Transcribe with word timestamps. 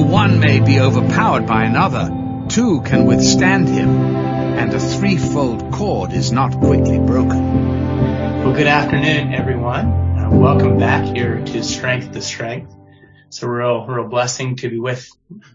Though 0.00 0.06
one 0.06 0.40
may 0.40 0.60
be 0.60 0.80
overpowered 0.80 1.46
by 1.46 1.64
another, 1.64 2.46
two 2.48 2.80
can 2.80 3.04
withstand 3.04 3.68
him, 3.68 3.90
and 3.90 4.72
a 4.72 4.80
threefold 4.80 5.72
cord 5.72 6.14
is 6.14 6.32
not 6.32 6.58
quickly 6.58 6.98
broken. 6.98 7.68
Well, 8.42 8.54
good 8.54 8.66
afternoon, 8.66 9.34
everyone. 9.34 10.18
Uh, 10.18 10.30
welcome 10.32 10.78
back 10.78 11.14
here 11.14 11.44
to 11.44 11.62
Strength 11.62 12.12
to 12.12 12.22
Strength. 12.22 12.74
It's 13.26 13.42
a 13.42 13.48
real, 13.48 13.84
real 13.84 14.08
blessing 14.08 14.56
to 14.56 14.70
be 14.70 14.78
with 14.78 15.06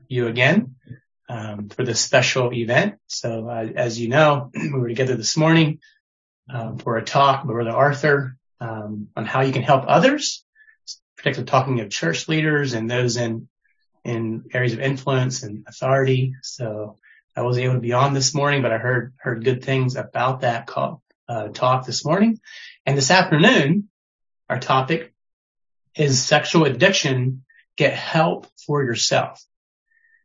you 0.08 0.28
again 0.28 0.76
um, 1.28 1.70
for 1.70 1.84
this 1.84 2.00
special 2.00 2.54
event. 2.54 3.00
So, 3.08 3.50
uh, 3.50 3.70
as 3.76 4.00
you 4.00 4.10
know, 4.10 4.52
we 4.56 4.70
were 4.70 4.90
together 4.90 5.16
this 5.16 5.36
morning 5.36 5.80
um, 6.54 6.78
for 6.78 6.98
a 6.98 7.04
talk 7.04 7.46
with 7.46 7.56
Brother 7.56 7.72
Arthur 7.72 8.38
um, 8.62 9.08
on 9.16 9.26
how 9.26 9.42
you 9.42 9.54
can 9.54 9.64
help 9.64 9.86
others, 9.88 10.46
particularly 11.18 11.50
talking 11.50 11.80
of 11.80 11.90
church 11.90 12.28
leaders 12.28 12.74
and 12.74 12.88
those 12.88 13.18
in 13.18 13.48
in 14.06 14.46
areas 14.54 14.74
of 14.74 14.80
influence 14.80 15.44
and 15.44 15.66
authority. 15.68 16.36
So 16.44 16.98
I 17.36 17.42
wasn't 17.42 17.66
able 17.66 17.76
to 17.76 17.82
be 17.82 17.94
on 17.94 18.14
this 18.14 18.34
morning, 18.34 18.62
but 18.62 18.72
I 18.72 18.78
heard 18.78 19.14
heard 19.18 19.44
good 19.44 19.64
things 19.64 19.96
about 19.96 20.42
that 20.42 20.68
call, 20.68 21.02
uh, 21.28 21.50
talk 21.50 21.86
this 21.86 22.06
morning. 22.06 22.40
And 22.86 22.98
this 22.98 23.12
afternoon, 23.12 23.90
our 24.48 24.60
topic 24.60 25.14
is 25.96 26.24
sexual 26.24 26.66
addiction. 26.66 27.44
Get 27.78 27.94
help 27.94 28.48
for 28.66 28.84
yourself. 28.84 29.44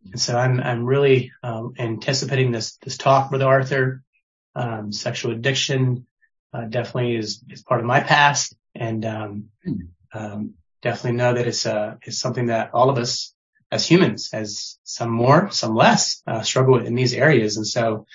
And 0.05 0.21
so 0.21 0.37
I'm 0.37 0.61
I'm 0.61 0.85
really 0.85 1.33
um, 1.43 1.75
anticipating 1.79 2.53
this 2.53 2.77
this 2.77 2.97
talk 2.97 3.31
with 3.31 3.43
Arthur. 3.43 4.03
Um, 4.55 4.93
sexual 4.93 5.33
addiction 5.33 6.07
uh, 6.53 6.65
definitely 6.65 7.17
is 7.17 7.43
is 7.49 7.63
part 7.63 7.81
of 7.81 7.87
my 7.87 8.01
past, 8.01 8.55
and 8.75 9.05
um, 9.05 9.45
um 10.13 10.55
definitely 10.83 11.17
know 11.17 11.35
that 11.35 11.47
it's 11.47 11.67
uh 11.67 11.97
it's 12.03 12.19
something 12.19 12.47
that 12.47 12.71
all 12.73 12.91
of 12.91 12.99
us 12.99 13.35
as 13.71 13.87
humans, 13.87 14.31
as 14.33 14.79
some 14.85 15.11
more, 15.11 15.51
some 15.51 15.75
less, 15.75 16.23
uh, 16.27 16.43
struggle 16.43 16.85
in 16.85 16.95
these 16.95 17.15
areas. 17.15 17.57
And 17.57 17.67
so 17.67 18.07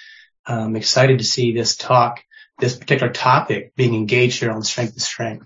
I'm 0.46 0.76
excited 0.76 1.20
to 1.20 1.24
see 1.24 1.54
this 1.54 1.76
talk, 1.76 2.24
this 2.60 2.76
particular 2.76 3.12
topic 3.12 3.74
being 3.76 3.96
engaged 3.96 4.40
here 4.40 4.52
on 4.52 4.64
strength 4.64 4.94
to 4.96 5.00
strength. 5.00 5.46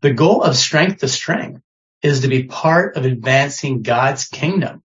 The 0.00 0.12
goal 0.12 0.42
of 0.42 0.56
strength 0.56 1.00
to 1.00 1.08
strength 1.08 1.62
is 2.02 2.20
to 2.20 2.28
be 2.28 2.44
part 2.44 2.96
of 2.96 3.04
advancing 3.04 3.82
God's 3.82 4.26
kingdom. 4.26 4.82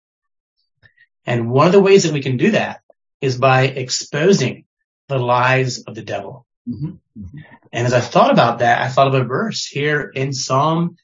And 1.26 1.50
one 1.50 1.66
of 1.66 1.72
the 1.72 1.80
ways 1.80 2.02
that 2.04 2.12
we 2.12 2.22
can 2.22 2.36
do 2.36 2.52
that 2.52 2.80
is 3.20 3.38
by 3.38 3.62
exposing 3.62 4.64
the 5.08 5.18
lies 5.18 5.82
of 5.82 5.94
the 5.94 6.02
devil. 6.02 6.46
Mm-hmm. 6.68 6.92
Mm-hmm. 7.18 7.38
And 7.72 7.86
as 7.86 7.92
I 7.92 8.00
thought 8.00 8.30
about 8.30 8.58
that, 8.58 8.82
I 8.82 8.88
thought 8.88 9.08
of 9.08 9.14
a 9.14 9.24
verse 9.24 9.66
here 9.66 10.10
in 10.14 10.32
Psalm 10.32 10.96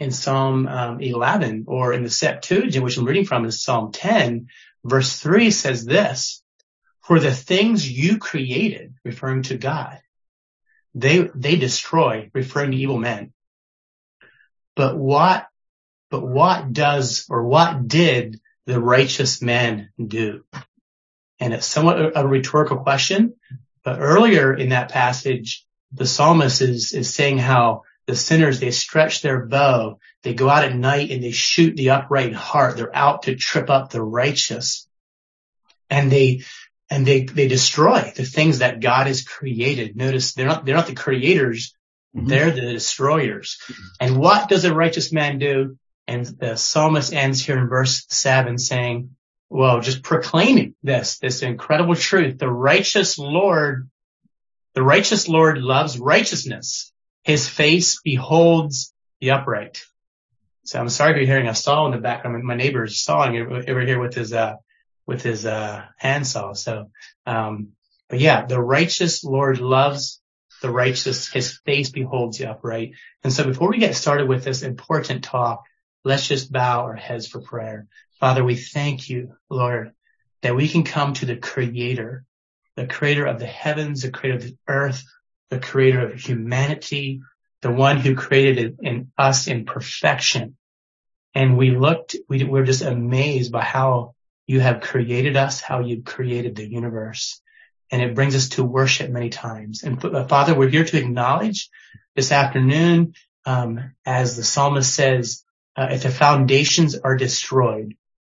in 0.00 0.10
Psalm 0.10 0.66
um, 0.66 1.00
11 1.00 1.66
or 1.68 1.92
in 1.92 2.02
the 2.02 2.10
Septuagint, 2.10 2.82
which 2.82 2.96
I'm 2.96 3.04
reading 3.04 3.26
from 3.26 3.44
is 3.44 3.62
Psalm 3.62 3.92
10, 3.92 4.48
verse 4.82 5.20
3 5.20 5.50
says 5.50 5.84
this, 5.84 6.42
for 7.02 7.20
the 7.20 7.32
things 7.32 7.88
you 7.88 8.16
created, 8.18 8.94
referring 9.04 9.42
to 9.44 9.58
God, 9.58 10.00
they, 10.94 11.28
they 11.34 11.56
destroy, 11.56 12.30
referring 12.32 12.70
to 12.70 12.76
evil 12.78 12.98
men. 12.98 13.32
But 14.74 14.96
what, 14.96 15.46
but 16.10 16.26
what 16.26 16.72
does 16.72 17.26
or 17.28 17.44
what 17.44 17.86
did 17.86 18.40
the 18.66 18.80
righteous 18.80 19.42
man 19.42 19.90
do? 20.04 20.44
And 21.38 21.52
it's 21.52 21.66
somewhat 21.66 22.00
a, 22.00 22.20
a 22.20 22.26
rhetorical 22.26 22.78
question, 22.78 23.34
but 23.84 24.00
earlier 24.00 24.54
in 24.54 24.70
that 24.70 24.90
passage, 24.90 25.66
the 25.92 26.06
psalmist 26.06 26.62
is, 26.62 26.92
is 26.92 27.12
saying 27.12 27.38
how 27.38 27.82
the 28.10 28.16
sinners, 28.16 28.60
they 28.60 28.72
stretch 28.72 29.22
their 29.22 29.46
bow. 29.46 29.98
They 30.22 30.34
go 30.34 30.48
out 30.48 30.64
at 30.64 30.74
night 30.74 31.10
and 31.10 31.22
they 31.22 31.30
shoot 31.30 31.76
the 31.76 31.90
upright 31.90 32.34
heart. 32.34 32.76
They're 32.76 32.94
out 32.94 33.22
to 33.22 33.36
trip 33.36 33.70
up 33.70 33.90
the 33.90 34.02
righteous. 34.02 34.86
And 35.88 36.10
they, 36.10 36.42
and 36.90 37.06
they, 37.06 37.24
they 37.24 37.48
destroy 37.48 38.12
the 38.14 38.24
things 38.24 38.58
that 38.58 38.80
God 38.80 39.06
has 39.06 39.22
created. 39.22 39.96
Notice 39.96 40.34
they're 40.34 40.46
not, 40.46 40.64
they're 40.64 40.76
not 40.76 40.88
the 40.88 40.94
creators. 40.94 41.74
Mm-hmm. 42.14 42.26
They're 42.26 42.50
the 42.50 42.60
destroyers. 42.60 43.58
Mm-hmm. 43.62 43.86
And 44.00 44.18
what 44.18 44.48
does 44.48 44.64
a 44.64 44.74
righteous 44.74 45.12
man 45.12 45.38
do? 45.38 45.78
And 46.06 46.26
the 46.26 46.56
psalmist 46.56 47.12
ends 47.12 47.44
here 47.44 47.56
in 47.56 47.68
verse 47.68 48.04
seven 48.08 48.58
saying, 48.58 49.16
well, 49.48 49.80
just 49.80 50.02
proclaiming 50.02 50.74
this, 50.82 51.18
this 51.18 51.42
incredible 51.42 51.94
truth. 51.94 52.38
The 52.38 52.50
righteous 52.50 53.18
Lord, 53.18 53.88
the 54.74 54.82
righteous 54.82 55.28
Lord 55.28 55.58
loves 55.58 55.98
righteousness 55.98 56.92
his 57.22 57.48
face 57.48 58.00
beholds 58.00 58.94
the 59.20 59.32
upright. 59.32 59.82
So 60.64 60.78
I'm 60.78 60.88
sorry 60.88 61.12
if 61.12 61.16
you're 61.16 61.26
hearing 61.26 61.48
a 61.48 61.54
saw 61.54 61.86
in 61.86 61.92
the 61.92 61.98
background. 61.98 62.42
My 62.44 62.54
neighbor 62.54 62.84
is 62.84 63.02
sawing 63.02 63.36
over 63.36 63.80
here 63.80 64.00
with 64.00 64.14
his, 64.14 64.32
uh, 64.32 64.54
with 65.06 65.22
his, 65.22 65.44
uh, 65.44 65.84
handsaw. 65.96 66.54
So, 66.54 66.90
um, 67.26 67.70
but 68.08 68.20
yeah, 68.20 68.46
the 68.46 68.60
righteous 68.60 69.24
Lord 69.24 69.60
loves 69.60 70.20
the 70.62 70.70
righteous. 70.70 71.30
His 71.30 71.58
face 71.64 71.90
beholds 71.90 72.38
the 72.38 72.50
upright. 72.50 72.92
And 73.24 73.32
so 73.32 73.44
before 73.44 73.70
we 73.70 73.78
get 73.78 73.94
started 73.94 74.28
with 74.28 74.44
this 74.44 74.62
important 74.62 75.24
talk, 75.24 75.64
let's 76.04 76.28
just 76.28 76.52
bow 76.52 76.82
our 76.82 76.96
heads 76.96 77.26
for 77.26 77.40
prayer. 77.40 77.86
Father, 78.18 78.44
we 78.44 78.56
thank 78.56 79.08
you, 79.08 79.34
Lord, 79.48 79.92
that 80.42 80.56
we 80.56 80.68
can 80.68 80.84
come 80.84 81.14
to 81.14 81.26
the 81.26 81.36
creator, 81.36 82.24
the 82.76 82.86
creator 82.86 83.26
of 83.26 83.38
the 83.38 83.46
heavens, 83.46 84.02
the 84.02 84.10
creator 84.10 84.36
of 84.36 84.42
the 84.44 84.56
earth, 84.68 85.04
the 85.50 85.58
creator 85.58 86.06
of 86.06 86.14
humanity, 86.14 87.20
the 87.60 87.70
one 87.70 87.98
who 87.98 88.14
created 88.14 88.78
in 88.80 89.12
us 89.18 89.46
in 89.46 89.66
perfection. 89.66 90.56
And 91.34 91.58
we 91.58 91.70
looked, 91.70 92.16
we 92.28 92.42
were 92.44 92.64
just 92.64 92.82
amazed 92.82 93.52
by 93.52 93.62
how 93.62 94.14
you 94.46 94.60
have 94.60 94.80
created 94.80 95.36
us, 95.36 95.60
how 95.60 95.80
you've 95.80 96.04
created 96.04 96.56
the 96.56 96.68
universe. 96.68 97.40
And 97.90 98.02
it 98.02 98.14
brings 98.14 98.34
us 98.34 98.50
to 98.50 98.64
worship 98.64 99.10
many 99.10 99.30
times. 99.30 99.82
And 99.82 100.00
Father, 100.00 100.54
we're 100.54 100.68
here 100.68 100.84
to 100.84 100.98
acknowledge 100.98 101.68
this 102.14 102.32
afternoon, 102.32 103.14
um, 103.44 103.92
as 104.06 104.36
the 104.36 104.44
psalmist 104.44 104.92
says, 104.94 105.44
uh, 105.76 105.88
if 105.90 106.02
the 106.02 106.10
foundations 106.10 106.96
are 106.96 107.16
destroyed, 107.16 107.94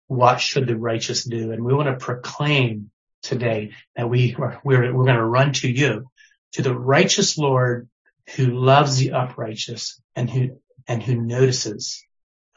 what 0.07 0.39
should 0.39 0.67
the 0.67 0.77
righteous 0.77 1.23
do? 1.23 1.51
And 1.51 1.63
we 1.63 1.73
want 1.73 1.87
to 1.87 2.03
proclaim 2.03 2.91
today 3.21 3.71
that 3.95 4.09
we 4.09 4.35
we're, 4.37 4.59
we're, 4.63 4.93
we're 4.93 5.05
going 5.05 5.17
to 5.17 5.25
run 5.25 5.53
to 5.53 5.69
you 5.69 6.09
to 6.53 6.61
the 6.61 6.77
righteous 6.77 7.37
Lord 7.37 7.89
who 8.35 8.47
loves 8.47 8.97
the 8.97 9.11
uprighteous 9.11 9.99
and 10.15 10.29
who 10.29 10.59
and 10.87 11.01
who 11.01 11.15
notices 11.15 12.03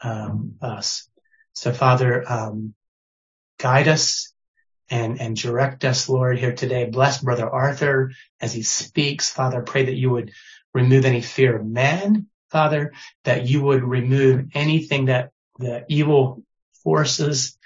um, 0.01 0.55
us. 0.61 1.09
So, 1.53 1.71
Father, 1.73 2.23
um, 2.27 2.73
guide 3.59 3.87
us 3.87 4.33
and 4.89 5.19
and 5.19 5.35
direct 5.35 5.83
us, 5.83 6.07
Lord, 6.07 6.39
here 6.39 6.53
today. 6.53 6.85
Bless 6.85 7.21
Brother 7.21 7.49
Arthur 7.49 8.11
as 8.39 8.53
he 8.53 8.61
speaks. 8.61 9.29
Father, 9.29 9.61
pray 9.61 9.85
that 9.85 9.95
you 9.95 10.11
would 10.11 10.31
remove 10.73 11.05
any 11.05 11.21
fear 11.21 11.57
of 11.57 11.65
man, 11.65 12.27
Father, 12.51 12.93
that 13.23 13.47
you 13.47 13.61
would 13.63 13.83
remove 13.83 14.47
anything 14.53 15.05
that 15.05 15.31
the 15.59 15.85
evil 15.89 16.43
forces 16.83 17.57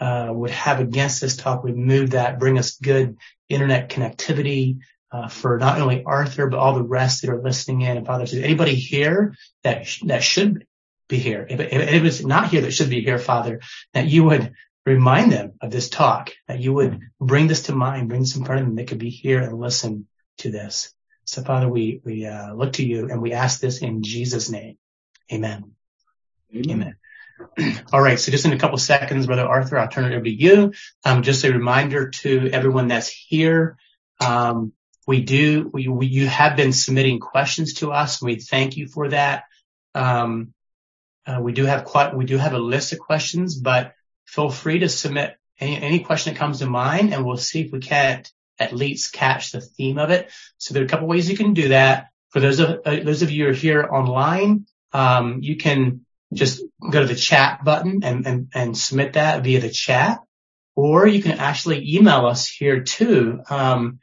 uh, 0.00 0.28
would 0.30 0.50
have 0.50 0.80
against 0.80 1.20
this 1.20 1.36
talk. 1.36 1.64
Remove 1.64 2.10
that. 2.10 2.38
Bring 2.38 2.58
us 2.58 2.78
good 2.78 3.18
internet 3.48 3.90
connectivity 3.90 4.78
uh, 5.12 5.28
for 5.28 5.58
not 5.58 5.80
only 5.80 6.02
Arthur, 6.04 6.46
but 6.46 6.58
all 6.58 6.74
the 6.74 6.82
rest 6.82 7.22
that 7.22 7.30
are 7.30 7.42
listening 7.42 7.82
in. 7.82 7.98
And 7.98 8.06
Father, 8.06 8.24
is 8.24 8.34
anybody 8.34 8.74
here 8.74 9.36
that, 9.62 9.86
sh- 9.86 10.02
that 10.06 10.22
should 10.22 10.66
be 11.08 11.18
here? 11.18 11.46
If, 11.48 11.60
if, 11.60 11.72
if 11.72 12.04
it's 12.04 12.24
not 12.24 12.48
here 12.48 12.62
that 12.62 12.72
should 12.72 12.90
be 12.90 13.02
here, 13.02 13.18
Father, 13.18 13.60
that 13.92 14.06
you 14.06 14.24
would 14.24 14.54
remind 14.86 15.30
them 15.30 15.52
of 15.60 15.70
this 15.70 15.90
talk, 15.90 16.30
that 16.48 16.60
you 16.60 16.72
would 16.72 17.00
bring 17.20 17.46
this 17.46 17.64
to 17.64 17.74
mind, 17.74 18.08
bring 18.08 18.22
this 18.22 18.36
in 18.36 18.44
front 18.44 18.62
of 18.62 18.66
them. 18.66 18.74
They 18.74 18.84
could 18.84 18.98
be 18.98 19.10
here 19.10 19.40
and 19.40 19.58
listen 19.58 20.08
to 20.38 20.50
this. 20.50 20.92
So 21.24 21.42
Father, 21.42 21.68
we, 21.68 22.00
we, 22.04 22.26
uh, 22.26 22.54
look 22.54 22.74
to 22.74 22.84
you 22.84 23.10
and 23.10 23.20
we 23.20 23.32
ask 23.32 23.60
this 23.60 23.82
in 23.82 24.02
Jesus 24.02 24.50
name. 24.50 24.78
Amen. 25.30 25.72
Amen. 26.54 26.96
Amen. 27.58 27.84
All 27.92 28.00
right. 28.00 28.18
So 28.18 28.32
just 28.32 28.44
in 28.44 28.52
a 28.52 28.58
couple 28.58 28.78
seconds, 28.78 29.26
Brother 29.26 29.46
Arthur, 29.46 29.78
I'll 29.78 29.88
turn 29.88 30.10
it 30.10 30.14
over 30.14 30.24
to 30.24 30.30
you. 30.30 30.72
Um, 31.04 31.22
just 31.22 31.44
a 31.44 31.52
reminder 31.52 32.10
to 32.10 32.50
everyone 32.50 32.88
that's 32.88 33.08
here. 33.08 33.76
Um, 34.20 34.72
we 35.06 35.22
do, 35.22 35.70
we, 35.72 35.88
we, 35.88 36.06
you 36.06 36.26
have 36.26 36.56
been 36.56 36.72
submitting 36.72 37.20
questions 37.20 37.74
to 37.74 37.92
us. 37.92 38.22
We 38.22 38.36
thank 38.36 38.76
you 38.76 38.86
for 38.86 39.08
that. 39.08 39.44
Um, 39.94 40.54
uh, 41.26 41.40
we 41.40 41.52
do 41.52 41.64
have 41.64 41.84
quite, 41.84 42.16
we 42.16 42.24
do 42.24 42.38
have 42.38 42.52
a 42.52 42.58
list 42.58 42.92
of 42.92 42.98
questions, 42.98 43.56
but 43.56 43.94
feel 44.26 44.50
free 44.50 44.80
to 44.80 44.88
submit 44.88 45.36
any, 45.58 45.76
any 45.80 46.00
question 46.00 46.34
that 46.34 46.38
comes 46.38 46.60
to 46.60 46.66
mind 46.66 47.12
and 47.12 47.24
we'll 47.24 47.36
see 47.36 47.62
if 47.62 47.72
we 47.72 47.80
can't 47.80 48.30
at 48.58 48.72
least 48.72 49.12
catch 49.12 49.52
the 49.52 49.60
theme 49.60 49.98
of 49.98 50.10
it. 50.10 50.30
So 50.58 50.74
there 50.74 50.82
are 50.82 50.86
a 50.86 50.88
couple 50.88 51.08
ways 51.08 51.28
you 51.28 51.36
can 51.36 51.54
do 51.54 51.68
that. 51.68 52.08
For 52.30 52.40
those 52.40 52.60
of, 52.60 52.80
uh, 52.84 53.00
those 53.04 53.22
of 53.22 53.30
you 53.30 53.44
who 53.44 53.50
are 53.50 53.54
here 53.54 53.84
online, 53.84 54.66
um, 54.92 55.38
you 55.42 55.56
can 55.56 56.06
just 56.32 56.62
go 56.80 57.00
to 57.00 57.06
the 57.06 57.14
chat 57.14 57.64
button 57.64 58.02
and, 58.04 58.26
and, 58.26 58.48
and 58.54 58.76
submit 58.76 59.14
that 59.14 59.44
via 59.44 59.60
the 59.60 59.68
chat, 59.70 60.20
or 60.74 61.06
you 61.06 61.22
can 61.22 61.38
actually 61.38 61.94
email 61.96 62.26
us 62.26 62.48
here 62.48 62.82
too. 62.82 63.40
Um, 63.50 64.00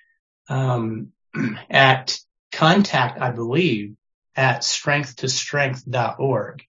at 1.69 2.17
contact, 2.51 3.21
I 3.21 3.31
believe, 3.31 3.95
at 4.35 4.63
strength 4.63 5.17
to 5.17 5.29
strength.org. 5.29 6.63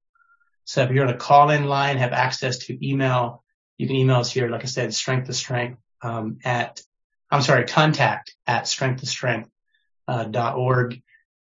So 0.64 0.82
if 0.82 0.90
you're 0.90 1.06
on 1.06 1.14
a 1.14 1.16
call 1.16 1.50
in 1.50 1.64
line, 1.64 1.96
have 1.96 2.12
access 2.12 2.58
to 2.66 2.86
email 2.86 3.42
you 3.78 3.86
can 3.86 3.96
email 3.96 4.16
us 4.16 4.30
here, 4.30 4.50
like 4.50 4.64
I 4.64 4.66
said, 4.66 4.92
strength 4.92 5.28
to 5.28 5.32
strength, 5.32 5.80
um, 6.02 6.38
at, 6.44 6.82
I'm 7.30 7.42
sorry, 7.42 7.64
contact 7.64 8.34
at 8.46 8.66
strength 8.66 9.00
to 9.00 9.06
strength, 9.06 9.48
uh. 10.08 10.24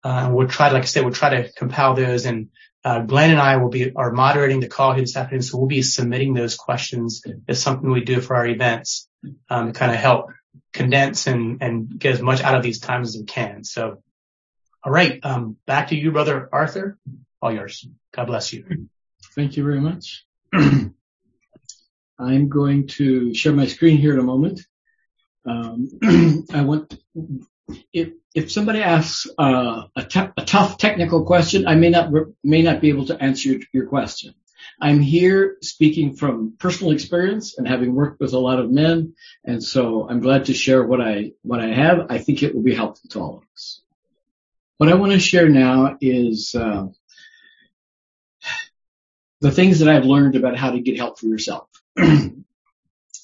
Uh, 0.04 0.30
we'll 0.32 0.46
try, 0.46 0.70
like 0.70 0.84
I 0.84 0.86
said, 0.86 1.04
we'll 1.04 1.12
try 1.12 1.42
to 1.42 1.52
compile 1.52 1.94
those 1.94 2.24
and, 2.24 2.50
uh, 2.84 3.00
Glenn 3.00 3.32
and 3.32 3.40
I 3.40 3.56
will 3.56 3.70
be, 3.70 3.92
are 3.92 4.12
moderating 4.12 4.60
the 4.60 4.68
call 4.68 4.92
here 4.92 5.02
this 5.02 5.16
afternoon. 5.16 5.42
So 5.42 5.58
we'll 5.58 5.66
be 5.66 5.82
submitting 5.82 6.32
those 6.32 6.54
questions 6.54 7.22
as 7.48 7.60
something 7.60 7.90
we 7.90 8.04
do 8.04 8.20
for 8.20 8.36
our 8.36 8.46
events, 8.46 9.08
um, 9.50 9.66
to 9.66 9.78
kind 9.78 9.90
of 9.90 9.98
help 9.98 10.30
condense 10.72 11.26
and, 11.26 11.62
and 11.62 11.98
get 11.98 12.14
as 12.14 12.22
much 12.22 12.42
out 12.42 12.54
of 12.54 12.62
these 12.62 12.80
times 12.80 13.14
as 13.14 13.20
we 13.20 13.26
can. 13.26 13.64
So, 13.64 14.02
all 14.82 14.92
right. 14.92 15.18
Um, 15.22 15.56
back 15.66 15.88
to 15.88 15.96
you, 15.96 16.12
brother 16.12 16.48
Arthur. 16.52 16.98
All 17.40 17.52
yours. 17.52 17.86
God 18.12 18.26
bless 18.26 18.52
you. 18.52 18.88
Thank 19.34 19.56
you 19.56 19.64
very 19.64 19.80
much. 19.80 20.24
I'm 22.18 22.48
going 22.48 22.88
to 22.88 23.34
share 23.34 23.52
my 23.52 23.66
screen 23.66 23.98
here 23.98 24.14
in 24.14 24.18
a 24.18 24.24
moment. 24.24 24.60
Um, 25.44 25.88
I 26.52 26.62
want, 26.62 26.98
if, 27.92 28.10
if 28.34 28.50
somebody 28.50 28.82
asks 28.82 29.26
uh, 29.38 29.84
a, 29.94 30.32
a, 30.36 30.44
tough 30.44 30.78
technical 30.78 31.24
question, 31.24 31.66
I 31.66 31.74
may 31.76 31.90
not 31.90 32.10
may 32.42 32.62
not 32.62 32.80
be 32.80 32.88
able 32.88 33.06
to 33.06 33.22
answer 33.22 33.56
your 33.72 33.86
question. 33.86 34.34
I'm 34.80 35.00
here 35.00 35.56
speaking 35.62 36.14
from 36.14 36.54
personal 36.58 36.92
experience 36.92 37.58
and 37.58 37.66
having 37.66 37.94
worked 37.94 38.20
with 38.20 38.32
a 38.32 38.38
lot 38.38 38.58
of 38.58 38.70
men, 38.70 39.14
and 39.44 39.62
so 39.62 40.08
I'm 40.08 40.20
glad 40.20 40.46
to 40.46 40.54
share 40.54 40.84
what 40.84 41.00
I 41.00 41.32
what 41.42 41.60
I 41.60 41.68
have. 41.68 42.06
I 42.10 42.18
think 42.18 42.42
it 42.42 42.54
will 42.54 42.62
be 42.62 42.74
helpful 42.74 43.08
to 43.10 43.20
all 43.20 43.36
of 43.38 43.44
us. 43.54 43.82
What 44.78 44.88
I 44.88 44.94
want 44.94 45.12
to 45.12 45.18
share 45.18 45.48
now 45.48 45.96
is 46.00 46.54
uh, 46.54 46.86
the 49.40 49.50
things 49.50 49.80
that 49.80 49.88
I've 49.88 50.04
learned 50.04 50.36
about 50.36 50.56
how 50.56 50.70
to 50.70 50.80
get 50.80 50.96
help 50.96 51.18
for 51.18 51.26
yourself. 51.26 51.68
and 51.96 52.44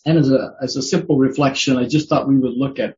as 0.07 0.31
a 0.31 0.57
as 0.61 0.77
a 0.77 0.83
simple 0.83 1.19
reflection, 1.19 1.77
I 1.77 1.87
just 1.87 2.09
thought 2.09 2.29
we 2.29 2.39
would 2.39 2.57
look 2.57 2.79
at 2.79 2.97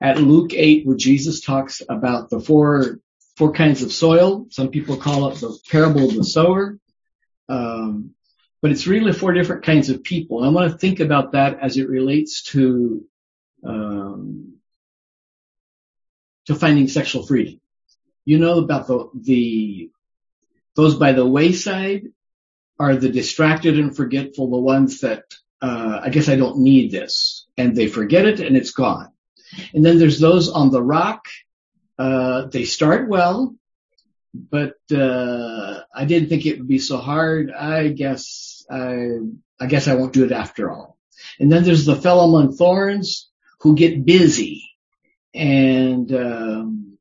at 0.00 0.20
Luke 0.20 0.52
8 0.52 0.86
where 0.86 0.96
Jesus 0.96 1.40
talks 1.40 1.82
about 1.88 2.30
the 2.30 2.40
four 2.40 3.00
four 3.36 3.52
kinds 3.52 3.82
of 3.82 3.92
soil. 3.92 4.46
Some 4.50 4.68
people 4.68 4.96
call 4.96 5.28
it 5.30 5.40
the 5.40 5.58
parable 5.70 6.08
of 6.08 6.14
the 6.14 6.24
sower. 6.24 6.78
Um, 7.48 8.14
but 8.62 8.70
it's 8.70 8.86
really 8.86 9.12
four 9.12 9.32
different 9.32 9.64
kinds 9.64 9.90
of 9.90 10.02
people. 10.02 10.42
I 10.42 10.48
want 10.48 10.72
to 10.72 10.78
think 10.78 11.00
about 11.00 11.32
that 11.32 11.58
as 11.60 11.76
it 11.76 11.88
relates 11.88 12.42
to 12.52 13.04
um, 13.62 14.54
to 16.46 16.54
finding 16.54 16.88
sexual 16.88 17.26
freedom. 17.26 17.60
You 18.24 18.38
know 18.38 18.58
about 18.58 18.86
the 18.86 19.10
the 19.14 19.90
those 20.76 20.94
by 20.94 21.12
the 21.12 21.26
wayside 21.26 22.08
are 22.78 22.96
the 22.96 23.10
distracted 23.10 23.78
and 23.78 23.94
forgetful, 23.94 24.50
the 24.50 24.56
ones 24.56 25.00
that 25.00 25.24
uh, 25.60 26.00
I 26.02 26.08
guess 26.08 26.28
I 26.28 26.36
don't 26.36 26.58
need 26.58 26.90
this, 26.90 27.46
and 27.56 27.76
they 27.76 27.88
forget 27.88 28.26
it 28.26 28.40
and 28.40 28.56
it's 28.56 28.72
gone. 28.72 29.10
And 29.72 29.84
then 29.84 29.98
there's 29.98 30.18
those 30.18 30.48
on 30.48 30.70
the 30.70 30.82
rock. 30.82 31.26
Uh, 31.98 32.46
they 32.46 32.64
start 32.64 33.08
well, 33.08 33.54
but 34.34 34.74
uh, 34.92 35.80
I 35.94 36.04
didn't 36.04 36.28
think 36.28 36.44
it 36.44 36.58
would 36.58 36.68
be 36.68 36.80
so 36.80 36.96
hard. 36.98 37.52
I 37.52 37.88
guess 37.88 38.66
I, 38.70 39.06
I 39.60 39.66
guess 39.66 39.86
I 39.86 39.94
won't 39.94 40.12
do 40.12 40.24
it 40.24 40.32
after 40.32 40.70
all. 40.70 40.98
And 41.38 41.50
then 41.50 41.62
there's 41.62 41.86
the 41.86 41.96
fellow 41.96 42.24
among 42.24 42.56
thorns 42.56 43.30
who 43.60 43.76
get 43.76 44.04
busy 44.04 44.68
and 45.32 46.12
um, 46.12 46.98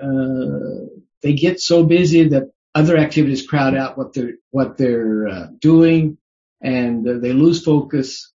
uh, 0.00 0.86
they 1.22 1.34
get 1.34 1.60
so 1.60 1.84
busy 1.84 2.28
that 2.28 2.50
other 2.74 2.96
activities 2.96 3.46
crowd 3.46 3.76
out 3.76 3.96
what 3.96 4.12
they're 4.12 4.34
what 4.50 4.76
they're 4.76 5.28
uh, 5.28 5.46
doing, 5.58 6.18
and 6.60 7.06
uh, 7.08 7.18
they 7.18 7.32
lose 7.32 7.64
focus 7.64 8.32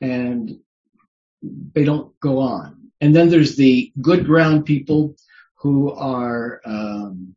and 0.00 0.58
they 1.42 1.84
don't 1.84 2.18
go 2.20 2.38
on. 2.38 2.90
And 3.00 3.14
then 3.14 3.28
there's 3.28 3.56
the 3.56 3.92
good 4.00 4.26
ground 4.26 4.64
people 4.64 5.16
who 5.62 5.92
are 5.92 6.60
um, 6.64 7.36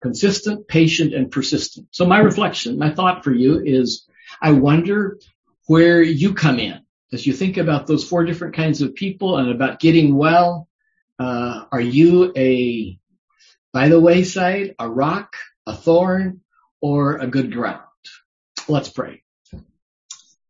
consistent, 0.00 0.66
patient, 0.66 1.14
and 1.14 1.30
persistent. 1.30 1.86
So 1.90 2.06
my 2.06 2.18
reflection, 2.18 2.78
my 2.78 2.90
thought 2.90 3.22
for 3.22 3.32
you 3.32 3.60
is, 3.62 4.08
I 4.40 4.52
wonder 4.52 5.18
where 5.66 6.02
you 6.02 6.32
come 6.32 6.58
in 6.58 6.80
as 7.12 7.26
you 7.26 7.34
think 7.34 7.58
about 7.58 7.86
those 7.86 8.08
four 8.08 8.24
different 8.24 8.54
kinds 8.54 8.80
of 8.80 8.94
people 8.94 9.36
and 9.36 9.50
about 9.50 9.80
getting 9.80 10.16
well. 10.16 10.66
Uh, 11.18 11.66
are 11.70 11.80
you 11.80 12.32
a 12.36 12.98
by 13.74 13.88
the 13.88 14.00
wayside, 14.00 14.74
a 14.78 14.88
rock, 14.88 15.36
a 15.66 15.74
thorn, 15.74 16.40
or 16.80 17.18
a 17.18 17.26
good 17.26 17.52
ground? 17.52 17.82
Let's 18.66 18.88
pray. 18.88 19.22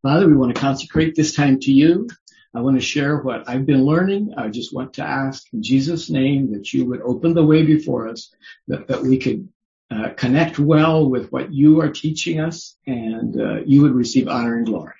Father, 0.03 0.27
we 0.27 0.37
want 0.37 0.55
to 0.55 0.61
consecrate 0.61 1.15
this 1.15 1.35
time 1.35 1.59
to 1.61 1.71
you. 1.71 2.07
I 2.55 2.61
want 2.61 2.75
to 2.75 2.85
share 2.85 3.17
what 3.17 3.49
I've 3.49 3.65
been 3.65 3.83
learning. 3.83 4.35
I 4.37 4.49
just 4.49 4.73
want 4.73 4.93
to 4.93 5.03
ask 5.03 5.45
in 5.53 5.63
Jesus' 5.63 6.09
name 6.09 6.53
that 6.53 6.71
you 6.71 6.85
would 6.85 7.01
open 7.01 7.33
the 7.33 7.45
way 7.45 7.63
before 7.63 8.07
us, 8.07 8.33
that, 8.67 8.87
that 8.87 9.01
we 9.01 9.17
could 9.17 9.49
uh, 9.89 10.09
connect 10.09 10.59
well 10.59 11.09
with 11.09 11.31
what 11.31 11.51
you 11.51 11.81
are 11.81 11.89
teaching 11.89 12.39
us, 12.39 12.75
and 12.85 13.39
uh, 13.39 13.55
you 13.65 13.81
would 13.81 13.93
receive 13.93 14.27
honor 14.27 14.57
and 14.57 14.65
glory. 14.65 14.93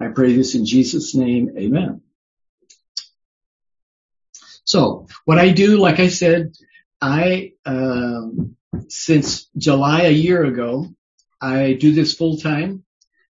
I 0.00 0.08
pray 0.08 0.34
this 0.34 0.54
in 0.54 0.64
Jesus' 0.64 1.14
name. 1.14 1.54
Amen. 1.58 2.00
So 4.64 5.06
what 5.24 5.38
I 5.38 5.50
do, 5.50 5.78
like 5.78 6.00
I 6.00 6.08
said, 6.08 6.54
I, 7.00 7.52
um, 7.66 8.56
since 8.88 9.46
July 9.56 10.02
a 10.02 10.10
year 10.10 10.44
ago, 10.44 10.86
I 11.40 11.74
do 11.74 11.92
this 11.92 12.14
full 12.14 12.38
time. 12.38 12.83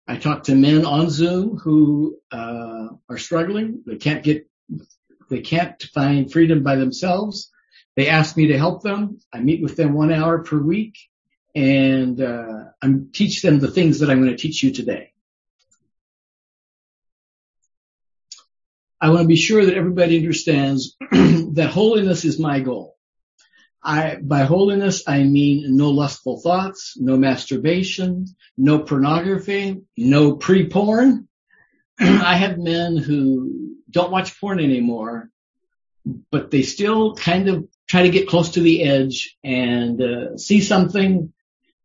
I 0.06 0.16
talk 0.16 0.44
to 0.44 0.54
men 0.54 0.84
on 0.84 1.08
Zoom 1.08 1.56
who 1.56 2.18
uh, 2.30 2.88
are 3.08 3.18
struggling. 3.18 3.82
They 3.86 3.96
can't 3.96 4.22
get, 4.22 4.46
they 5.30 5.40
can't 5.40 5.82
find 5.82 6.30
freedom 6.30 6.62
by 6.62 6.76
themselves. 6.76 7.50
They 7.96 8.08
ask 8.08 8.36
me 8.36 8.48
to 8.48 8.58
help 8.58 8.82
them. 8.82 9.20
I 9.32 9.40
meet 9.40 9.62
with 9.62 9.76
them 9.76 9.94
one 9.94 10.12
hour 10.12 10.42
per 10.42 10.58
week, 10.58 10.98
and 11.54 12.20
uh, 12.20 12.64
I 12.82 12.88
teach 13.12 13.40
them 13.40 13.60
the 13.60 13.70
things 13.70 14.00
that 14.00 14.10
I'm 14.10 14.22
going 14.22 14.36
to 14.36 14.42
teach 14.42 14.62
you 14.62 14.72
today. 14.72 15.12
I 19.00 19.10
want 19.10 19.22
to 19.22 19.28
be 19.28 19.36
sure 19.36 19.64
that 19.64 19.76
everybody 19.76 20.18
understands 20.18 20.96
that 21.10 21.70
holiness 21.72 22.24
is 22.24 22.38
my 22.38 22.60
goal. 22.60 22.93
I, 23.84 24.16
by 24.16 24.44
holiness, 24.44 25.02
I 25.06 25.24
mean 25.24 25.76
no 25.76 25.90
lustful 25.90 26.40
thoughts, 26.40 26.96
no 26.98 27.16
masturbation, 27.18 28.26
no 28.56 28.78
pornography, 28.78 29.82
no 29.96 30.36
pre-porn. 30.36 31.28
I 32.00 32.36
have 32.36 32.58
men 32.58 32.96
who 32.96 33.76
don't 33.90 34.10
watch 34.10 34.40
porn 34.40 34.58
anymore, 34.58 35.30
but 36.30 36.50
they 36.50 36.62
still 36.62 37.14
kind 37.14 37.48
of 37.48 37.68
try 37.86 38.02
to 38.02 38.10
get 38.10 38.28
close 38.28 38.50
to 38.50 38.60
the 38.60 38.82
edge 38.82 39.36
and 39.44 40.00
uh, 40.00 40.36
see 40.38 40.60
something, 40.60 41.32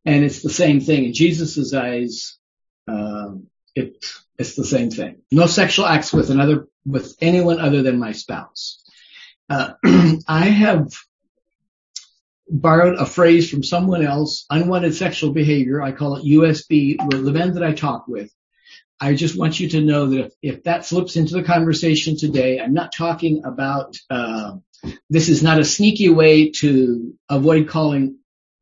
and 0.05 0.23
it's 0.23 0.41
the 0.41 0.49
same 0.49 0.79
thing. 0.79 1.05
In 1.05 1.13
Jesus' 1.13 1.73
eyes, 1.73 2.37
uh, 2.87 3.31
it, 3.75 4.05
it's 4.37 4.55
the 4.55 4.65
same 4.65 4.89
thing. 4.89 5.21
No 5.31 5.47
sexual 5.47 5.85
acts 5.85 6.13
with 6.13 6.29
another, 6.29 6.67
with 6.85 7.15
anyone 7.19 7.59
other 7.59 7.83
than 7.83 7.99
my 7.99 8.13
spouse. 8.13 8.83
Uh, 9.49 9.73
I 10.27 10.45
have 10.45 10.93
borrowed 12.49 12.95
a 12.95 13.05
phrase 13.05 13.49
from 13.49 13.63
someone 13.63 14.03
else, 14.03 14.45
unwanted 14.49 14.95
sexual 14.95 15.31
behavior. 15.31 15.81
I 15.81 15.91
call 15.91 16.15
it 16.15 16.25
USB, 16.25 16.97
the 17.09 17.31
men 17.31 17.53
that 17.53 17.63
I 17.63 17.73
talk 17.73 18.07
with. 18.07 18.33
I 18.99 19.13
just 19.13 19.37
want 19.37 19.59
you 19.59 19.69
to 19.69 19.81
know 19.81 20.07
that 20.07 20.25
if, 20.25 20.33
if 20.41 20.63
that 20.63 20.85
slips 20.85 21.15
into 21.15 21.35
the 21.35 21.43
conversation 21.43 22.17
today, 22.17 22.59
I'm 22.59 22.73
not 22.73 22.91
talking 22.91 23.45
about, 23.45 23.95
uh, 24.09 24.57
this 25.09 25.29
is 25.29 25.41
not 25.41 25.59
a 25.59 25.63
sneaky 25.63 26.09
way 26.09 26.49
to 26.51 27.13
avoid 27.29 27.69
calling 27.69 28.17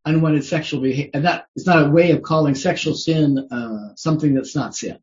unwanted 0.06 0.46
sexual 0.46 0.82
behavior. 0.82 1.12
And 1.14 1.26
that 1.26 1.48
it's 1.56 1.66
not 1.66 1.88
a 1.88 1.90
way 1.90 2.12
of 2.12 2.22
calling 2.22 2.56
sexual 2.56 2.94
sin, 2.94 3.48
uh, 3.52 3.96
something 3.96 4.36
that's 4.36 4.56
not 4.56 4.76
sin. 4.76 5.00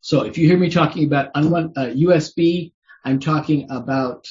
So 0.00 0.22
if 0.22 0.36
you 0.36 0.46
hear 0.46 0.58
me 0.58 0.70
talking 0.70 1.06
about 1.06 1.30
unwanted, 1.34 1.78
uh, 1.78 1.86
USB, 1.94 2.72
I'm 3.04 3.20
talking 3.20 3.68
about, 3.70 4.28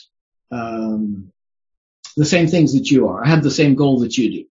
um, 0.51 1.31
the 2.15 2.25
same 2.25 2.47
things 2.47 2.73
that 2.73 2.89
you 2.89 3.07
are. 3.09 3.23
I 3.23 3.29
have 3.29 3.43
the 3.43 3.51
same 3.51 3.75
goal 3.75 3.99
that 3.99 4.17
you 4.17 4.31
do. 4.31 4.45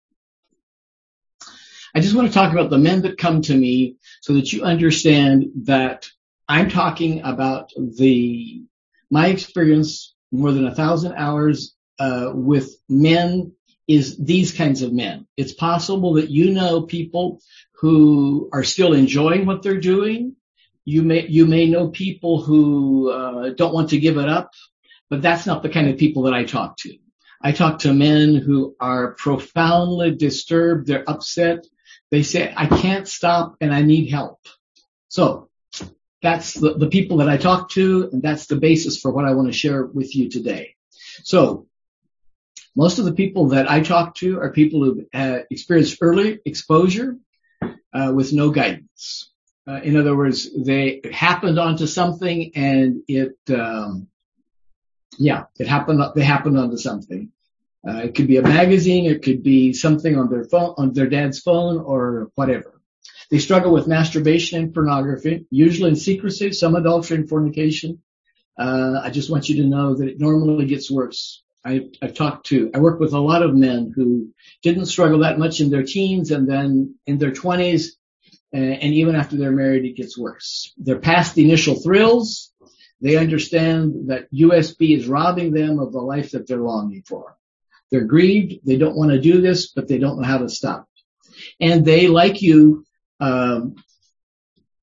I 1.94 2.00
just 2.00 2.14
want 2.14 2.28
to 2.28 2.34
talk 2.34 2.52
about 2.52 2.70
the 2.70 2.78
men 2.78 3.02
that 3.02 3.18
come 3.18 3.42
to 3.42 3.54
me 3.54 3.96
so 4.22 4.34
that 4.34 4.52
you 4.52 4.62
understand 4.62 5.46
that 5.64 6.08
I'm 6.48 6.70
talking 6.70 7.22
about 7.22 7.70
the, 7.76 8.62
my 9.10 9.26
experience 9.26 10.14
more 10.30 10.52
than 10.52 10.66
a 10.66 10.74
thousand 10.74 11.14
hours, 11.14 11.74
uh, 11.98 12.32
with 12.34 12.74
men 12.88 13.52
is 13.86 14.16
these 14.16 14.52
kinds 14.52 14.80
of 14.80 14.92
men. 14.92 15.26
It's 15.36 15.52
possible 15.52 16.14
that 16.14 16.30
you 16.30 16.52
know 16.52 16.82
people 16.82 17.40
who 17.74 18.48
are 18.52 18.64
still 18.64 18.94
enjoying 18.94 19.44
what 19.44 19.62
they're 19.62 19.80
doing. 19.80 20.36
You 20.84 21.02
may, 21.02 21.26
you 21.26 21.46
may 21.46 21.68
know 21.68 21.88
people 21.88 22.42
who, 22.42 23.10
uh, 23.10 23.50
don't 23.50 23.74
want 23.74 23.90
to 23.90 24.00
give 24.00 24.16
it 24.16 24.28
up, 24.28 24.52
but 25.10 25.20
that's 25.20 25.46
not 25.46 25.62
the 25.62 25.68
kind 25.68 25.88
of 25.90 25.98
people 25.98 26.22
that 26.22 26.34
I 26.34 26.44
talk 26.44 26.78
to. 26.78 26.96
I 27.42 27.52
talk 27.52 27.80
to 27.80 27.92
men 27.92 28.36
who 28.36 28.76
are 28.78 29.14
profoundly 29.14 30.14
disturbed. 30.14 30.86
They're 30.86 31.08
upset. 31.08 31.66
They 32.10 32.22
say, 32.22 32.52
I 32.56 32.66
can't 32.66 33.08
stop 33.08 33.56
and 33.60 33.74
I 33.74 33.82
need 33.82 34.10
help. 34.10 34.38
So 35.08 35.48
that's 36.22 36.54
the, 36.54 36.74
the 36.74 36.88
people 36.88 37.16
that 37.18 37.28
I 37.28 37.36
talk 37.36 37.70
to, 37.70 38.08
and 38.12 38.22
that's 38.22 38.46
the 38.46 38.56
basis 38.56 39.00
for 39.00 39.10
what 39.10 39.24
I 39.24 39.32
want 39.32 39.48
to 39.48 39.52
share 39.52 39.84
with 39.84 40.14
you 40.14 40.30
today. 40.30 40.76
So 41.24 41.66
most 42.76 42.98
of 42.98 43.04
the 43.04 43.12
people 43.12 43.48
that 43.48 43.70
I 43.70 43.80
talk 43.80 44.14
to 44.16 44.38
are 44.38 44.52
people 44.52 44.84
who've 44.84 45.06
uh, 45.12 45.40
experienced 45.50 45.98
early 46.00 46.38
exposure 46.44 47.16
uh, 47.92 48.12
with 48.14 48.32
no 48.32 48.50
guidance. 48.50 49.30
Uh, 49.66 49.80
in 49.82 49.96
other 49.96 50.16
words, 50.16 50.48
they 50.56 51.00
happened 51.12 51.58
onto 51.58 51.86
something 51.86 52.52
and 52.54 53.02
it, 53.08 53.36
um, 53.50 54.08
yeah, 55.18 55.44
it 55.58 55.66
happened. 55.66 56.02
They 56.14 56.24
happened 56.24 56.58
onto 56.58 56.76
something. 56.76 57.30
Uh, 57.86 58.02
it 58.04 58.14
could 58.14 58.28
be 58.28 58.36
a 58.36 58.42
magazine, 58.42 59.06
it 59.06 59.22
could 59.22 59.42
be 59.42 59.72
something 59.72 60.16
on 60.16 60.30
their 60.30 60.44
phone, 60.44 60.74
on 60.78 60.92
their 60.92 61.08
dad's 61.08 61.40
phone, 61.40 61.80
or 61.80 62.30
whatever. 62.36 62.80
They 63.28 63.38
struggle 63.38 63.72
with 63.72 63.88
masturbation 63.88 64.60
and 64.60 64.72
pornography, 64.72 65.46
usually 65.50 65.90
in 65.90 65.96
secrecy, 65.96 66.52
some 66.52 66.76
adultery 66.76 67.16
and 67.16 67.28
fornication. 67.28 68.00
Uh, 68.56 69.00
I 69.02 69.10
just 69.10 69.30
want 69.30 69.48
you 69.48 69.62
to 69.62 69.68
know 69.68 69.94
that 69.94 70.06
it 70.06 70.20
normally 70.20 70.66
gets 70.66 70.90
worse. 70.90 71.42
I, 71.64 71.88
I've 72.00 72.14
talked 72.14 72.46
to, 72.46 72.70
I 72.74 72.78
work 72.78 73.00
with 73.00 73.14
a 73.14 73.18
lot 73.18 73.42
of 73.42 73.54
men 73.54 73.92
who 73.94 74.32
didn't 74.62 74.86
struggle 74.86 75.20
that 75.20 75.38
much 75.38 75.60
in 75.60 75.70
their 75.70 75.82
teens 75.82 76.30
and 76.30 76.48
then 76.48 76.96
in 77.06 77.18
their 77.18 77.32
twenties, 77.32 77.96
and 78.52 78.94
even 78.94 79.16
after 79.16 79.36
they're 79.36 79.50
married, 79.50 79.86
it 79.86 79.96
gets 79.96 80.16
worse. 80.16 80.72
They're 80.76 80.98
past 80.98 81.34
the 81.34 81.44
initial 81.44 81.74
thrills. 81.74 82.52
They 83.02 83.16
understand 83.16 84.10
that 84.10 84.32
USB 84.32 84.96
is 84.96 85.08
robbing 85.08 85.52
them 85.52 85.80
of 85.80 85.92
the 85.92 86.00
life 86.00 86.30
that 86.30 86.46
they're 86.46 86.58
longing 86.58 87.02
for. 87.02 87.36
They're 87.90 88.04
grieved. 88.04 88.60
They 88.64 88.76
don't 88.76 88.96
want 88.96 89.10
to 89.10 89.20
do 89.20 89.40
this, 89.40 89.72
but 89.72 89.88
they 89.88 89.98
don't 89.98 90.20
know 90.20 90.26
how 90.26 90.38
to 90.38 90.48
stop. 90.48 90.88
And 91.60 91.84
they, 91.84 92.06
like 92.06 92.42
you, 92.42 92.86
um, 93.18 93.74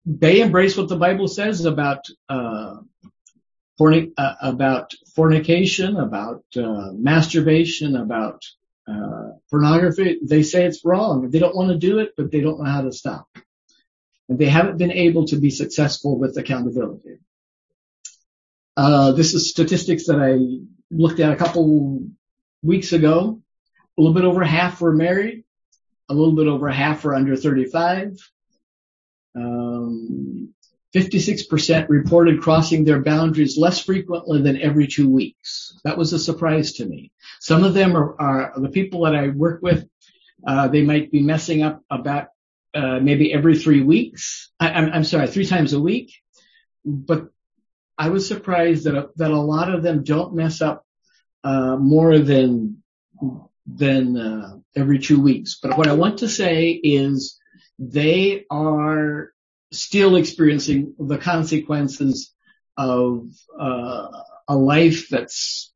they 0.05 0.41
embrace 0.41 0.75
what 0.75 0.89
the 0.89 0.97
Bible 0.97 1.29
says 1.29 1.63
about 1.63 2.07
uh, 2.27 2.77
fornic- 3.79 4.13
uh, 4.17 4.35
about 4.41 4.93
fornication, 5.15 5.95
about 5.95 6.43
uh, 6.57 6.91
masturbation, 6.91 7.95
about 7.95 8.43
uh, 8.85 9.29
pornography. 9.49 10.19
They 10.21 10.43
say 10.43 10.65
it's 10.65 10.83
wrong. 10.83 11.29
They 11.29 11.39
don't 11.39 11.55
want 11.55 11.69
to 11.69 11.77
do 11.77 11.99
it, 11.99 12.15
but 12.17 12.31
they 12.31 12.41
don't 12.41 12.59
know 12.59 12.69
how 12.69 12.81
to 12.81 12.91
stop. 12.91 13.27
And 14.27 14.37
they 14.37 14.49
haven't 14.49 14.77
been 14.77 14.91
able 14.91 15.25
to 15.27 15.37
be 15.37 15.49
successful 15.49 16.19
with 16.19 16.37
accountability. 16.37 17.19
Uh, 18.79 19.11
this 19.11 19.33
is 19.33 19.49
statistics 19.49 20.05
that 20.07 20.21
I 20.21 20.39
looked 20.89 21.19
at 21.19 21.33
a 21.33 21.35
couple 21.35 22.01
weeks 22.63 22.93
ago. 22.93 23.41
A 23.97 24.01
little 24.01 24.13
bit 24.13 24.23
over 24.23 24.41
half 24.41 24.79
were 24.79 24.93
married. 24.93 25.43
A 26.07 26.13
little 26.13 26.33
bit 26.33 26.47
over 26.47 26.69
half 26.69 27.03
were 27.03 27.13
under 27.13 27.35
35. 27.35 28.17
Um, 29.35 30.53
56% 30.95 31.89
reported 31.89 32.41
crossing 32.41 32.85
their 32.85 33.01
boundaries 33.01 33.57
less 33.57 33.83
frequently 33.83 34.41
than 34.41 34.61
every 34.61 34.87
two 34.87 35.09
weeks. 35.09 35.77
That 35.83 35.97
was 35.97 36.13
a 36.13 36.19
surprise 36.19 36.71
to 36.75 36.85
me. 36.85 37.11
Some 37.41 37.65
of 37.65 37.73
them 37.73 37.97
are, 37.97 38.15
are 38.17 38.53
the 38.61 38.69
people 38.69 39.03
that 39.03 39.13
I 39.13 39.27
work 39.27 39.61
with. 39.61 39.89
Uh, 40.47 40.69
they 40.69 40.83
might 40.83 41.11
be 41.11 41.21
messing 41.21 41.63
up 41.63 41.83
about 41.89 42.27
uh, 42.73 43.01
maybe 43.01 43.33
every 43.33 43.57
three 43.57 43.81
weeks. 43.81 44.51
I, 44.57 44.69
am 44.69 45.03
sorry, 45.03 45.27
three 45.27 45.45
times 45.45 45.73
a 45.73 45.81
week. 45.81 46.13
But 46.85 47.27
I 47.99 48.09
was 48.09 48.27
surprised 48.27 48.85
that 48.85 48.95
a, 48.95 49.09
that 49.17 49.29
a 49.29 49.39
lot 49.39 49.73
of 49.73 49.83
them 49.83 50.03
don't 50.03 50.33
mess 50.33 50.61
up 50.61 50.85
uh, 51.43 51.75
more 51.75 52.17
than 52.17 52.81
than 53.67 54.17
uh, 54.17 54.57
every 54.73 54.99
two 54.99 55.21
weeks. 55.21 55.59
But 55.61 55.77
what 55.77 55.87
I 55.87 55.93
want 55.93 56.19
to 56.19 56.29
say 56.29 56.71
is 56.71 57.37
they 57.77 58.45
are 58.49 59.31
still 59.71 60.15
experiencing 60.15 60.95
the 60.97 61.17
consequences 61.17 62.33
of 62.77 63.27
uh, 63.59 64.07
a 64.47 64.55
life 64.55 65.09
that's, 65.09 65.73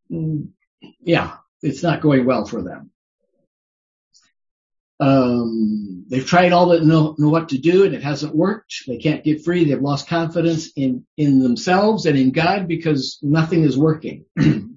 yeah, 1.01 1.35
it's 1.61 1.83
not 1.83 2.01
going 2.01 2.25
well 2.25 2.45
for 2.45 2.63
them. 2.63 2.92
Um, 5.03 6.05
they've 6.07 6.25
tried 6.25 6.53
all 6.53 6.67
that 6.67 6.85
know, 6.85 7.15
know 7.17 7.29
what 7.29 7.49
to 7.49 7.57
do 7.57 7.83
and 7.83 7.93
it 7.93 8.03
hasn't 8.03 8.35
worked. 8.35 8.83
They 8.87 8.97
can't 8.97 9.23
get 9.23 9.43
free. 9.43 9.65
They've 9.65 9.81
lost 9.81 10.07
confidence 10.07 10.71
in, 10.75 11.05
in 11.17 11.39
themselves 11.39 12.05
and 12.05 12.17
in 12.17 12.31
God 12.31 12.67
because 12.67 13.19
nothing 13.21 13.63
is 13.63 13.77
working. 13.77 14.25
the 14.35 14.69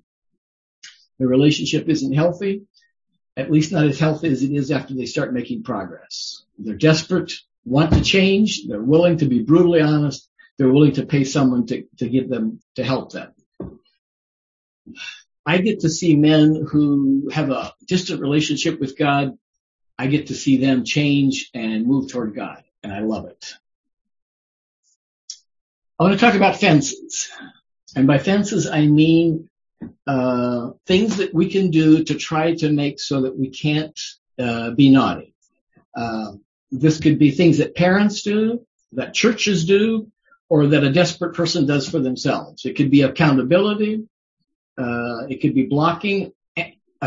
relationship 1.19 1.89
isn't 1.89 2.13
healthy, 2.13 2.63
at 3.37 3.53
least 3.53 3.71
not 3.71 3.85
as 3.85 4.01
healthy 4.01 4.29
as 4.29 4.43
it 4.43 4.53
is 4.53 4.73
after 4.73 4.95
they 4.95 5.07
start 5.07 5.33
making 5.33 5.63
progress. 5.63 6.45
They're 6.59 6.75
desperate 6.75 7.33
want 7.65 7.93
to 7.93 8.01
change. 8.01 8.67
They're 8.67 8.81
willing 8.81 9.19
to 9.19 9.27
be 9.27 9.43
brutally 9.43 9.81
honest. 9.81 10.29
They're 10.57 10.73
willing 10.73 10.95
to 10.95 11.07
pay 11.07 11.25
someone 11.25 11.67
to, 11.67 11.85
to 11.99 12.09
give 12.09 12.29
them, 12.31 12.61
to 12.77 12.85
help 12.85 13.13
them. 13.13 13.33
I 15.45 15.59
get 15.59 15.81
to 15.81 15.91
see 15.91 16.17
men 16.17 16.67
who 16.69 17.29
have 17.31 17.51
a 17.51 17.73
distant 17.87 18.21
relationship 18.21 18.81
with 18.81 18.99
God. 18.99 19.37
I 19.99 20.07
get 20.09 20.29
to 20.29 20.35
see 20.35 20.59
them 20.59 20.85
change 20.85 21.51
and 21.55 21.87
move 21.87 22.11
toward 22.11 22.35
God, 22.35 22.63
and 22.83 22.93
I 22.93 23.01
love 23.01 23.27
it. 23.27 23.55
I 25.99 26.05
want 26.05 26.15
to 26.15 26.21
talk 26.21 26.35
about 26.35 26.61
fences. 26.61 27.31
And 27.95 28.07
by 28.07 28.19
fences, 28.19 28.67
I 28.67 28.87
mean 28.87 29.49
uh, 30.07 30.71
things 30.87 31.17
that 31.17 31.33
we 31.33 31.51
can 31.51 31.71
do 31.71 32.05
to 32.05 32.15
try 32.15 32.55
to 32.57 32.71
make 32.71 33.01
so 33.01 33.23
that 33.23 33.39
we 33.39 33.49
can't 33.49 33.99
uh, 34.39 34.71
be 34.71 34.91
naughty. 34.91 35.35
Uh, 35.95 36.33
this 36.71 37.01
could 37.01 37.19
be 37.19 37.31
things 37.31 37.59
that 37.59 37.75
parents 37.75 38.23
do, 38.23 38.67
that 38.93 39.15
churches 39.15 39.65
do, 39.65 40.11
or 40.49 40.67
that 40.69 40.85
a 40.85 40.93
desperate 40.93 41.35
person 41.35 41.67
does 41.67 41.89
for 41.89 41.99
themselves. 41.99 42.67
It 42.67 42.77
could 42.77 42.91
be 42.91 43.03
accountability. 43.03 44.07
Uh, 44.77 45.27
it 45.29 45.41
could 45.41 45.55
be 45.55 45.65
blocking, 45.65 46.33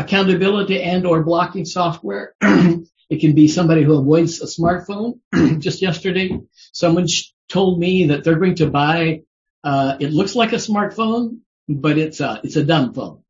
accountability 0.00 0.82
and 0.82 1.06
or 1.06 1.22
blocking 1.22 1.64
software. 1.64 2.34
it 2.40 3.20
can 3.20 3.34
be 3.34 3.48
somebody 3.48 3.82
who 3.82 3.98
avoids 3.98 4.40
a 4.40 4.46
smartphone. 4.46 5.20
Just 5.60 5.82
yesterday, 5.82 6.40
someone 6.72 7.06
told 7.48 7.78
me 7.78 8.06
that 8.06 8.24
they're 8.24 8.38
going 8.38 8.56
to 8.56 8.70
buy, 8.70 9.22
uh, 9.62 9.96
it 10.00 10.12
looks 10.12 10.34
like 10.34 10.52
a 10.52 10.56
smartphone, 10.56 11.40
but 11.68 11.98
it's 11.98 12.20
a, 12.20 12.40
it's 12.42 12.56
a 12.56 12.64
dumb 12.64 12.94
phone. 12.94 13.22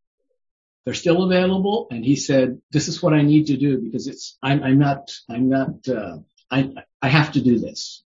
They're 0.84 0.94
still 0.94 1.24
available. 1.24 1.88
And 1.90 2.04
he 2.04 2.16
said, 2.16 2.60
this 2.70 2.88
is 2.88 3.02
what 3.02 3.14
I 3.14 3.22
need 3.22 3.48
to 3.48 3.56
do 3.56 3.78
because 3.78 4.06
it's, 4.06 4.38
I'm, 4.42 4.62
I'm 4.62 4.78
not, 4.78 5.10
I'm 5.28 5.48
not, 5.48 5.88
uh, 5.88 6.18
I, 6.50 6.72
I 7.02 7.08
have 7.08 7.32
to 7.32 7.42
do 7.42 7.58
this. 7.58 8.02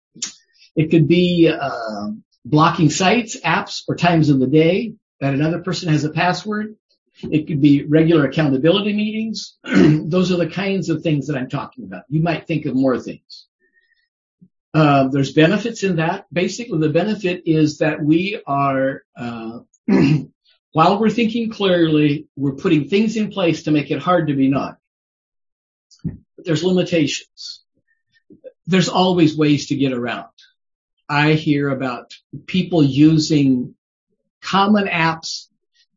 It 0.74 0.90
could 0.90 1.06
be, 1.06 1.48
uh, 1.48 2.08
blocking 2.44 2.90
sites, 2.90 3.40
apps, 3.40 3.82
or 3.88 3.96
times 3.96 4.28
of 4.28 4.38
the 4.38 4.46
day 4.46 4.94
that 5.20 5.34
another 5.34 5.60
person 5.60 5.90
has 5.90 6.04
a 6.04 6.10
password. 6.10 6.76
It 7.22 7.46
could 7.46 7.60
be 7.60 7.84
regular 7.84 8.26
accountability 8.26 8.92
meetings. 8.92 9.56
Those 9.64 10.32
are 10.32 10.36
the 10.36 10.48
kinds 10.48 10.88
of 10.88 11.02
things 11.02 11.28
that 11.28 11.36
I'm 11.36 11.48
talking 11.48 11.84
about. 11.84 12.04
You 12.08 12.22
might 12.22 12.46
think 12.46 12.66
of 12.66 12.74
more 12.74 12.98
things. 12.98 13.46
Uh, 14.72 15.08
there's 15.08 15.32
benefits 15.32 15.84
in 15.84 15.96
that. 15.96 16.26
Basically, 16.32 16.78
the 16.80 16.88
benefit 16.88 17.44
is 17.46 17.78
that 17.78 18.02
we 18.02 18.42
are 18.44 19.02
uh, 19.16 19.60
While 20.74 20.98
we're 20.98 21.08
thinking 21.08 21.50
clearly, 21.50 22.26
we're 22.34 22.56
putting 22.56 22.88
things 22.88 23.16
in 23.16 23.30
place 23.30 23.62
to 23.62 23.70
make 23.70 23.92
it 23.92 24.02
hard 24.02 24.26
to 24.26 24.34
be 24.34 24.48
not. 24.48 24.76
But 26.02 26.44
there's 26.44 26.64
limitations. 26.64 27.62
There's 28.66 28.88
always 28.88 29.36
ways 29.36 29.68
to 29.68 29.76
get 29.76 29.92
around. 29.92 30.32
I 31.08 31.34
hear 31.34 31.68
about 31.68 32.14
people 32.46 32.82
using 32.82 33.76
common 34.42 34.88
apps 34.88 35.46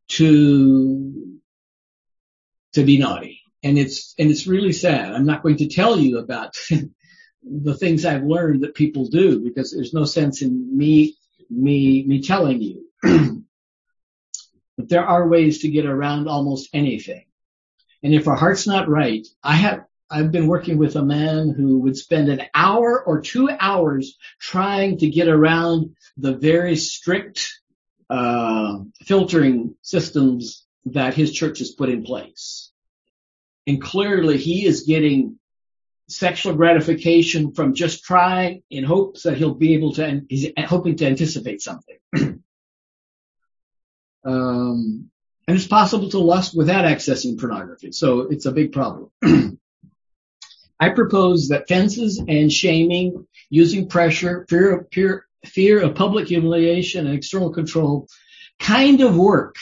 to, 0.10 1.38
to 2.74 2.84
be 2.84 2.98
naughty. 2.98 3.42
And 3.64 3.78
it's, 3.78 4.14
and 4.18 4.30
it's 4.30 4.48
really 4.48 4.74
sad. 4.74 5.14
I'm 5.14 5.26
not 5.26 5.44
going 5.44 5.58
to 5.58 5.68
tell 5.68 6.00
you 6.00 6.20
about 6.20 6.56
the 7.44 7.76
things 7.76 8.06
I've 8.06 8.24
learned 8.24 8.64
that 8.64 8.76
people 8.76 9.08
do 9.08 9.40
because 9.40 9.72
there's 9.72 9.94
no 9.94 10.06
sense 10.06 10.42
in 10.42 10.78
me, 10.78 11.16
me, 11.50 12.04
me 12.06 12.22
telling 12.22 12.62
you. 12.62 12.86
But 14.78 14.90
there 14.90 15.06
are 15.06 15.28
ways 15.28 15.60
to 15.60 15.70
get 15.70 15.88
around 15.88 16.28
almost 16.28 16.70
anything. 16.72 17.26
And 18.04 18.14
if 18.14 18.28
our 18.28 18.36
heart's 18.36 18.68
not 18.68 18.88
right, 18.88 19.28
I 19.44 19.56
have, 19.56 19.86
I've 20.10 20.32
been 20.32 20.48
working 20.48 20.78
with 20.78 20.96
a 20.96 21.04
man 21.04 21.50
who 21.50 21.80
would 21.80 21.98
spend 21.98 22.30
an 22.30 22.44
hour 22.54 23.04
or 23.04 23.20
two 23.22 23.50
hours 23.60 24.18
trying 24.40 25.00
to 25.00 25.10
get 25.10 25.28
around 25.28 25.96
the 26.16 26.36
very 26.36 26.76
strict 26.76 27.57
uh, 28.10 28.80
filtering 29.04 29.76
systems 29.82 30.66
that 30.86 31.14
his 31.14 31.34
church 31.34 31.60
has 31.60 31.72
put 31.72 31.90
in 31.90 32.04
place. 32.04 32.72
And 33.66 33.82
clearly 33.82 34.38
he 34.38 34.66
is 34.66 34.84
getting 34.84 35.40
sexual 36.08 36.54
gratification 36.54 37.54
from 37.54 37.74
just 37.74 38.06
trying 38.06 38.64
in 38.70 38.86
hopes 38.86 39.24
that 39.24 39.38
he'll 39.38 39.54
be 39.54 39.74
able 39.74 39.94
to, 39.94 40.22
he's 40.30 40.48
hoping 40.58 40.96
to 40.98 41.06
anticipate 41.06 41.62
something. 41.62 41.98
Um, 44.26 45.10
and 45.48 45.56
it's 45.56 45.68
possible 45.68 46.10
to 46.10 46.20
lust 46.20 46.56
without 46.56 46.84
accessing 46.84 47.40
pornography. 47.40 47.94
So 47.94 48.22
it's 48.22 48.46
a 48.46 48.52
big 48.52 48.74
problem. 48.74 49.10
I 50.80 50.90
propose 50.90 51.48
that 51.48 51.70
fences 51.70 52.22
and 52.28 52.52
shaming, 52.52 53.26
using 53.50 53.88
pressure, 53.88 54.46
fear 54.50 54.80
of, 54.80 54.88
fear, 54.92 55.27
fear 55.48 55.82
of 55.82 55.96
public 55.96 56.28
humiliation 56.28 57.08
and 57.08 57.16
external 57.16 57.52
control 57.52 58.08
kind 58.60 59.02
of 59.02 59.18
work. 59.18 59.56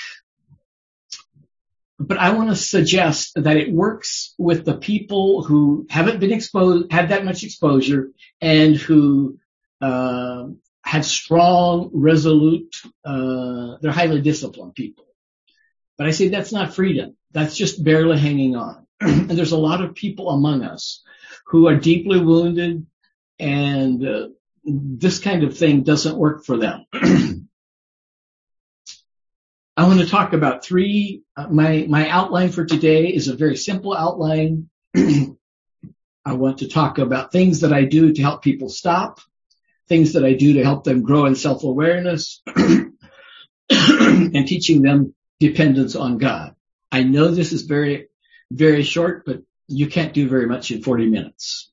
But 1.97 2.17
I 2.17 2.31
want 2.31 2.49
to 2.49 2.55
suggest 2.55 3.33
that 3.35 3.57
it 3.57 3.71
works 3.71 4.33
with 4.37 4.65
the 4.65 4.75
people 4.75 5.43
who 5.43 5.87
haven't 5.89 6.19
been 6.19 6.33
exposed, 6.33 6.91
had 6.91 7.09
that 7.09 7.23
much 7.23 7.43
exposure 7.43 8.11
and 8.41 8.75
who, 8.75 9.39
uh, 9.81 10.47
have 10.83 11.05
strong, 11.05 11.89
resolute, 11.93 12.75
uh, 13.03 13.77
they're 13.81 13.91
highly 13.91 14.21
disciplined 14.21 14.75
people. 14.75 15.05
But 15.97 16.07
I 16.07 16.11
say 16.11 16.27
that's 16.27 16.51
not 16.51 16.75
freedom. 16.75 17.15
That's 17.31 17.55
just 17.55 17.83
barely 17.83 18.19
hanging 18.19 18.55
on. 18.55 18.85
and 19.01 19.31
there's 19.31 19.51
a 19.51 19.57
lot 19.57 19.83
of 19.83 19.95
people 19.95 20.29
among 20.29 20.63
us 20.63 21.01
who 21.47 21.67
are 21.67 21.75
deeply 21.75 22.19
wounded 22.19 22.85
and 23.39 24.07
uh, 24.07 24.27
this 24.65 25.19
kind 25.19 25.43
of 25.43 25.57
thing 25.57 25.83
doesn't 25.83 26.17
work 26.17 26.43
for 26.43 26.57
them. 26.57 26.85
I 29.77 29.87
want 29.87 29.99
to 29.99 30.07
talk 30.07 30.33
about 30.33 30.63
three, 30.63 31.23
uh, 31.35 31.47
my, 31.47 31.85
my 31.87 32.09
outline 32.09 32.49
for 32.49 32.65
today 32.65 33.07
is 33.07 33.27
a 33.27 33.35
very 33.35 33.57
simple 33.57 33.93
outline. 33.93 34.69
I 34.95 36.33
want 36.33 36.59
to 36.59 36.69
talk 36.69 36.97
about 36.97 37.31
things 37.31 37.59
that 37.59 37.73
I 37.73 37.83
do 37.83 38.13
to 38.13 38.21
help 38.21 38.41
people 38.41 38.69
stop, 38.69 39.19
things 39.87 40.13
that 40.13 40.23
I 40.23 40.33
do 40.33 40.53
to 40.53 40.63
help 40.63 40.85
them 40.85 41.03
grow 41.03 41.25
in 41.25 41.35
self-awareness, 41.35 42.41
and 43.69 44.47
teaching 44.47 44.81
them 44.81 45.13
dependence 45.39 45.95
on 45.95 46.17
God. 46.17 46.55
I 46.91 47.03
know 47.03 47.27
this 47.27 47.51
is 47.51 47.63
very, 47.63 48.07
very 48.49 48.83
short, 48.83 49.25
but 49.25 49.41
you 49.67 49.87
can't 49.87 50.13
do 50.13 50.29
very 50.29 50.47
much 50.47 50.71
in 50.71 50.81
40 50.81 51.09
minutes. 51.09 51.71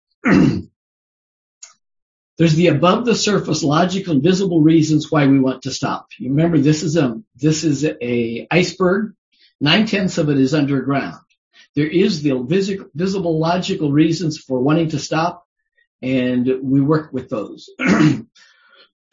There's 2.42 2.56
the 2.56 2.66
above 2.66 3.04
the 3.04 3.14
surface 3.14 3.62
logical 3.62 4.14
and 4.14 4.20
visible 4.20 4.62
reasons 4.62 5.12
why 5.12 5.28
we 5.28 5.38
want 5.38 5.62
to 5.62 5.70
stop. 5.70 6.08
You 6.18 6.30
remember 6.30 6.58
this 6.58 6.82
is 6.82 6.96
a, 6.96 7.22
this 7.37 7.62
is 7.62 7.84
a 7.84 8.49
iceberg. 8.50 9.14
Nine 9.61 9.87
tenths 9.87 10.18
of 10.18 10.28
it 10.28 10.40
is 10.40 10.52
underground. 10.52 11.20
There 11.76 11.87
is 11.87 12.20
the 12.20 12.32
visible 12.92 13.38
logical 13.38 13.92
reasons 13.92 14.38
for 14.38 14.58
wanting 14.58 14.88
to 14.88 14.99
stop 14.99 15.46
and 16.02 16.52
we 16.64 16.80
work 16.80 17.12
with 17.12 17.28
those. 17.28 17.70
so 17.78 18.25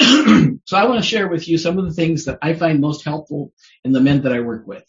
I 0.02 0.86
want 0.86 1.00
to 1.00 1.08
share 1.08 1.28
with 1.28 1.48
you 1.48 1.60
some 1.60 1.78
of 1.78 1.86
the 1.86 1.94
things 1.94 2.26
that 2.26 2.40
I 2.42 2.54
find 2.54 2.82
most 2.82 3.06
helpful 3.06 3.54
in 3.84 3.92
the 3.92 4.02
men 4.02 4.24
that 4.24 4.34
I 4.34 4.40
work 4.40 4.66
with. 4.66 4.88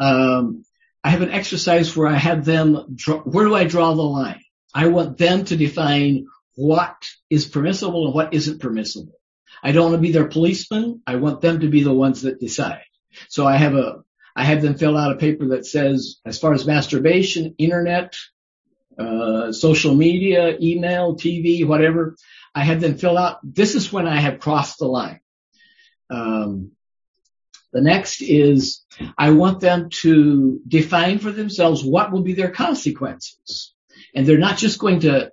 Um, 0.00 0.64
I 1.04 1.10
have 1.10 1.20
an 1.20 1.32
exercise 1.32 1.94
where 1.94 2.08
I 2.08 2.16
have 2.16 2.46
them 2.46 2.94
draw, 2.94 3.18
where 3.18 3.44
do 3.44 3.54
I 3.54 3.64
draw 3.64 3.92
the 3.92 4.00
line? 4.00 4.40
I 4.74 4.86
want 4.88 5.18
them 5.18 5.44
to 5.44 5.56
define 5.58 6.28
what 6.56 6.96
is 7.30 7.46
permissible 7.46 8.06
and 8.06 8.14
what 8.14 8.34
isn't 8.34 8.60
permissible. 8.60 9.18
I 9.62 9.72
don't 9.72 9.90
want 9.90 9.94
to 9.94 10.06
be 10.06 10.12
their 10.12 10.28
policeman. 10.28 11.02
I 11.06 11.16
want 11.16 11.40
them 11.40 11.60
to 11.60 11.68
be 11.68 11.82
the 11.82 11.92
ones 11.92 12.22
that 12.22 12.40
decide. 12.40 12.82
So 13.28 13.46
I 13.46 13.56
have 13.56 13.74
a, 13.74 14.02
I 14.34 14.44
have 14.44 14.62
them 14.62 14.76
fill 14.76 14.96
out 14.96 15.12
a 15.12 15.16
paper 15.16 15.48
that 15.48 15.66
says, 15.66 16.16
as 16.26 16.38
far 16.38 16.52
as 16.52 16.66
masturbation, 16.66 17.54
internet, 17.58 18.14
uh, 18.98 19.52
social 19.52 19.94
media, 19.94 20.56
email, 20.60 21.16
TV, 21.16 21.66
whatever, 21.66 22.16
I 22.54 22.64
have 22.64 22.80
them 22.80 22.96
fill 22.96 23.18
out, 23.18 23.38
this 23.42 23.74
is 23.74 23.92
when 23.92 24.06
I 24.06 24.20
have 24.20 24.40
crossed 24.40 24.78
the 24.78 24.86
line. 24.86 25.20
Um, 26.08 26.72
the 27.72 27.82
next 27.82 28.22
is 28.22 28.84
I 29.18 29.30
want 29.30 29.60
them 29.60 29.90
to 30.00 30.60
define 30.66 31.18
for 31.18 31.30
themselves 31.30 31.84
what 31.84 32.10
will 32.10 32.22
be 32.22 32.32
their 32.32 32.50
consequences. 32.50 33.74
And 34.16 34.26
they're 34.26 34.38
not 34.38 34.56
just 34.56 34.78
going 34.78 35.00
to 35.00 35.30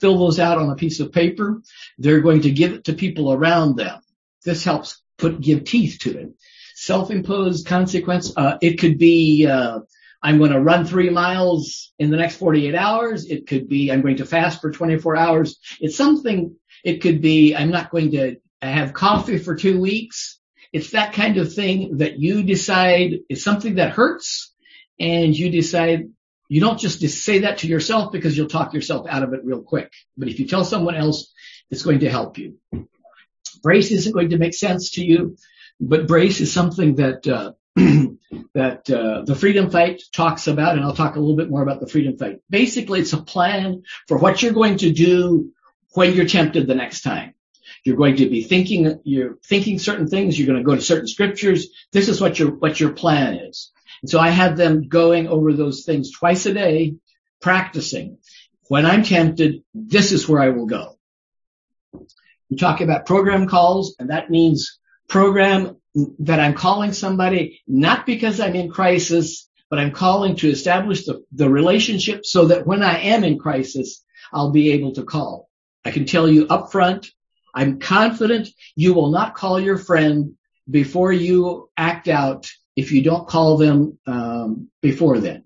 fill 0.00 0.18
those 0.18 0.38
out 0.38 0.58
on 0.58 0.70
a 0.70 0.76
piece 0.76 1.00
of 1.00 1.10
paper. 1.10 1.62
They're 1.96 2.20
going 2.20 2.42
to 2.42 2.50
give 2.50 2.74
it 2.74 2.84
to 2.84 2.92
people 2.92 3.32
around 3.32 3.76
them. 3.76 4.00
This 4.44 4.62
helps 4.62 5.02
put, 5.16 5.40
give 5.40 5.64
teeth 5.64 6.00
to 6.02 6.18
it. 6.18 6.34
Self-imposed 6.74 7.66
consequence, 7.66 8.34
uh, 8.36 8.58
it 8.60 8.78
could 8.78 8.98
be, 8.98 9.46
uh, 9.46 9.80
I'm 10.22 10.36
going 10.36 10.52
to 10.52 10.60
run 10.60 10.84
three 10.84 11.08
miles 11.08 11.94
in 11.98 12.10
the 12.10 12.18
next 12.18 12.36
48 12.36 12.74
hours. 12.74 13.24
It 13.24 13.46
could 13.46 13.68
be 13.68 13.90
I'm 13.90 14.02
going 14.02 14.18
to 14.18 14.26
fast 14.26 14.60
for 14.60 14.70
24 14.70 15.16
hours. 15.16 15.58
It's 15.80 15.96
something, 15.96 16.56
it 16.84 17.00
could 17.00 17.22
be 17.22 17.56
I'm 17.56 17.70
not 17.70 17.90
going 17.90 18.10
to 18.10 18.36
have 18.60 18.92
coffee 18.92 19.38
for 19.38 19.56
two 19.56 19.80
weeks. 19.80 20.38
It's 20.72 20.90
that 20.90 21.14
kind 21.14 21.38
of 21.38 21.54
thing 21.54 21.98
that 21.98 22.18
you 22.18 22.42
decide 22.42 23.20
is 23.30 23.42
something 23.42 23.76
that 23.76 23.92
hurts 23.92 24.52
and 25.00 25.36
you 25.36 25.50
decide 25.50 26.10
you 26.48 26.60
don't 26.60 26.78
just 26.78 27.00
say 27.00 27.40
that 27.40 27.58
to 27.58 27.66
yourself 27.66 28.12
because 28.12 28.36
you'll 28.36 28.48
talk 28.48 28.74
yourself 28.74 29.06
out 29.08 29.22
of 29.22 29.32
it 29.32 29.44
real 29.44 29.62
quick. 29.62 29.92
But 30.16 30.28
if 30.28 30.38
you 30.38 30.46
tell 30.46 30.64
someone 30.64 30.94
else, 30.94 31.32
it's 31.70 31.82
going 31.82 32.00
to 32.00 32.10
help 32.10 32.38
you. 32.38 32.58
Brace 33.62 33.90
isn't 33.90 34.12
going 34.12 34.30
to 34.30 34.38
make 34.38 34.54
sense 34.54 34.92
to 34.92 35.04
you, 35.04 35.36
but 35.80 36.06
brace 36.06 36.40
is 36.40 36.52
something 36.52 36.96
that 36.96 37.26
uh, 37.26 37.52
that 38.54 38.88
uh, 38.90 39.22
the 39.24 39.34
freedom 39.34 39.70
fight 39.70 40.02
talks 40.12 40.46
about, 40.46 40.76
and 40.76 40.84
I'll 40.84 40.94
talk 40.94 41.16
a 41.16 41.20
little 41.20 41.36
bit 41.36 41.50
more 41.50 41.62
about 41.62 41.80
the 41.80 41.88
freedom 41.88 42.16
fight. 42.16 42.40
Basically, 42.48 43.00
it's 43.00 43.12
a 43.12 43.22
plan 43.22 43.82
for 44.08 44.18
what 44.18 44.42
you're 44.42 44.52
going 44.52 44.78
to 44.78 44.92
do 44.92 45.52
when 45.92 46.14
you're 46.14 46.26
tempted 46.26 46.66
the 46.66 46.74
next 46.74 47.02
time. 47.02 47.34
You're 47.84 47.96
going 47.96 48.16
to 48.16 48.28
be 48.28 48.42
thinking, 48.42 49.00
you're 49.04 49.38
thinking 49.44 49.78
certain 49.78 50.08
things. 50.08 50.38
You're 50.38 50.46
going 50.46 50.58
to 50.58 50.64
go 50.64 50.74
to 50.74 50.80
certain 50.80 51.06
scriptures. 51.06 51.68
This 51.92 52.08
is 52.08 52.20
what 52.20 52.38
your 52.38 52.52
what 52.52 52.80
your 52.80 52.92
plan 52.92 53.34
is. 53.34 53.72
And 54.02 54.10
so 54.10 54.18
I 54.18 54.30
have 54.30 54.56
them 54.56 54.88
going 54.88 55.28
over 55.28 55.52
those 55.52 55.84
things 55.84 56.10
twice 56.10 56.46
a 56.46 56.54
day, 56.54 56.96
practicing. 57.40 58.18
When 58.68 58.86
I'm 58.86 59.02
tempted, 59.02 59.62
this 59.74 60.12
is 60.12 60.28
where 60.28 60.42
I 60.42 60.50
will 60.50 60.66
go. 60.66 60.98
We 62.50 62.56
talk 62.56 62.80
about 62.80 63.06
program 63.06 63.48
calls, 63.48 63.96
and 63.98 64.10
that 64.10 64.30
means 64.30 64.78
program 65.08 65.76
that 66.20 66.40
I'm 66.40 66.54
calling 66.54 66.92
somebody 66.92 67.62
not 67.66 68.06
because 68.06 68.40
I'm 68.40 68.54
in 68.54 68.70
crisis, 68.70 69.48
but 69.70 69.78
I'm 69.78 69.92
calling 69.92 70.36
to 70.36 70.48
establish 70.48 71.06
the, 71.06 71.24
the 71.32 71.48
relationship 71.48 72.24
so 72.24 72.46
that 72.46 72.66
when 72.66 72.82
I 72.82 72.98
am 72.98 73.24
in 73.24 73.38
crisis, 73.38 74.04
I'll 74.32 74.50
be 74.50 74.72
able 74.72 74.92
to 74.92 75.04
call. 75.04 75.48
I 75.84 75.90
can 75.90 76.04
tell 76.04 76.28
you 76.28 76.46
up 76.48 76.72
front, 76.72 77.10
I'm 77.54 77.78
confident 77.78 78.48
you 78.74 78.92
will 78.92 79.10
not 79.10 79.34
call 79.34 79.58
your 79.58 79.78
friend 79.78 80.34
before 80.68 81.12
you 81.12 81.70
act 81.76 82.08
out 82.08 82.50
if 82.76 82.92
you 82.92 83.02
don't 83.02 83.26
call 83.26 83.56
them 83.56 83.98
um, 84.06 84.68
before 84.82 85.18
then. 85.18 85.44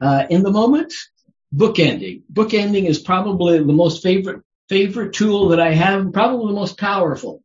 Uh, 0.00 0.26
in 0.28 0.42
the 0.42 0.50
moment, 0.50 0.92
bookending. 1.54 2.22
Bookending 2.30 2.86
is 2.88 2.98
probably 2.98 3.58
the 3.58 3.72
most 3.72 4.02
favorite 4.02 4.42
favorite 4.68 5.12
tool 5.12 5.48
that 5.48 5.60
I 5.60 5.72
have, 5.72 6.12
probably 6.12 6.46
the 6.46 6.60
most 6.60 6.78
powerful. 6.78 7.42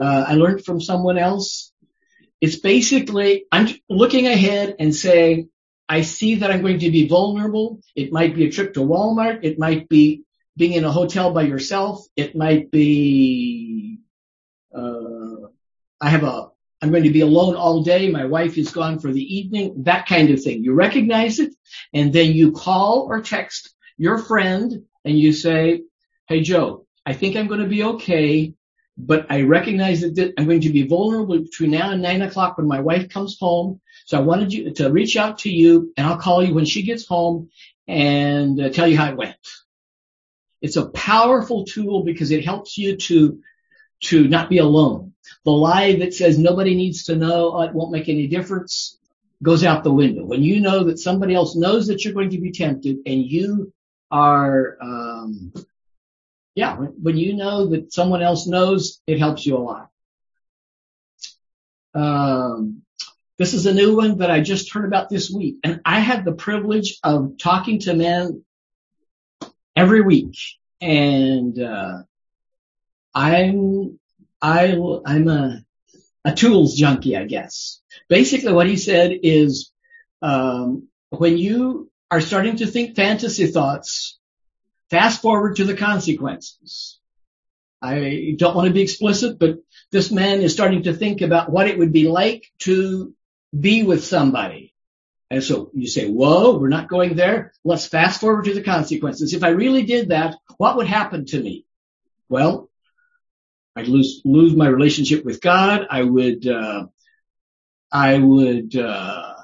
Uh, 0.00 0.24
I 0.28 0.34
learned 0.34 0.64
from 0.64 0.80
someone 0.80 1.16
else. 1.16 1.72
It's 2.40 2.56
basically 2.56 3.44
I'm 3.50 3.68
looking 3.88 4.26
ahead 4.26 4.76
and 4.78 4.94
saying, 4.94 5.48
I 5.88 6.02
see 6.02 6.36
that 6.36 6.50
I'm 6.50 6.62
going 6.62 6.80
to 6.80 6.90
be 6.90 7.08
vulnerable. 7.08 7.80
It 7.94 8.12
might 8.12 8.34
be 8.34 8.46
a 8.46 8.50
trip 8.50 8.74
to 8.74 8.80
Walmart. 8.80 9.40
It 9.44 9.58
might 9.58 9.88
be 9.88 10.24
being 10.56 10.72
in 10.72 10.84
a 10.84 10.90
hotel 10.90 11.32
by 11.32 11.42
yourself. 11.42 12.04
It 12.16 12.34
might 12.34 12.70
be 12.70 14.00
uh, 14.74 15.48
I 16.00 16.10
have 16.10 16.24
a 16.24 16.48
I'm 16.86 16.92
going 16.92 17.02
to 17.02 17.10
be 17.10 17.22
alone 17.22 17.56
all 17.56 17.82
day. 17.82 18.08
My 18.12 18.26
wife 18.26 18.56
is 18.56 18.70
gone 18.70 19.00
for 19.00 19.12
the 19.12 19.36
evening. 19.38 19.82
That 19.82 20.06
kind 20.06 20.30
of 20.30 20.40
thing. 20.40 20.62
You 20.62 20.72
recognize 20.72 21.40
it 21.40 21.52
and 21.92 22.12
then 22.12 22.32
you 22.32 22.52
call 22.52 23.08
or 23.10 23.20
text 23.22 23.74
your 23.98 24.18
friend 24.18 24.84
and 25.04 25.18
you 25.18 25.32
say, 25.32 25.82
Hey 26.28 26.42
Joe, 26.42 26.86
I 27.04 27.12
think 27.12 27.34
I'm 27.34 27.48
going 27.48 27.58
to 27.58 27.66
be 27.66 27.82
okay, 27.82 28.54
but 28.96 29.26
I 29.30 29.42
recognize 29.42 30.02
that 30.02 30.34
I'm 30.38 30.44
going 30.44 30.60
to 30.60 30.70
be 30.70 30.86
vulnerable 30.86 31.40
between 31.40 31.72
now 31.72 31.90
and 31.90 32.02
nine 32.02 32.22
o'clock 32.22 32.56
when 32.56 32.68
my 32.68 32.78
wife 32.78 33.08
comes 33.08 33.36
home. 33.36 33.80
So 34.04 34.16
I 34.16 34.20
wanted 34.20 34.52
you 34.52 34.70
to 34.74 34.88
reach 34.92 35.16
out 35.16 35.38
to 35.38 35.50
you 35.50 35.92
and 35.96 36.06
I'll 36.06 36.18
call 36.18 36.44
you 36.44 36.54
when 36.54 36.66
she 36.66 36.84
gets 36.84 37.04
home 37.04 37.50
and 37.88 38.60
uh, 38.60 38.68
tell 38.68 38.86
you 38.86 38.96
how 38.96 39.10
it 39.10 39.16
went. 39.16 39.34
It's 40.62 40.76
a 40.76 40.88
powerful 40.88 41.64
tool 41.64 42.04
because 42.04 42.30
it 42.30 42.44
helps 42.44 42.78
you 42.78 42.96
to 42.96 43.40
to 44.02 44.28
not 44.28 44.48
be 44.48 44.58
alone. 44.58 45.14
The 45.44 45.50
lie 45.50 45.96
that 45.96 46.14
says 46.14 46.38
nobody 46.38 46.74
needs 46.74 47.04
to 47.04 47.16
know, 47.16 47.52
oh, 47.54 47.62
it 47.62 47.74
won't 47.74 47.92
make 47.92 48.08
any 48.08 48.26
difference, 48.26 48.98
goes 49.42 49.64
out 49.64 49.84
the 49.84 49.92
window. 49.92 50.24
When 50.24 50.42
you 50.42 50.60
know 50.60 50.84
that 50.84 50.98
somebody 50.98 51.34
else 51.34 51.56
knows 51.56 51.88
that 51.88 52.04
you're 52.04 52.14
going 52.14 52.30
to 52.30 52.40
be 52.40 52.52
tempted 52.52 52.98
and 53.06 53.24
you 53.24 53.72
are, 54.10 54.76
um, 54.80 55.52
yeah, 56.54 56.76
when 56.76 57.16
you 57.16 57.34
know 57.34 57.66
that 57.66 57.92
someone 57.92 58.22
else 58.22 58.46
knows, 58.46 59.00
it 59.06 59.18
helps 59.18 59.44
you 59.44 59.56
a 59.56 59.58
lot. 59.58 59.90
Um, 61.94 62.82
this 63.38 63.52
is 63.52 63.66
a 63.66 63.74
new 63.74 63.96
one 63.96 64.18
that 64.18 64.30
I 64.30 64.40
just 64.40 64.72
heard 64.72 64.86
about 64.86 65.08
this 65.08 65.30
week, 65.30 65.56
and 65.62 65.80
I 65.84 66.00
had 66.00 66.24
the 66.24 66.32
privilege 66.32 66.98
of 67.02 67.36
talking 67.38 67.80
to 67.80 67.94
men 67.94 68.44
every 69.74 70.00
week, 70.00 70.36
and 70.80 71.58
uh, 71.60 71.98
I'm 73.14 73.98
I 74.46 74.78
I'm 75.04 75.28
a 75.28 75.64
a 76.24 76.32
tools 76.32 76.76
junkie, 76.76 77.16
I 77.16 77.24
guess. 77.24 77.80
Basically, 78.08 78.52
what 78.52 78.68
he 78.68 78.76
said 78.76 79.12
is 79.22 79.72
um, 80.22 80.88
when 81.10 81.36
you 81.36 81.90
are 82.10 82.20
starting 82.20 82.56
to 82.56 82.66
think 82.66 82.96
fantasy 82.96 83.46
thoughts. 83.46 84.18
Fast 84.88 85.20
forward 85.20 85.56
to 85.56 85.64
the 85.64 85.76
consequences. 85.76 87.00
I 87.82 88.36
don't 88.38 88.54
want 88.54 88.68
to 88.68 88.74
be 88.74 88.82
explicit, 88.82 89.38
but 89.38 89.58
this 89.90 90.12
man 90.12 90.42
is 90.42 90.52
starting 90.52 90.84
to 90.84 90.94
think 90.94 91.22
about 91.22 91.50
what 91.50 91.66
it 91.66 91.76
would 91.76 91.92
be 91.92 92.06
like 92.06 92.46
to 92.60 93.12
be 93.58 93.82
with 93.82 94.04
somebody. 94.04 94.72
And 95.28 95.42
so 95.42 95.70
you 95.74 95.88
say, 95.88 96.08
whoa, 96.08 96.56
we're 96.56 96.68
not 96.68 96.88
going 96.88 97.16
there. 97.16 97.52
Let's 97.64 97.86
fast 97.86 98.20
forward 98.20 98.44
to 98.44 98.54
the 98.54 98.62
consequences. 98.62 99.34
If 99.34 99.42
I 99.42 99.48
really 99.48 99.82
did 99.82 100.10
that, 100.10 100.36
what 100.56 100.76
would 100.76 100.86
happen 100.86 101.26
to 101.26 101.42
me? 101.42 101.66
Well, 102.28 102.70
I'd 103.76 103.88
lose, 103.88 104.22
lose 104.24 104.56
my 104.56 104.68
relationship 104.68 105.24
with 105.24 105.40
God. 105.40 105.86
I 105.90 106.02
would, 106.02 106.46
uh, 106.46 106.86
I 107.92 108.18
would, 108.18 108.74
uh, 108.74 109.34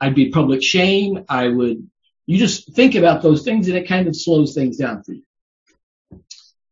I'd 0.00 0.14
be 0.14 0.30
public 0.30 0.62
shame. 0.62 1.24
I 1.28 1.48
would, 1.48 1.90
you 2.26 2.38
just 2.38 2.74
think 2.74 2.94
about 2.94 3.22
those 3.22 3.42
things 3.42 3.68
and 3.68 3.76
it 3.76 3.88
kind 3.88 4.06
of 4.06 4.14
slows 4.14 4.54
things 4.54 4.76
down 4.76 5.02
for 5.02 5.12
you. 5.12 5.22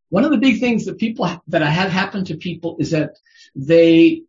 One 0.09 0.25
of 0.25 0.31
the 0.31 0.39
big 0.39 0.61
things 0.61 0.85
that 0.85 0.99
people, 0.99 1.29
that 1.49 1.63
I 1.63 1.71
have 1.71 1.91
happened 1.91 2.29
to 2.29 2.37
people 2.37 2.77
is 2.79 2.93
that 2.93 3.17
they, 3.57 4.23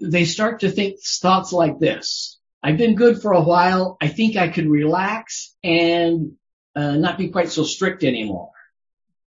they 0.00 0.24
start 0.24 0.60
to 0.60 0.70
think 0.70 1.00
thoughts 1.02 1.52
like 1.52 1.80
this. 1.80 2.38
I've 2.62 2.78
been 2.78 2.94
good 2.94 3.20
for 3.20 3.32
a 3.32 3.42
while. 3.42 3.96
I 4.00 4.06
think 4.06 4.36
I 4.36 4.48
could 4.48 4.68
relax 4.68 5.56
and 5.64 6.34
uh, 6.76 6.92
not 6.92 7.18
be 7.18 7.28
quite 7.28 7.50
so 7.50 7.64
strict 7.64 8.04
anymore. 8.04 8.50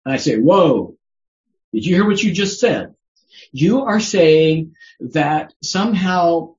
And 0.04 0.14
I 0.14 0.18
say, 0.18 0.38
whoa, 0.38 0.96
did 1.74 1.86
you 1.86 1.96
hear 1.96 2.06
what 2.06 2.22
you 2.22 2.32
just 2.32 2.60
said? 2.60 2.96
You 3.52 3.84
are 3.84 4.00
saying 4.00 4.76
that 5.00 5.54
somehow 5.64 6.56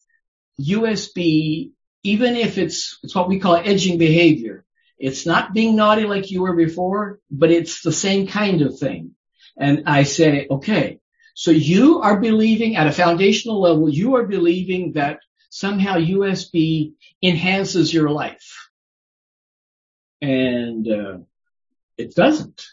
USB, 0.61 1.71
even 2.03 2.37
if 2.37 2.59
it's, 2.59 2.99
it's 3.03 3.15
what 3.15 3.29
we 3.29 3.41
call 3.41 3.57
edging 3.57 3.99
behavior, 3.99 4.65
it's 4.99 5.25
not 5.27 5.55
being 5.55 5.77
naughty 5.77 6.05
like 6.05 6.31
you 6.31 6.43
were 6.43 6.55
before, 6.55 7.21
but 7.31 7.51
it's 7.51 7.83
the 7.83 7.93
same 7.93 8.27
kind 8.27 8.63
of 8.63 8.79
thing. 8.79 9.13
And 9.57 9.85
I 9.87 10.03
say, 10.03 10.47
okay, 10.51 11.01
so 11.35 11.51
you 11.51 12.01
are 12.01 12.21
believing 12.21 12.77
at 12.77 12.87
a 12.87 12.93
foundational 12.93 13.61
level, 13.61 13.89
you 13.89 14.17
are 14.17 14.27
believing 14.27 14.93
that 14.93 15.21
somehow 15.49 15.97
USB 15.97 16.93
enhances 17.23 17.93
your 17.93 18.11
life. 18.11 18.69
And 20.21 20.87
uh, 20.87 21.19
it 21.97 22.15
doesn't. 22.15 22.67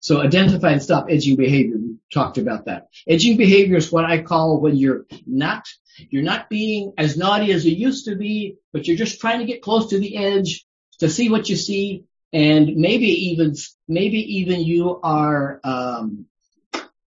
So 0.00 0.20
identify 0.20 0.72
and 0.72 0.82
stop 0.82 1.06
edging 1.10 1.36
behavior. 1.36 1.76
We 1.76 1.96
talked 2.12 2.38
about 2.38 2.64
that. 2.64 2.88
Edging 3.06 3.36
behavior 3.36 3.76
is 3.76 3.92
what 3.92 4.06
I 4.06 4.22
call 4.22 4.60
when 4.60 4.76
you're 4.76 5.04
not, 5.26 5.68
you're 6.08 6.22
not 6.22 6.48
being 6.48 6.94
as 6.96 7.18
naughty 7.18 7.52
as 7.52 7.66
you 7.66 7.76
used 7.76 8.06
to 8.06 8.16
be, 8.16 8.56
but 8.72 8.86
you're 8.86 8.96
just 8.96 9.20
trying 9.20 9.40
to 9.40 9.44
get 9.44 9.60
close 9.60 9.90
to 9.90 10.00
the 10.00 10.16
edge 10.16 10.64
to 11.00 11.10
see 11.10 11.28
what 11.28 11.50
you 11.50 11.56
see. 11.56 12.04
And 12.32 12.76
maybe 12.76 13.08
even, 13.30 13.54
maybe 13.88 14.38
even 14.38 14.60
you 14.60 15.00
are, 15.02 15.60
um, 15.64 16.26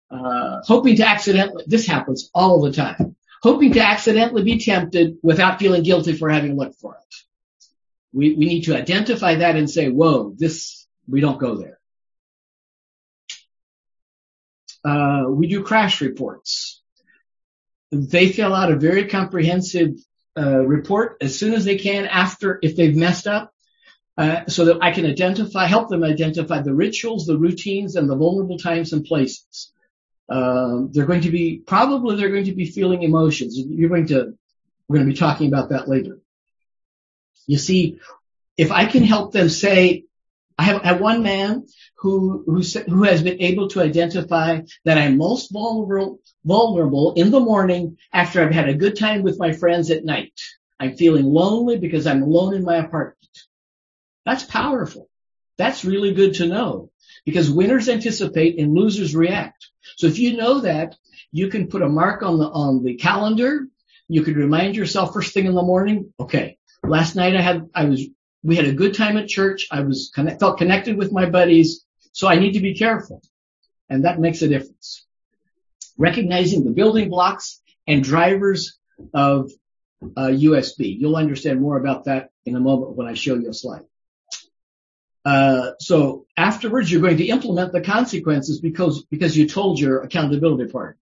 uh, 0.09 0.61
hoping 0.65 0.97
to 0.97 1.09
accidentally, 1.09 1.65
this 1.67 1.87
happens 1.87 2.31
all 2.33 2.61
the 2.61 2.71
time, 2.71 3.17
hoping 3.43 3.73
to 3.73 3.81
accidentally 3.81 4.45
be 4.45 4.59
tempted 4.59 5.17
without 5.23 5.59
feeling 5.59 5.83
guilty 5.83 6.13
for 6.13 6.31
having 6.31 6.57
looked 6.57 6.79
for 6.79 6.95
it. 6.95 7.15
We, 8.13 8.35
we 8.35 8.47
need 8.47 8.63
to 8.65 8.77
identify 8.77 9.37
that 9.37 9.57
and 9.57 9.69
say, 9.69 9.89
whoa, 9.89 10.33
this, 10.39 10.87
we 11.09 11.21
don't 11.21 11.41
go 11.41 11.57
there. 11.57 11.81
Uh, 14.87 15.25
we 15.29 15.49
do 15.49 15.63
crash 15.63 16.01
reports. 16.01 16.81
They 17.91 18.31
fill 18.31 18.55
out 18.55 18.71
a 18.71 18.77
very 18.77 19.07
comprehensive 19.07 19.95
uh, 20.39 20.61
report 20.65 21.17
as 21.21 21.39
soon 21.39 21.55
as 21.55 21.65
they 21.65 21.77
can 21.77 22.07
after 22.07 22.59
if 22.63 22.77
they've 22.77 22.95
messed 22.95 23.27
up, 23.27 23.53
uh, 24.19 24.47
so 24.47 24.67
that 24.67 24.79
I 24.83 24.93
can 24.93 25.07
identify, 25.07 25.67
help 25.67 25.89
them 25.89 26.05
identify 26.05 26.61
the 26.63 26.75
rituals, 26.75 27.27
the 27.27 27.39
routines, 27.39 27.97
and 27.97 28.09
the 28.09 28.17
vulnerable 28.17 28.59
times 28.59 28.93
and 28.93 29.05
places. 29.05 29.73
Um, 30.29 30.91
they're 30.93 31.07
going 31.07 31.23
to 31.23 31.31
be 31.31 31.59
probably 31.59 32.17
they're 32.17 32.31
going 32.31 32.47
to 32.47 32.55
be 32.55 32.67
feeling 32.67 33.03
emotions. 33.03 33.59
You're 33.59 33.89
going 33.89 34.09
to 34.09 34.35
we're 34.89 34.97
going 34.99 35.09
to 35.09 35.13
be 35.13 35.19
talking 35.19 35.49
about 35.49 35.71
that 35.71 35.89
later. 35.89 36.19
You 37.47 37.59
see, 37.59 37.99
if 38.57 38.73
I 38.73 38.87
can 38.87 39.05
help 39.05 39.33
them 39.33 39.49
say, 39.49 40.05
I 40.59 40.63
have, 40.65 40.81
I 40.83 40.87
have 40.89 41.01
one 41.01 41.23
man 41.23 41.67
who, 41.99 42.43
who, 42.47 42.63
who 42.63 43.03
has 43.05 43.23
been 43.23 43.41
able 43.43 43.69
to 43.69 43.83
identify 43.83 44.61
that 44.85 44.99
I'm 44.99 45.19
most 45.19 45.53
vulnerable, 45.53 46.21
vulnerable 46.45 47.13
in 47.15 47.31
the 47.31 47.41
morning 47.41 47.99
after 48.13 48.43
I've 48.43 48.55
had 48.55 48.69
a 48.69 48.75
good 48.75 48.97
time 48.97 49.23
with 49.23 49.39
my 49.39 49.53
friends 49.53 49.91
at 49.91 50.05
night. 50.05 50.41
I'm 50.81 50.97
feeling 50.97 51.27
lonely 51.27 51.79
because 51.79 52.07
I'm 52.07 52.23
alone 52.23 52.55
in 52.55 52.65
my 52.65 52.77
apartment. 52.77 53.17
That's 54.25 54.45
powerful. 54.45 55.09
That's 55.59 55.85
really 55.85 56.15
good 56.15 56.35
to 56.35 56.47
know 56.47 56.91
because 57.25 57.51
winners 57.51 57.89
anticipate 57.89 58.59
and 58.59 58.75
losers 58.75 59.15
react. 59.15 59.69
So 59.97 60.07
if 60.07 60.19
you 60.19 60.37
know 60.37 60.61
that, 60.61 60.97
you 61.33 61.49
can 61.49 61.69
put 61.69 61.83
a 61.83 61.89
mark 61.89 62.23
on 62.23 62.39
the, 62.39 62.47
on 62.47 62.83
the 62.83 62.95
calendar. 62.95 63.69
You 64.09 64.23
could 64.23 64.37
remind 64.37 64.77
yourself 64.77 65.13
first 65.13 65.35
thing 65.35 65.47
in 65.47 65.55
the 65.55 65.63
morning, 65.63 66.13
okay, 66.19 66.59
last 66.83 67.17
night 67.17 67.37
I 67.37 67.43
had, 67.43 67.69
I 67.75 67.85
was, 67.87 68.07
we 68.47 68.55
had 68.55 68.67
a 68.67 68.73
good 68.73 68.95
time 68.95 69.17
at 69.17 69.27
church. 69.27 69.67
I 69.73 69.81
was, 69.81 70.13
connect, 70.15 70.39
felt 70.39 70.59
connected 70.59 70.97
with 70.97 71.11
my 71.11 71.29
buddies. 71.29 71.85
So 72.13 72.29
I 72.29 72.37
need 72.37 72.53
to 72.53 72.61
be 72.61 72.75
careful. 72.75 73.21
And 73.91 74.05
that 74.05 74.21
makes 74.21 74.41
a 74.43 74.49
difference. 74.49 75.05
Recognizing 75.99 76.65
the 76.65 76.71
building 76.71 77.09
blocks 77.09 77.61
and 77.89 78.05
drivers 78.05 78.79
of 79.13 79.51
uh, 80.17 80.29
USB. 80.29 80.97
You'll 80.97 81.17
understand 81.17 81.61
more 81.61 81.77
about 81.77 82.05
that 82.05 82.31
in 82.45 82.55
a 82.55 82.61
moment 82.61 82.97
when 82.97 83.09
I 83.09 83.15
show 83.15 83.35
you 83.35 83.51
a 83.51 83.55
slide. 83.55 83.85
Uh, 85.25 85.73
so 85.81 86.27
afterwards, 86.37 86.91
you're 86.91 87.03
going 87.03 87.17
to 87.17 87.27
implement 87.27 87.73
the 87.73 87.81
consequences 87.81 88.61
because 88.61 89.05
because 89.07 89.37
you 89.37 89.49
told 89.49 89.81
your 89.81 90.03
accountability 90.03 90.71
partner, 90.71 90.97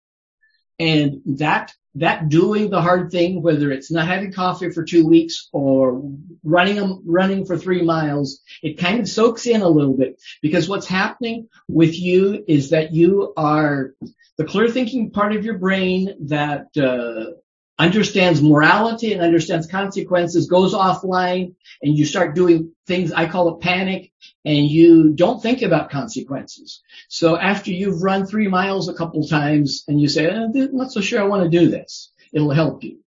and 0.82 1.22
that 1.38 1.74
that 1.96 2.30
doing 2.30 2.70
the 2.70 2.82
hard 2.82 3.12
thing, 3.12 3.44
whether 3.44 3.70
it's 3.72 3.92
not 3.92 4.08
having 4.08 4.32
coffee 4.32 4.72
for 4.72 4.84
two 4.84 5.06
weeks 5.06 5.50
or 5.52 6.02
running 6.44 7.04
running 7.06 7.46
for 7.46 7.58
three 7.58 7.84
miles, 7.84 8.42
it 8.64 8.80
kind 8.80 9.00
of 9.00 9.08
soaks 9.08 9.46
in 9.46 9.62
a 9.62 9.68
little 9.68 9.96
bit. 9.96 10.20
Because 10.42 10.68
what's 10.68 10.88
happening 10.88 11.50
with 11.68 12.00
you 12.00 12.44
is 12.48 12.72
that 12.72 12.94
you 12.94 13.34
are 13.38 13.94
the 14.38 14.46
clear 14.46 14.70
thinking 14.70 15.12
part 15.12 15.36
of 15.36 15.46
your 15.46 15.60
brain 15.60 16.16
that 16.30 16.68
uh, 16.78 17.38
understands 17.82 18.44
morality 18.44 19.12
and 19.12 19.24
understands 19.24 19.66
consequences 19.66 20.46
goes 20.46 20.76
offline 20.76 21.56
and 21.82 21.98
you 21.98 22.06
start 22.06 22.36
doing 22.36 22.74
things, 22.86 23.12
I 23.12 23.26
call 23.26 23.56
it 23.56 23.62
panic, 23.62 24.12
and 24.46 24.68
you 24.68 25.14
don't 25.14 25.42
think 25.42 25.64
about 25.64 25.90
consequences. 25.90 26.84
So 27.10 27.36
after 27.38 27.72
you've 27.72 28.04
run 28.04 28.28
three 28.28 28.48
miles 28.48 28.88
a 28.88 28.94
couple 28.94 29.28
times 29.28 29.84
and 29.88 30.00
you 30.00 30.08
say, 30.08 30.30
I'm 30.30 30.56
eh, 30.56 30.68
not 30.72 30.92
so 30.92 31.02
sure 31.02 31.20
I 31.20 31.26
want 31.26 31.44
to 31.44 31.60
do 31.60 31.70
this, 31.70 32.12
it'll 32.32 32.52
help 32.52 32.84
you. 32.84 33.00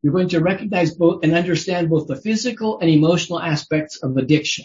You're 0.00 0.14
going 0.14 0.30
to 0.30 0.40
recognize 0.40 0.94
both 0.94 1.22
and 1.22 1.34
understand 1.34 1.90
both 1.90 2.06
the 2.06 2.16
physical 2.16 2.80
and 2.80 2.88
emotional 2.88 3.40
aspects 3.40 3.98
of 4.02 4.16
addiction. 4.16 4.64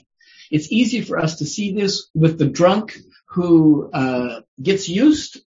It's 0.50 0.72
easy 0.72 1.02
for 1.02 1.20
us 1.20 1.40
to 1.40 1.46
see 1.46 1.74
this 1.74 2.10
with 2.14 2.38
the 2.38 2.48
drunk 2.48 2.98
who 3.26 3.90
uh, 3.92 4.42
gets 4.62 4.88
used 4.88 5.42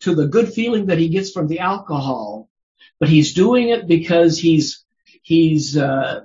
to 0.00 0.14
the 0.14 0.26
good 0.26 0.52
feeling 0.52 0.86
that 0.86 0.98
he 0.98 1.08
gets 1.08 1.30
from 1.30 1.48
the 1.48 1.60
alcohol 1.60 2.50
but 2.98 3.08
he's 3.08 3.34
doing 3.34 3.68
it 3.68 3.86
because 3.86 4.38
he's 4.38 4.84
he's 5.22 5.76
uh, 5.76 6.20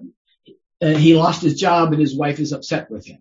uh, 0.81 0.88
he 0.88 1.15
lost 1.15 1.41
his 1.41 1.60
job 1.60 1.91
and 1.91 2.01
his 2.01 2.15
wife 2.15 2.39
is 2.39 2.53
upset 2.53 2.89
with 2.89 3.05
him. 3.05 3.19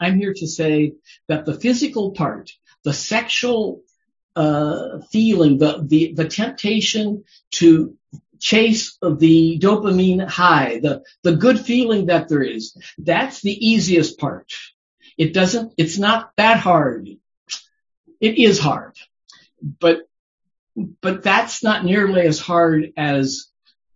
I'm 0.00 0.18
here 0.18 0.34
to 0.34 0.46
say 0.46 0.94
that 1.28 1.44
the 1.44 1.58
physical 1.58 2.12
part, 2.12 2.50
the 2.84 2.92
sexual 2.92 3.82
uh, 4.36 5.00
feeling, 5.10 5.58
the, 5.58 5.82
the 5.84 6.12
the 6.12 6.28
temptation 6.28 7.24
to 7.52 7.96
chase 8.40 8.96
the 9.02 9.58
dopamine 9.58 10.26
high, 10.28 10.78
the 10.80 11.02
the 11.22 11.36
good 11.36 11.58
feeling 11.58 12.06
that 12.06 12.28
there 12.28 12.42
is, 12.42 12.76
that's 12.98 13.40
the 13.42 13.68
easiest 13.68 14.18
part. 14.18 14.52
It 15.16 15.34
doesn't, 15.34 15.74
it's 15.76 15.98
not 15.98 16.30
that 16.36 16.60
hard. 16.60 17.08
It 18.20 18.38
is 18.38 18.60
hard, 18.60 18.96
but 19.60 20.07
but 21.00 21.22
that's 21.22 21.62
not 21.62 21.84
nearly 21.84 22.22
as 22.22 22.38
hard 22.38 22.92
as 22.96 23.46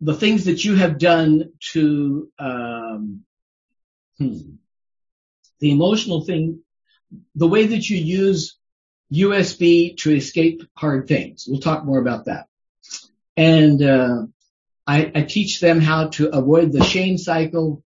the 0.00 0.14
things 0.14 0.46
that 0.46 0.64
you 0.64 0.74
have 0.76 0.98
done 0.98 1.52
to 1.72 2.28
um, 2.38 3.22
hmm, 4.18 4.38
the 5.60 5.70
emotional 5.70 6.24
thing, 6.24 6.60
the 7.34 7.46
way 7.46 7.66
that 7.66 7.88
you 7.88 7.96
use 7.96 8.56
USB 9.12 9.96
to 9.98 10.10
escape 10.10 10.62
hard 10.74 11.06
things. 11.06 11.44
We'll 11.46 11.60
talk 11.60 11.84
more 11.84 12.00
about 12.00 12.24
that. 12.24 12.46
And 13.36 13.82
uh, 13.82 14.26
I, 14.86 15.12
I 15.14 15.22
teach 15.22 15.60
them 15.60 15.80
how 15.80 16.08
to 16.08 16.30
avoid 16.30 16.72
the 16.72 16.82
shame 16.82 17.16
cycle 17.16 17.84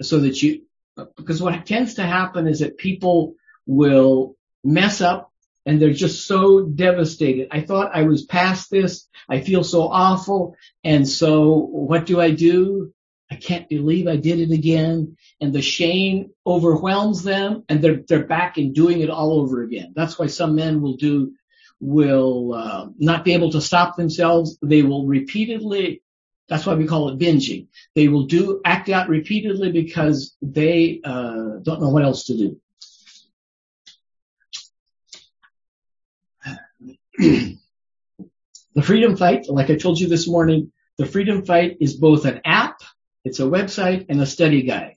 so 0.00 0.20
that 0.20 0.40
you, 0.42 0.62
because 1.16 1.42
what 1.42 1.66
tends 1.66 1.94
to 1.94 2.02
happen 2.02 2.46
is 2.46 2.60
that 2.60 2.78
people 2.78 3.34
will 3.66 4.36
mess 4.62 5.00
up 5.00 5.32
and 5.66 5.82
they're 5.82 5.92
just 5.92 6.26
so 6.26 6.62
devastated. 6.62 7.48
I 7.50 7.60
thought 7.60 7.90
I 7.94 8.04
was 8.04 8.24
past 8.24 8.70
this. 8.70 9.08
I 9.28 9.40
feel 9.40 9.64
so 9.64 9.88
awful. 9.88 10.56
And 10.84 11.06
so 11.06 11.56
what 11.56 12.06
do 12.06 12.20
I 12.20 12.30
do? 12.30 12.94
I 13.28 13.34
can't 13.34 13.68
believe 13.68 14.06
I 14.06 14.16
did 14.16 14.38
it 14.38 14.52
again. 14.52 15.16
And 15.40 15.52
the 15.52 15.60
shame 15.60 16.30
overwhelms 16.46 17.24
them 17.24 17.64
and 17.68 17.82
they're, 17.82 18.00
they're 18.08 18.24
back 18.24 18.56
in 18.56 18.72
doing 18.72 19.00
it 19.00 19.10
all 19.10 19.40
over 19.40 19.64
again. 19.64 19.92
That's 19.96 20.16
why 20.16 20.28
some 20.28 20.54
men 20.54 20.80
will 20.80 20.96
do, 20.96 21.32
will 21.80 22.54
uh, 22.54 22.86
not 22.98 23.24
be 23.24 23.34
able 23.34 23.50
to 23.50 23.60
stop 23.60 23.96
themselves. 23.96 24.56
They 24.62 24.82
will 24.82 25.04
repeatedly, 25.06 26.02
that's 26.48 26.64
why 26.64 26.74
we 26.74 26.86
call 26.86 27.08
it 27.08 27.18
binging. 27.18 27.66
They 27.96 28.06
will 28.06 28.26
do, 28.26 28.60
act 28.64 28.88
out 28.88 29.08
repeatedly 29.08 29.72
because 29.72 30.36
they 30.40 31.00
uh, 31.02 31.58
don't 31.62 31.82
know 31.82 31.90
what 31.90 32.04
else 32.04 32.26
to 32.26 32.36
do. 32.36 32.60
the 37.18 38.82
Freedom 38.82 39.16
Fight, 39.16 39.48
like 39.48 39.70
I 39.70 39.76
told 39.76 39.98
you 39.98 40.06
this 40.06 40.28
morning, 40.28 40.72
the 40.98 41.06
Freedom 41.06 41.46
Fight 41.46 41.78
is 41.80 41.94
both 41.94 42.26
an 42.26 42.42
app, 42.44 42.80
it's 43.24 43.40
a 43.40 43.44
website, 43.44 44.06
and 44.10 44.20
a 44.20 44.26
study 44.26 44.62
guide. 44.62 44.96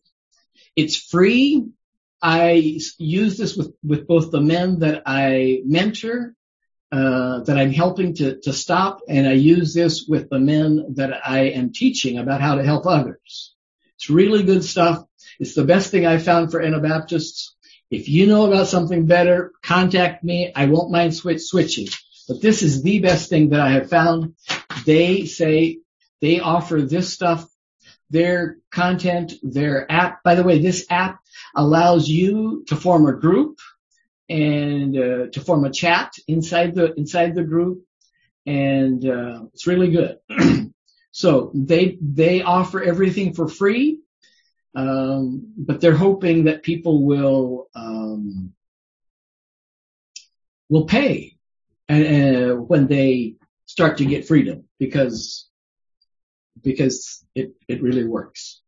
It's 0.76 0.98
free. 0.98 1.68
I 2.22 2.84
use 2.98 3.38
this 3.38 3.56
with, 3.56 3.74
with 3.84 4.06
both 4.06 4.32
the 4.32 4.42
men 4.42 4.80
that 4.80 5.04
I 5.06 5.62
mentor, 5.66 6.36
uh, 6.92 7.42
that 7.42 7.58
I'm 7.58 7.72
helping 7.72 8.16
to, 8.16 8.40
to 8.42 8.52
stop, 8.52 9.00
and 9.08 9.26
I 9.26 9.34
use 9.34 9.74
this 9.74 10.06
with 10.06 10.30
the 10.30 10.40
men 10.40 10.96
that 10.96 11.26
I 11.26 11.52
am 11.52 11.72
teaching 11.72 12.18
about 12.18 12.42
how 12.42 12.56
to 12.56 12.64
help 12.64 12.86
others. 12.86 13.56
It's 13.96 14.10
really 14.10 14.44
good 14.44 14.66
stuff. 14.66 15.06
It's 15.40 15.56
the 15.56 15.64
best 15.64 15.90
thing 15.90 16.06
I've 16.06 16.24
found 16.24 16.52
for 16.52 16.62
Anabaptists. 16.62 17.56
If 17.90 18.10
you 18.10 18.28
know 18.28 18.46
about 18.46 18.68
something 18.68 19.06
better, 19.06 19.54
contact 19.64 20.24
me. 20.24 20.52
I 20.54 20.66
won't 20.66 20.92
mind 20.92 21.16
switch, 21.16 21.44
switching. 21.44 21.88
But 22.30 22.42
this 22.42 22.62
is 22.62 22.84
the 22.84 23.00
best 23.00 23.28
thing 23.28 23.50
that 23.50 23.60
I 23.60 23.72
have 23.72 23.90
found. 23.90 24.36
They 24.86 25.26
say 25.26 25.80
they 26.22 26.40
offer 26.40 26.80
this 26.80 27.12
stuff, 27.12 27.50
their 28.12 28.58
content, 28.70 29.34
their 29.42 29.92
app. 29.92 30.22
By 30.22 30.36
the 30.36 30.44
way, 30.44 30.60
this 30.60 30.86
app 30.92 31.22
allows 31.56 32.08
you 32.08 32.66
to 32.68 32.76
form 32.76 33.08
a 33.08 33.14
group 33.14 33.58
and 34.30 34.96
uh, 34.96 35.28
to 35.32 35.42
form 35.42 35.66
a 35.66 35.72
chat 35.72 36.14
inside 36.28 36.76
the 36.76 36.94
inside 36.94 37.34
the 37.34 37.44
group, 37.44 37.84
and 38.46 39.04
uh, 39.04 39.46
it's 39.52 39.66
really 39.66 39.90
good. 39.90 40.20
so 41.12 41.52
they 41.56 41.98
they 42.00 42.44
offer 42.44 42.84
everything 42.84 43.34
for 43.34 43.48
free, 43.48 44.02
um, 44.76 45.52
but 45.58 45.82
they're 45.82 45.96
hoping 45.96 46.44
that 46.44 46.62
people 46.62 47.04
will 47.04 47.70
um, 47.74 48.54
will 50.70 50.86
pay 50.86 51.39
uh, 51.90 52.56
when 52.56 52.88
they 52.88 53.36
start 53.66 53.98
to 53.98 54.06
get 54.06 54.28
freedom 54.28 54.66
because 54.80 55.48
because 56.62 57.26
it, 57.36 57.54
it 57.68 57.82
really 57.82 58.06
works. 58.06 58.62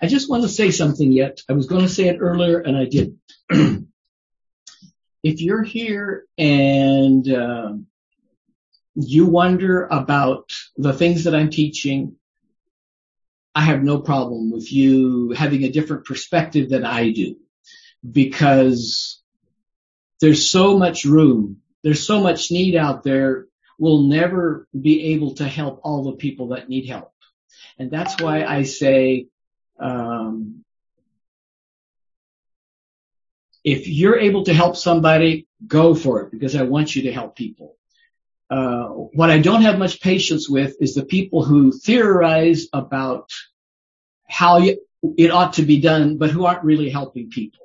I 0.00 0.06
just 0.06 0.30
want 0.30 0.42
to 0.42 0.48
say 0.48 0.70
something 0.70 1.10
yet. 1.10 1.40
I 1.48 1.52
was 1.54 1.66
going 1.66 1.82
to 1.82 1.88
say 1.88 2.08
it 2.08 2.18
earlier 2.20 2.60
and 2.60 2.76
I 2.76 2.84
didn't. 2.84 3.18
if 5.22 5.40
you're 5.40 5.62
here 5.62 6.24
and 6.36 7.28
uh, 7.28 7.72
you 8.94 9.26
wonder 9.26 9.86
about 9.86 10.52
the 10.76 10.92
things 10.92 11.24
that 11.24 11.34
I'm 11.34 11.50
teaching, 11.50 12.16
I 13.54 13.62
have 13.62 13.82
no 13.82 14.00
problem 14.00 14.50
with 14.50 14.72
you 14.72 15.30
having 15.30 15.64
a 15.64 15.70
different 15.70 16.04
perspective 16.04 16.68
than 16.68 16.84
I 16.84 17.12
do 17.12 17.36
because 18.08 19.22
there's 20.20 20.50
so 20.50 20.76
much 20.78 21.04
room. 21.04 21.58
There's 21.84 22.04
so 22.04 22.20
much 22.20 22.50
need 22.50 22.74
out 22.74 23.04
there. 23.04 23.46
We'll 23.78 24.04
never 24.04 24.66
be 24.78 25.14
able 25.14 25.34
to 25.34 25.46
help 25.46 25.80
all 25.84 26.02
the 26.02 26.16
people 26.16 26.48
that 26.48 26.68
need 26.68 26.88
help. 26.88 27.12
And 27.78 27.90
that's 27.90 28.20
why 28.20 28.42
I 28.44 28.62
say, 28.62 29.26
um, 29.78 30.64
if 33.62 33.86
you're 33.86 34.18
able 34.18 34.44
to 34.44 34.54
help 34.54 34.76
somebody, 34.76 35.46
go 35.66 35.94
for 35.94 36.22
it 36.22 36.30
because 36.30 36.56
I 36.56 36.62
want 36.62 36.96
you 36.96 37.02
to 37.02 37.12
help 37.12 37.36
people. 37.36 37.76
Uh, 38.48 38.86
what 38.88 39.30
I 39.30 39.38
don't 39.38 39.62
have 39.62 39.78
much 39.78 40.00
patience 40.00 40.48
with 40.48 40.76
is 40.80 40.94
the 40.94 41.04
people 41.04 41.44
who 41.44 41.70
theorize 41.70 42.66
about 42.72 43.30
how 44.26 44.58
you, 44.58 44.80
it 45.18 45.30
ought 45.30 45.54
to 45.54 45.62
be 45.62 45.80
done, 45.80 46.16
but 46.16 46.30
who 46.30 46.46
aren't 46.46 46.64
really 46.64 46.88
helping 46.88 47.28
people. 47.28 47.63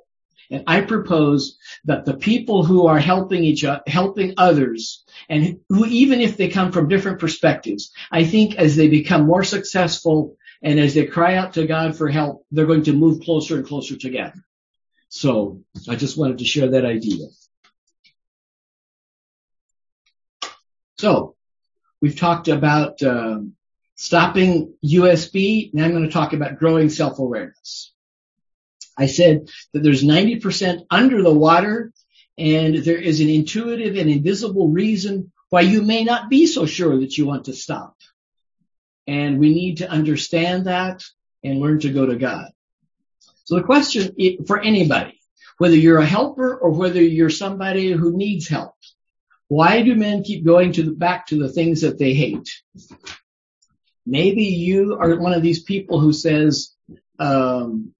And 0.50 0.64
I 0.66 0.80
propose 0.80 1.58
that 1.84 2.04
the 2.04 2.14
people 2.14 2.64
who 2.64 2.86
are 2.86 2.98
helping 2.98 3.44
each 3.44 3.64
other, 3.64 3.82
helping 3.86 4.34
others, 4.36 5.04
and 5.28 5.60
who 5.68 5.86
even 5.86 6.20
if 6.20 6.36
they 6.36 6.48
come 6.48 6.72
from 6.72 6.88
different 6.88 7.20
perspectives, 7.20 7.92
I 8.10 8.24
think 8.24 8.56
as 8.56 8.74
they 8.74 8.88
become 8.88 9.26
more 9.26 9.44
successful 9.44 10.36
and 10.62 10.80
as 10.80 10.94
they 10.94 11.06
cry 11.06 11.36
out 11.36 11.54
to 11.54 11.66
God 11.66 11.96
for 11.96 12.08
help, 12.08 12.44
they're 12.50 12.66
going 12.66 12.84
to 12.84 12.92
move 12.92 13.22
closer 13.22 13.56
and 13.56 13.66
closer 13.66 13.96
together. 13.96 14.44
So 15.08 15.62
I 15.88 15.96
just 15.96 16.18
wanted 16.18 16.38
to 16.38 16.44
share 16.44 16.70
that 16.70 16.84
idea. 16.84 17.26
So 20.98 21.36
we've 22.02 22.18
talked 22.18 22.48
about 22.48 23.02
uh, 23.02 23.40
stopping 23.96 24.74
USB. 24.84 25.72
Now 25.72 25.84
I'm 25.84 25.92
going 25.92 26.04
to 26.04 26.10
talk 26.10 26.32
about 26.32 26.58
growing 26.58 26.90
self-awareness. 26.90 27.92
I 29.00 29.06
said 29.06 29.48
that 29.72 29.82
there's 29.82 30.04
90% 30.04 30.84
under 30.90 31.22
the 31.22 31.32
water 31.32 31.90
and 32.36 32.76
there 32.76 32.98
is 32.98 33.20
an 33.20 33.30
intuitive 33.30 33.96
and 33.96 34.10
invisible 34.10 34.68
reason 34.68 35.32
why 35.48 35.62
you 35.62 35.80
may 35.80 36.04
not 36.04 36.28
be 36.28 36.46
so 36.46 36.66
sure 36.66 37.00
that 37.00 37.16
you 37.16 37.26
want 37.26 37.46
to 37.46 37.54
stop. 37.54 37.96
And 39.06 39.38
we 39.38 39.54
need 39.54 39.78
to 39.78 39.90
understand 39.90 40.66
that 40.66 41.02
and 41.42 41.60
learn 41.60 41.80
to 41.80 41.90
go 41.90 42.04
to 42.04 42.16
God. 42.16 42.50
So 43.44 43.56
the 43.56 43.62
question 43.62 44.14
for 44.46 44.60
anybody, 44.60 45.18
whether 45.56 45.76
you're 45.76 45.98
a 45.98 46.06
helper 46.06 46.54
or 46.54 46.70
whether 46.70 47.02
you're 47.02 47.30
somebody 47.30 47.92
who 47.92 48.14
needs 48.14 48.48
help, 48.48 48.74
why 49.48 49.80
do 49.80 49.94
men 49.94 50.24
keep 50.24 50.44
going 50.44 50.72
to 50.74 50.82
the, 50.82 50.92
back 50.92 51.28
to 51.28 51.38
the 51.38 51.48
things 51.48 51.80
that 51.80 51.98
they 51.98 52.12
hate? 52.12 52.50
Maybe 54.04 54.44
you 54.44 54.98
are 55.00 55.16
one 55.16 55.32
of 55.32 55.42
these 55.42 55.62
people 55.62 56.00
who 56.00 56.12
says, 56.12 56.74
um, 57.18 57.94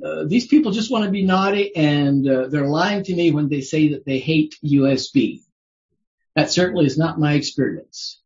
uh, 0.00 0.24
these 0.24 0.46
people 0.46 0.72
just 0.72 0.90
want 0.90 1.04
to 1.04 1.10
be 1.10 1.22
naughty 1.22 1.74
and 1.76 2.28
uh, 2.28 2.48
they're 2.48 2.66
lying 2.66 3.04
to 3.04 3.14
me 3.14 3.30
when 3.30 3.48
they 3.48 3.60
say 3.60 3.88
that 3.88 4.04
they 4.06 4.18
hate 4.18 4.56
USB. 4.64 5.42
That 6.34 6.50
certainly 6.50 6.86
is 6.86 6.96
not 6.96 7.20
my 7.20 7.34
experience. 7.34 8.20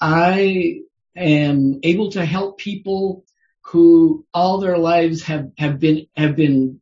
I 0.00 0.80
am 1.16 1.80
able 1.82 2.10
to 2.12 2.24
help 2.24 2.58
people 2.58 3.24
who 3.62 4.26
all 4.34 4.58
their 4.58 4.76
lives 4.76 5.22
have, 5.22 5.52
have 5.56 5.80
been, 5.80 6.06
have 6.16 6.36
been 6.36 6.80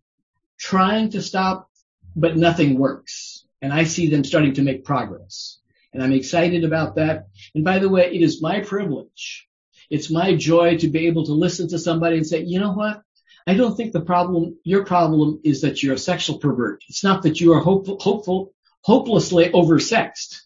trying 0.58 1.10
to 1.10 1.22
stop, 1.22 1.70
but 2.16 2.36
nothing 2.36 2.78
works. 2.78 3.46
And 3.60 3.72
I 3.72 3.84
see 3.84 4.10
them 4.10 4.24
starting 4.24 4.54
to 4.54 4.62
make 4.62 4.84
progress. 4.84 5.58
And 5.92 6.02
I'm 6.02 6.12
excited 6.12 6.64
about 6.64 6.96
that. 6.96 7.28
And 7.54 7.64
by 7.64 7.78
the 7.78 7.88
way, 7.88 8.12
it 8.12 8.22
is 8.22 8.42
my 8.42 8.60
privilege. 8.60 9.46
It's 9.90 10.10
my 10.10 10.34
joy 10.34 10.78
to 10.78 10.88
be 10.88 11.06
able 11.06 11.26
to 11.26 11.32
listen 11.32 11.68
to 11.68 11.78
somebody 11.78 12.16
and 12.16 12.26
say, 12.26 12.42
you 12.42 12.58
know 12.58 12.72
what? 12.72 13.02
I 13.46 13.54
don't 13.54 13.76
think 13.76 13.92
the 13.92 14.00
problem, 14.00 14.58
your 14.64 14.84
problem 14.84 15.40
is 15.44 15.62
that 15.62 15.82
you're 15.82 15.94
a 15.94 15.98
sexual 15.98 16.38
pervert. 16.38 16.84
It's 16.88 17.02
not 17.02 17.22
that 17.22 17.40
you 17.40 17.54
are 17.54 17.60
hopeful, 17.60 17.98
hopeful, 18.00 18.52
hopelessly 18.82 19.50
oversexed. 19.50 20.42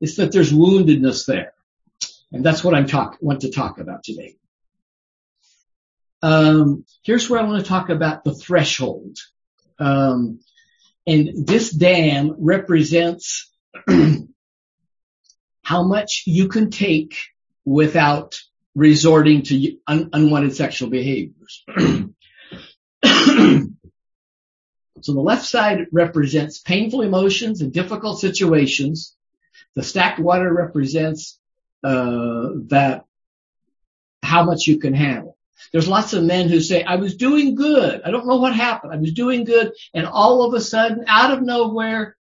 It's 0.00 0.16
that 0.16 0.32
there's 0.32 0.52
woundedness 0.52 1.26
there. 1.26 1.52
And 2.32 2.44
that's 2.44 2.62
what 2.62 2.74
I'm 2.74 2.86
talk, 2.86 3.16
want 3.20 3.42
to 3.42 3.50
talk 3.50 3.78
about 3.78 4.02
today. 4.02 4.36
Um, 6.20 6.84
here's 7.02 7.28
where 7.28 7.40
I 7.40 7.44
want 7.44 7.62
to 7.62 7.68
talk 7.68 7.90
about 7.90 8.24
the 8.24 8.34
threshold. 8.34 9.18
Um, 9.78 10.40
and 11.06 11.46
this 11.46 11.70
dam 11.70 12.34
represents 12.38 13.52
how 15.62 15.82
much 15.82 16.24
you 16.26 16.48
can 16.48 16.70
take 16.70 17.16
without 17.64 18.40
resorting 18.74 19.42
to 19.42 19.76
un- 19.86 20.10
unwanted 20.12 20.56
sexual 20.56 20.90
behaviors. 20.90 21.64
so 25.02 25.12
the 25.12 25.20
left 25.20 25.46
side 25.46 25.86
represents 25.92 26.58
painful 26.58 27.02
emotions 27.02 27.60
and 27.60 27.72
difficult 27.72 28.20
situations. 28.20 29.14
The 29.74 29.82
stacked 29.82 30.18
water 30.18 30.52
represents 30.52 31.38
uh, 31.82 32.50
that 32.68 33.04
how 34.22 34.44
much 34.44 34.66
you 34.66 34.78
can 34.78 34.94
handle. 34.94 35.36
There's 35.72 35.88
lots 35.88 36.12
of 36.12 36.24
men 36.24 36.48
who 36.48 36.60
say, 36.60 36.82
I 36.82 36.96
was 36.96 37.16
doing 37.16 37.54
good. 37.54 38.02
I 38.04 38.10
don't 38.10 38.26
know 38.26 38.36
what 38.36 38.54
happened. 38.54 38.92
I 38.92 38.96
was 38.96 39.12
doing 39.12 39.44
good. 39.44 39.72
And 39.92 40.06
all 40.06 40.42
of 40.42 40.54
a 40.54 40.60
sudden, 40.60 41.04
out 41.06 41.32
of 41.32 41.42
nowhere, 41.42 42.16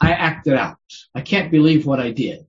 I 0.00 0.12
acted 0.12 0.54
out. 0.54 0.78
I 1.14 1.22
can't 1.22 1.50
believe 1.50 1.86
what 1.86 2.00
I 2.00 2.10
did. 2.10 2.46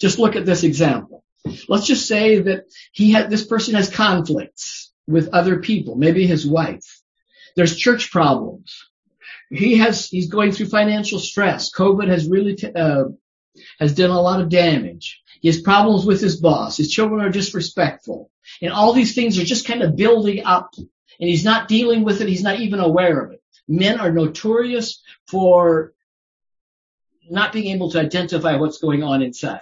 Just 0.00 0.18
look 0.18 0.36
at 0.36 0.46
this 0.46 0.62
example. 0.62 1.24
Let's 1.68 1.86
just 1.86 2.06
say 2.06 2.40
that 2.40 2.66
he 2.92 3.12
had, 3.12 3.30
this 3.30 3.44
person 3.44 3.74
has 3.74 3.88
conflicts 3.88 4.89
with 5.10 5.34
other 5.34 5.58
people, 5.58 5.96
maybe 5.96 6.26
his 6.26 6.46
wife. 6.46 7.00
There's 7.56 7.76
church 7.76 8.10
problems. 8.10 8.86
He 9.50 9.78
has, 9.78 10.08
he's 10.08 10.28
going 10.28 10.52
through 10.52 10.66
financial 10.66 11.18
stress. 11.18 11.72
COVID 11.72 12.08
has 12.08 12.28
really, 12.28 12.54
t- 12.54 12.72
uh, 12.72 13.04
has 13.78 13.94
done 13.94 14.10
a 14.10 14.20
lot 14.20 14.40
of 14.40 14.48
damage. 14.48 15.20
He 15.40 15.48
has 15.48 15.60
problems 15.60 16.04
with 16.06 16.20
his 16.20 16.36
boss. 16.40 16.76
His 16.76 16.90
children 16.90 17.20
are 17.20 17.30
disrespectful. 17.30 18.30
And 18.62 18.72
all 18.72 18.92
these 18.92 19.14
things 19.14 19.38
are 19.38 19.44
just 19.44 19.66
kind 19.66 19.82
of 19.82 19.96
building 19.96 20.44
up 20.44 20.74
and 21.20 21.28
he's 21.28 21.44
not 21.44 21.68
dealing 21.68 22.04
with 22.04 22.20
it. 22.20 22.28
He's 22.28 22.42
not 22.42 22.60
even 22.60 22.80
aware 22.80 23.20
of 23.20 23.32
it. 23.32 23.42
Men 23.68 24.00
are 24.00 24.10
notorious 24.10 25.02
for 25.28 25.92
not 27.28 27.52
being 27.52 27.74
able 27.74 27.90
to 27.92 28.00
identify 28.00 28.56
what's 28.56 28.78
going 28.78 29.02
on 29.02 29.22
inside. 29.22 29.60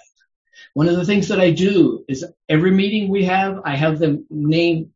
One 0.75 0.89
of 0.89 0.97
the 0.97 1.05
things 1.05 1.29
that 1.29 1.41
I 1.41 1.51
do 1.51 2.05
is 2.09 2.25
every 2.49 2.71
meeting 2.71 3.09
we 3.09 3.25
have, 3.25 3.61
I 3.65 3.77
have 3.77 3.99
them 3.99 4.27
name, 4.31 4.93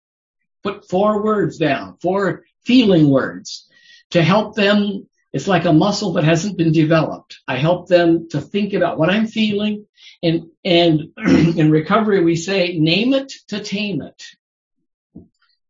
put 0.63 0.89
four 0.89 1.23
words 1.23 1.59
down, 1.59 1.97
four 2.01 2.45
feeling 2.65 3.11
words 3.11 3.69
to 4.11 4.23
help 4.23 4.55
them. 4.55 5.09
It's 5.33 5.49
like 5.49 5.65
a 5.65 5.73
muscle 5.73 6.15
that 6.15 6.25
hasn't 6.25 6.59
been 6.59 6.73
developed. 6.73 7.39
I 7.49 7.57
help 7.57 7.89
them 7.89 8.29
to 8.31 8.41
think 8.41 8.75
about 8.75 8.99
what 8.99 9.11
I'm 9.11 9.27
feeling 9.27 9.87
and, 10.23 10.49
and 10.65 11.13
in 11.17 11.71
recovery 11.71 12.23
we 12.23 12.37
say 12.37 12.79
name 12.79 13.15
it 13.15 13.33
to 13.49 13.61
tame 13.61 14.03
it. 14.03 14.23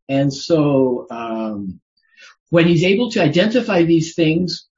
And 0.09 0.33
so, 0.33 1.07
um, 1.11 1.81
when 2.51 2.67
he's 2.67 2.85
able 2.85 3.11
to 3.13 3.23
identify 3.23 3.85
these 3.85 4.15
things, 4.15 4.69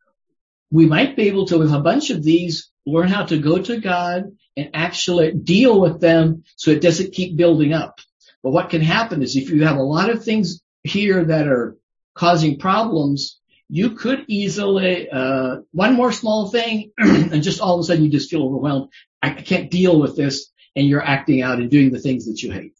we 0.70 0.86
might 0.86 1.16
be 1.16 1.24
able 1.24 1.46
to, 1.46 1.58
with 1.58 1.72
a 1.72 1.80
bunch 1.80 2.10
of 2.10 2.22
these, 2.22 2.70
learn 2.86 3.08
how 3.08 3.24
to 3.24 3.38
go 3.38 3.60
to 3.60 3.80
God 3.80 4.36
and 4.56 4.70
actually 4.74 5.32
deal 5.32 5.80
with 5.80 6.00
them 6.00 6.44
so 6.54 6.70
it 6.70 6.80
doesn't 6.80 7.14
keep 7.14 7.36
building 7.36 7.72
up. 7.72 7.98
But 8.44 8.50
what 8.50 8.68
can 8.68 8.82
happen 8.82 9.22
is 9.22 9.36
if 9.36 9.48
you 9.48 9.64
have 9.64 9.78
a 9.78 9.82
lot 9.82 10.10
of 10.10 10.22
things 10.22 10.60
here 10.82 11.24
that 11.24 11.48
are 11.48 11.78
causing 12.14 12.58
problems, 12.58 13.40
you 13.70 13.92
could 13.92 14.26
easily, 14.28 15.08
uh, 15.08 15.60
one 15.72 15.94
more 15.94 16.12
small 16.12 16.50
thing 16.50 16.92
and 16.98 17.42
just 17.42 17.62
all 17.62 17.74
of 17.74 17.80
a 17.80 17.84
sudden 17.84 18.04
you 18.04 18.10
just 18.10 18.28
feel 18.28 18.44
overwhelmed. 18.44 18.90
I 19.22 19.30
can't 19.30 19.70
deal 19.70 19.98
with 19.98 20.14
this 20.14 20.52
and 20.76 20.86
you're 20.86 21.02
acting 21.02 21.40
out 21.40 21.58
and 21.58 21.70
doing 21.70 21.90
the 21.90 21.98
things 21.98 22.26
that 22.26 22.42
you 22.42 22.52
hate. 22.52 22.74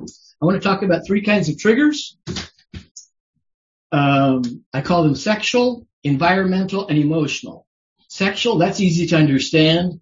I 0.00 0.44
want 0.44 0.60
to 0.60 0.68
talk 0.68 0.82
about 0.82 1.06
three 1.06 1.22
kinds 1.22 1.48
of 1.48 1.58
triggers. 1.58 2.18
Um, 3.92 4.64
I 4.74 4.80
call 4.80 5.04
them 5.04 5.14
sexual, 5.14 5.86
environmental, 6.02 6.88
and 6.88 6.98
emotional. 6.98 7.66
Sexual, 8.08 8.58
that's 8.58 8.80
easy 8.80 9.06
to 9.06 9.16
understand. 9.16 10.00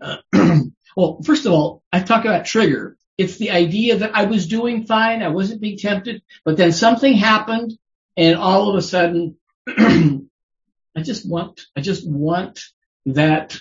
Uh, 0.00 0.16
well, 0.96 1.20
first 1.22 1.44
of 1.44 1.52
all, 1.52 1.82
I 1.92 2.00
talk 2.00 2.24
about 2.24 2.46
trigger. 2.46 2.96
It's 3.20 3.36
the 3.36 3.50
idea 3.50 3.98
that 3.98 4.16
I 4.16 4.24
was 4.24 4.48
doing 4.48 4.86
fine, 4.86 5.22
I 5.22 5.28
wasn't 5.28 5.60
being 5.60 5.76
tempted, 5.76 6.22
but 6.42 6.56
then 6.56 6.72
something 6.72 7.12
happened, 7.12 7.76
and 8.16 8.34
all 8.38 8.70
of 8.70 8.76
a 8.76 8.80
sudden, 8.80 9.36
I 9.68 10.22
just 11.02 11.28
want, 11.28 11.60
I 11.76 11.82
just 11.82 12.08
want 12.08 12.62
that, 13.04 13.58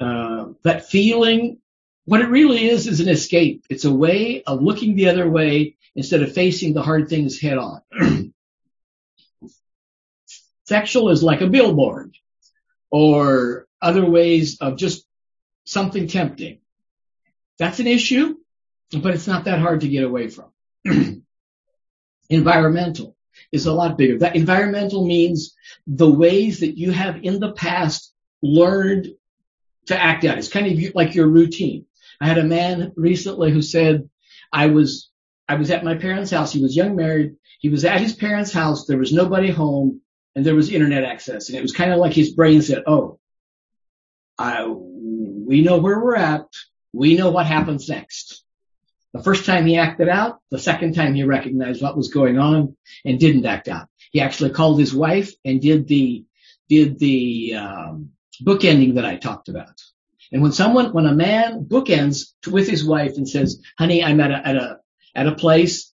uh, 0.00 0.46
that 0.62 0.86
feeling 0.86 1.58
what 2.06 2.22
it 2.22 2.30
really 2.30 2.70
is 2.70 2.86
is 2.86 3.00
an 3.00 3.10
escape. 3.10 3.66
It's 3.68 3.84
a 3.84 3.92
way 3.92 4.42
of 4.44 4.62
looking 4.62 4.96
the 4.96 5.10
other 5.10 5.28
way 5.28 5.76
instead 5.94 6.22
of 6.22 6.32
facing 6.32 6.72
the 6.72 6.80
hard 6.80 7.10
things 7.10 7.38
head 7.38 7.58
on. 7.58 7.82
Sexual 10.64 11.10
is 11.10 11.22
like 11.22 11.42
a 11.42 11.48
billboard 11.48 12.16
or 12.90 13.66
other 13.82 14.06
ways 14.06 14.56
of 14.62 14.78
just 14.78 15.04
something 15.66 16.08
tempting. 16.08 16.60
That's 17.58 17.78
an 17.78 17.88
issue, 17.88 18.36
but 18.92 19.14
it's 19.14 19.26
not 19.26 19.44
that 19.44 19.60
hard 19.60 19.80
to 19.80 19.88
get 19.88 20.04
away 20.04 20.28
from. 20.28 20.50
environmental 22.28 23.16
is 23.52 23.66
a 23.66 23.72
lot 23.72 23.98
bigger. 23.98 24.18
That 24.18 24.36
environmental 24.36 25.06
means 25.06 25.54
the 25.86 26.10
ways 26.10 26.60
that 26.60 26.78
you 26.78 26.92
have 26.92 27.22
in 27.22 27.40
the 27.40 27.52
past 27.52 28.12
learned 28.42 29.08
to 29.86 30.00
act 30.00 30.24
out. 30.24 30.38
It's 30.38 30.48
kind 30.48 30.66
of 30.66 30.94
like 30.94 31.14
your 31.14 31.28
routine. 31.28 31.86
I 32.20 32.26
had 32.26 32.38
a 32.38 32.44
man 32.44 32.92
recently 32.96 33.50
who 33.50 33.62
said, 33.62 34.08
I 34.52 34.66
was, 34.66 35.10
I 35.48 35.56
was 35.56 35.70
at 35.70 35.84
my 35.84 35.96
parents' 35.96 36.30
house. 36.30 36.52
He 36.52 36.62
was 36.62 36.76
young 36.76 36.96
married. 36.96 37.36
He 37.58 37.68
was 37.68 37.84
at 37.84 38.00
his 38.00 38.14
parents' 38.14 38.52
house. 38.52 38.86
There 38.86 38.98
was 38.98 39.12
nobody 39.12 39.50
home 39.50 40.00
and 40.34 40.44
there 40.44 40.54
was 40.54 40.70
internet 40.70 41.04
access. 41.04 41.48
And 41.48 41.58
it 41.58 41.62
was 41.62 41.72
kind 41.72 41.92
of 41.92 41.98
like 41.98 42.12
his 42.12 42.30
brain 42.30 42.62
said, 42.62 42.84
Oh, 42.86 43.18
I, 44.38 44.66
we 44.66 45.62
know 45.62 45.78
where 45.78 45.98
we're 45.98 46.16
at. 46.16 46.46
We 46.92 47.16
know 47.16 47.30
what 47.30 47.46
happens 47.46 47.88
next. 47.88 48.35
The 49.16 49.22
first 49.22 49.46
time 49.46 49.66
he 49.66 49.78
acted 49.78 50.08
out, 50.08 50.40
the 50.50 50.58
second 50.58 50.94
time 50.94 51.14
he 51.14 51.24
recognized 51.24 51.82
what 51.82 51.96
was 51.96 52.12
going 52.12 52.38
on 52.38 52.76
and 53.04 53.18
didn't 53.18 53.46
act 53.46 53.66
out. 53.66 53.88
He 54.12 54.20
actually 54.20 54.50
called 54.50 54.78
his 54.78 54.94
wife 54.94 55.32
and 55.44 55.60
did 55.60 55.88
the, 55.88 56.24
did 56.68 56.98
the, 56.98 57.54
um, 57.54 58.10
bookending 58.42 58.96
that 58.96 59.06
I 59.06 59.16
talked 59.16 59.48
about. 59.48 59.80
And 60.32 60.42
when 60.42 60.52
someone, 60.52 60.92
when 60.92 61.06
a 61.06 61.14
man 61.14 61.64
bookends 61.64 62.34
with 62.46 62.68
his 62.68 62.84
wife 62.84 63.16
and 63.16 63.26
says, 63.26 63.62
honey, 63.78 64.04
I'm 64.04 64.20
at 64.20 64.30
a, 64.30 64.46
at 64.46 64.56
a, 64.56 64.78
at 65.14 65.26
a 65.26 65.34
place 65.34 65.92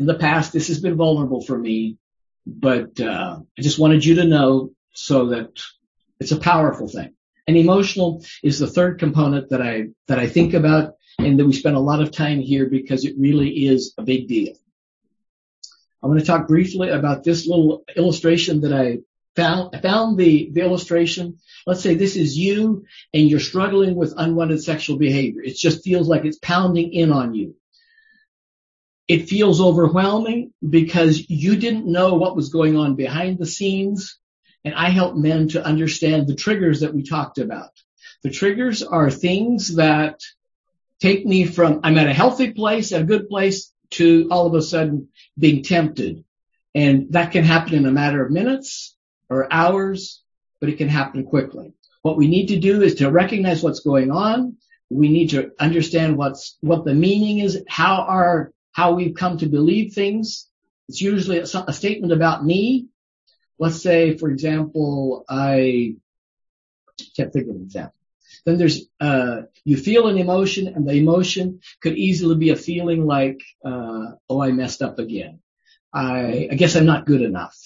in 0.00 0.06
the 0.06 0.14
past, 0.18 0.52
this 0.52 0.66
has 0.66 0.80
been 0.80 0.96
vulnerable 0.96 1.42
for 1.42 1.56
me, 1.56 1.96
but, 2.44 2.98
uh, 3.00 3.38
I 3.56 3.62
just 3.62 3.78
wanted 3.78 4.04
you 4.04 4.16
to 4.16 4.24
know 4.24 4.72
so 4.94 5.26
that 5.26 5.60
it's 6.18 6.32
a 6.32 6.40
powerful 6.40 6.88
thing. 6.88 7.14
And 7.48 7.56
emotional 7.56 8.22
is 8.42 8.58
the 8.58 8.66
third 8.66 8.98
component 8.98 9.48
that 9.48 9.62
I, 9.62 9.86
that 10.06 10.18
I 10.18 10.26
think 10.26 10.52
about 10.52 10.96
and 11.18 11.38
that 11.38 11.46
we 11.46 11.54
spend 11.54 11.76
a 11.76 11.80
lot 11.80 12.02
of 12.02 12.12
time 12.12 12.40
here 12.40 12.66
because 12.66 13.06
it 13.06 13.14
really 13.18 13.66
is 13.66 13.94
a 13.96 14.02
big 14.02 14.28
deal. 14.28 14.52
I 16.02 16.08
want 16.08 16.20
to 16.20 16.26
talk 16.26 16.46
briefly 16.46 16.90
about 16.90 17.24
this 17.24 17.46
little 17.46 17.84
illustration 17.96 18.60
that 18.60 18.74
I 18.74 18.98
found, 19.34 19.74
I 19.74 19.80
found 19.80 20.18
the, 20.18 20.50
the 20.52 20.60
illustration. 20.60 21.38
Let's 21.66 21.80
say 21.80 21.94
this 21.94 22.16
is 22.16 22.36
you 22.36 22.84
and 23.14 23.30
you're 23.30 23.40
struggling 23.40 23.94
with 23.96 24.12
unwanted 24.14 24.62
sexual 24.62 24.98
behavior. 24.98 25.40
It 25.42 25.56
just 25.56 25.82
feels 25.82 26.06
like 26.06 26.26
it's 26.26 26.38
pounding 26.38 26.92
in 26.92 27.10
on 27.12 27.32
you. 27.34 27.56
It 29.08 29.30
feels 29.30 29.62
overwhelming 29.62 30.52
because 30.68 31.30
you 31.30 31.56
didn't 31.56 31.86
know 31.86 32.16
what 32.16 32.36
was 32.36 32.50
going 32.50 32.76
on 32.76 32.94
behind 32.94 33.38
the 33.38 33.46
scenes. 33.46 34.18
And 34.68 34.76
I 34.76 34.90
help 34.90 35.16
men 35.16 35.48
to 35.50 35.64
understand 35.64 36.26
the 36.26 36.34
triggers 36.34 36.80
that 36.80 36.92
we 36.92 37.02
talked 37.02 37.38
about. 37.38 37.70
The 38.22 38.28
triggers 38.28 38.82
are 38.82 39.10
things 39.10 39.76
that 39.76 40.20
take 41.00 41.24
me 41.24 41.46
from 41.46 41.80
I'm 41.84 41.96
at 41.96 42.06
a 42.06 42.12
healthy 42.12 42.52
place, 42.52 42.92
a 42.92 43.02
good 43.02 43.30
place, 43.30 43.72
to 43.92 44.28
all 44.30 44.46
of 44.46 44.52
a 44.52 44.60
sudden 44.60 45.08
being 45.38 45.62
tempted. 45.62 46.22
And 46.74 47.14
that 47.14 47.32
can 47.32 47.44
happen 47.44 47.76
in 47.76 47.86
a 47.86 47.90
matter 47.90 48.22
of 48.22 48.30
minutes 48.30 48.94
or 49.30 49.50
hours, 49.50 50.22
but 50.60 50.68
it 50.68 50.76
can 50.76 50.90
happen 50.90 51.24
quickly. 51.24 51.72
What 52.02 52.18
we 52.18 52.28
need 52.28 52.48
to 52.48 52.58
do 52.58 52.82
is 52.82 52.96
to 52.96 53.10
recognize 53.10 53.62
what's 53.62 53.80
going 53.80 54.10
on. 54.10 54.58
We 54.90 55.08
need 55.08 55.30
to 55.30 55.52
understand 55.58 56.18
what's, 56.18 56.58
what 56.60 56.84
the 56.84 56.92
meaning 56.92 57.38
is, 57.38 57.64
how 57.66 58.02
our, 58.02 58.52
how 58.72 58.92
we've 58.92 59.14
come 59.14 59.38
to 59.38 59.46
believe 59.46 59.94
things. 59.94 60.46
It's 60.90 61.00
usually 61.00 61.38
a, 61.38 61.46
a 61.66 61.72
statement 61.72 62.12
about 62.12 62.44
me. 62.44 62.88
Let's 63.58 63.82
say, 63.82 64.16
for 64.16 64.30
example, 64.30 65.24
I 65.28 65.96
can't 67.16 67.32
think 67.32 67.48
of 67.48 67.56
an 67.56 67.62
example. 67.62 67.94
Then 68.44 68.58
there's, 68.58 68.86
uh, 69.00 69.42
you 69.64 69.76
feel 69.76 70.06
an 70.08 70.18
emotion 70.18 70.68
and 70.68 70.88
the 70.88 70.94
emotion 70.94 71.60
could 71.80 71.96
easily 71.96 72.36
be 72.36 72.50
a 72.50 72.56
feeling 72.56 73.04
like, 73.04 73.40
uh, 73.64 74.12
oh, 74.28 74.40
I 74.40 74.52
messed 74.52 74.82
up 74.82 74.98
again. 74.98 75.40
I, 75.92 76.48
I 76.50 76.54
guess 76.54 76.76
I'm 76.76 76.86
not 76.86 77.06
good 77.06 77.22
enough 77.22 77.56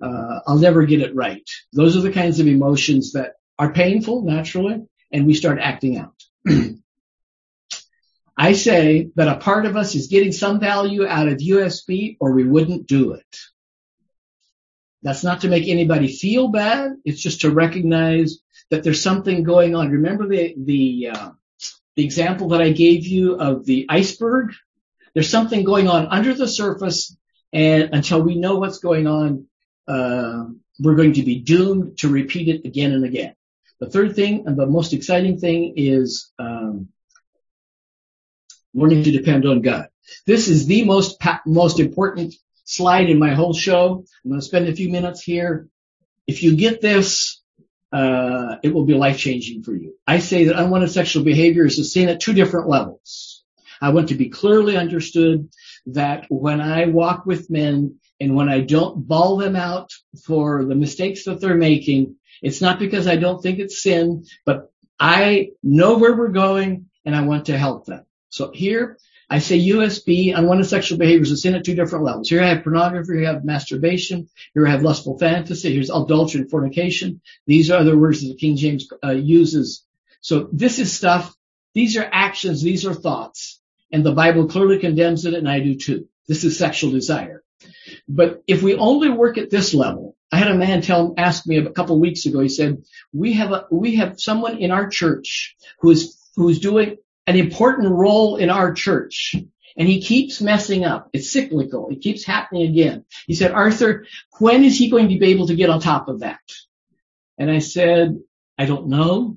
uh, 0.00 0.40
I'll 0.46 0.58
never 0.58 0.84
get 0.84 1.02
it 1.02 1.14
right. 1.14 1.48
Those 1.72 1.96
are 1.96 2.00
the 2.00 2.12
kinds 2.12 2.40
of 2.40 2.46
emotions 2.46 3.12
that 3.12 3.34
are 3.58 3.72
painful 3.72 4.22
naturally, 4.22 4.82
and 5.12 5.26
we 5.26 5.34
start 5.34 5.58
acting 5.60 5.98
out. 5.98 6.14
I 8.36 8.54
say 8.54 9.10
that 9.16 9.28
a 9.28 9.36
part 9.36 9.66
of 9.66 9.76
us 9.76 9.94
is 9.94 10.06
getting 10.06 10.32
some 10.32 10.60
value 10.60 11.06
out 11.06 11.28
of 11.28 11.38
USB 11.38 12.16
or 12.20 12.32
we 12.32 12.44
wouldn't 12.44 12.86
do 12.86 13.12
it. 13.12 13.36
That's 15.02 15.24
not 15.24 15.42
to 15.42 15.48
make 15.48 15.68
anybody 15.68 16.08
feel 16.08 16.48
bad. 16.48 16.92
It's 17.04 17.20
just 17.20 17.42
to 17.42 17.50
recognize 17.50 18.38
that 18.70 18.84
there's 18.84 19.02
something 19.02 19.42
going 19.42 19.74
on. 19.74 19.90
Remember 19.90 20.28
the, 20.28 20.54
the, 20.58 21.10
uh, 21.12 21.30
the 21.96 22.04
example 22.04 22.48
that 22.48 22.60
I 22.60 22.70
gave 22.70 23.06
you 23.06 23.36
of 23.36 23.64
the 23.64 23.86
iceberg? 23.88 24.52
There's 25.14 25.30
something 25.30 25.64
going 25.64 25.88
on 25.88 26.06
under 26.06 26.34
the 26.34 26.46
surface 26.46 27.16
and 27.52 27.90
until 27.92 28.22
we 28.22 28.36
know 28.36 28.58
what's 28.58 28.78
going 28.78 29.06
on, 29.06 29.46
uh, 29.88 30.44
we're 30.78 30.94
going 30.94 31.14
to 31.14 31.22
be 31.22 31.40
doomed 31.40 31.98
to 31.98 32.08
repeat 32.08 32.48
it 32.48 32.66
again 32.66 32.92
and 32.92 33.04
again. 33.04 33.34
The 33.80 33.90
third 33.90 34.14
thing 34.14 34.44
and 34.46 34.56
the 34.56 34.66
most 34.66 34.92
exciting 34.92 35.38
thing 35.38 35.74
is 35.76 36.30
um, 36.38 36.88
learning 38.74 39.04
to 39.04 39.10
depend 39.10 39.46
on 39.46 39.62
God. 39.62 39.88
This 40.26 40.48
is 40.48 40.66
the 40.66 40.84
most 40.84 41.22
most 41.46 41.80
important 41.80 42.34
slide 42.70 43.10
in 43.10 43.18
my 43.18 43.34
whole 43.34 43.52
show. 43.52 44.04
I'm 44.24 44.30
going 44.30 44.40
to 44.40 44.46
spend 44.46 44.68
a 44.68 44.74
few 44.74 44.90
minutes 44.90 45.22
here. 45.22 45.68
If 46.26 46.42
you 46.42 46.56
get 46.56 46.80
this, 46.80 47.42
uh, 47.92 48.56
it 48.62 48.72
will 48.72 48.84
be 48.84 48.94
life 48.94 49.18
changing 49.18 49.62
for 49.62 49.74
you. 49.74 49.94
I 50.06 50.20
say 50.20 50.44
that 50.44 50.58
unwanted 50.58 50.90
sexual 50.90 51.24
behavior 51.24 51.64
is 51.64 51.92
sin 51.92 52.08
at 52.08 52.20
two 52.20 52.32
different 52.32 52.68
levels. 52.68 53.42
I 53.82 53.90
want 53.90 54.08
to 54.08 54.14
be 54.14 54.28
clearly 54.28 54.76
understood 54.76 55.48
that 55.86 56.26
when 56.28 56.60
I 56.60 56.86
walk 56.86 57.26
with 57.26 57.50
men, 57.50 57.98
and 58.20 58.34
when 58.34 58.50
I 58.50 58.60
don't 58.60 59.08
bawl 59.08 59.38
them 59.38 59.56
out 59.56 59.92
for 60.26 60.64
the 60.64 60.74
mistakes 60.74 61.24
that 61.24 61.40
they're 61.40 61.54
making, 61.54 62.16
it's 62.42 62.60
not 62.60 62.78
because 62.78 63.06
I 63.06 63.16
don't 63.16 63.42
think 63.42 63.58
it's 63.58 63.82
sin, 63.82 64.26
but 64.44 64.70
I 64.98 65.52
know 65.62 65.96
where 65.96 66.14
we're 66.14 66.28
going 66.28 66.90
and 67.06 67.16
I 67.16 67.22
want 67.22 67.46
to 67.46 67.56
help 67.56 67.86
them. 67.86 68.04
So 68.28 68.50
here 68.52 68.98
I 69.30 69.38
say 69.38 69.60
USB 69.60 70.36
of 70.36 70.66
sexual 70.66 70.98
behaviors. 70.98 71.30
It's 71.30 71.44
in 71.44 71.54
at 71.54 71.64
two 71.64 71.76
different 71.76 72.04
levels. 72.04 72.28
Here 72.28 72.42
I 72.42 72.48
have 72.48 72.64
pornography. 72.64 73.18
Here 73.18 73.28
I 73.28 73.32
have 73.34 73.44
masturbation. 73.44 74.28
Here 74.54 74.66
I 74.66 74.70
have 74.70 74.82
lustful 74.82 75.18
fantasy. 75.18 75.72
Here's 75.72 75.88
adultery 75.88 76.40
and 76.40 76.50
fornication. 76.50 77.20
These 77.46 77.70
are 77.70 77.78
other 77.78 77.96
words 77.96 78.22
that 78.22 78.28
the 78.28 78.34
King 78.34 78.56
James 78.56 78.88
uh, 79.04 79.12
uses. 79.12 79.84
So 80.20 80.48
this 80.52 80.80
is 80.80 80.92
stuff. 80.92 81.32
These 81.74 81.96
are 81.96 82.08
actions. 82.10 82.60
These 82.60 82.84
are 82.84 82.92
thoughts. 82.92 83.60
And 83.92 84.04
the 84.04 84.12
Bible 84.12 84.48
clearly 84.48 84.80
condemns 84.80 85.24
it 85.24 85.34
and 85.34 85.48
I 85.48 85.60
do 85.60 85.76
too. 85.76 86.08
This 86.26 86.42
is 86.42 86.58
sexual 86.58 86.90
desire. 86.90 87.44
But 88.08 88.42
if 88.48 88.62
we 88.62 88.74
only 88.74 89.10
work 89.10 89.38
at 89.38 89.50
this 89.50 89.74
level, 89.74 90.16
I 90.32 90.38
had 90.38 90.50
a 90.50 90.56
man 90.56 90.82
tell, 90.82 91.14
ask 91.16 91.46
me 91.46 91.58
a 91.58 91.70
couple 91.70 91.94
of 91.94 92.00
weeks 92.00 92.26
ago, 92.26 92.40
he 92.40 92.48
said, 92.48 92.82
we 93.12 93.34
have 93.34 93.52
a, 93.52 93.66
we 93.70 93.96
have 93.96 94.20
someone 94.20 94.58
in 94.58 94.72
our 94.72 94.88
church 94.88 95.56
who 95.80 95.90
is, 95.90 96.16
who's 96.36 96.58
doing 96.58 96.98
an 97.30 97.36
important 97.36 97.92
role 97.92 98.36
in 98.36 98.50
our 98.50 98.74
church. 98.74 99.36
And 99.76 99.88
he 99.88 100.02
keeps 100.02 100.40
messing 100.40 100.84
up. 100.84 101.08
It's 101.12 101.32
cyclical. 101.32 101.88
It 101.90 102.00
keeps 102.00 102.24
happening 102.24 102.68
again. 102.68 103.04
He 103.28 103.34
said, 103.34 103.52
Arthur, 103.52 104.04
when 104.40 104.64
is 104.64 104.76
he 104.76 104.90
going 104.90 105.10
to 105.10 105.18
be 105.18 105.30
able 105.30 105.46
to 105.46 105.54
get 105.54 105.70
on 105.70 105.80
top 105.80 106.08
of 106.08 106.20
that? 106.20 106.40
And 107.38 107.48
I 107.48 107.60
said, 107.60 108.18
I 108.58 108.66
don't 108.66 108.88
know, 108.88 109.36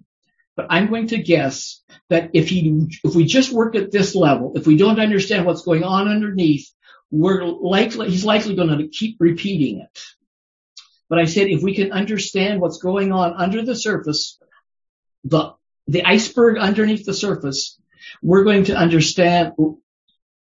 but 0.56 0.66
I'm 0.72 0.90
going 0.90 1.08
to 1.10 1.22
guess 1.22 1.82
that 2.10 2.32
if 2.34 2.50
he, 2.50 2.88
if 3.04 3.14
we 3.14 3.26
just 3.26 3.54
work 3.54 3.76
at 3.76 3.92
this 3.92 4.16
level, 4.16 4.54
if 4.56 4.66
we 4.66 4.76
don't 4.76 5.00
understand 5.00 5.46
what's 5.46 5.62
going 5.62 5.84
on 5.84 6.08
underneath, 6.08 6.68
we're 7.12 7.46
likely, 7.46 8.10
he's 8.10 8.26
likely 8.26 8.56
going 8.56 8.76
to 8.76 8.88
keep 8.88 9.18
repeating 9.20 9.82
it. 9.82 10.00
But 11.10 11.20
I 11.20 11.26
said, 11.26 11.48
if 11.48 11.62
we 11.62 11.76
can 11.76 11.92
understand 11.92 12.60
what's 12.60 12.80
going 12.80 13.12
on 13.12 13.36
under 13.36 13.62
the 13.62 13.76
surface, 13.76 14.40
the, 15.24 15.54
the 15.86 16.04
iceberg 16.04 16.58
underneath 16.58 17.06
the 17.06 17.14
surface, 17.14 17.80
we're 18.22 18.44
going 18.44 18.66
to 18.66 18.76
understand, 18.76 19.54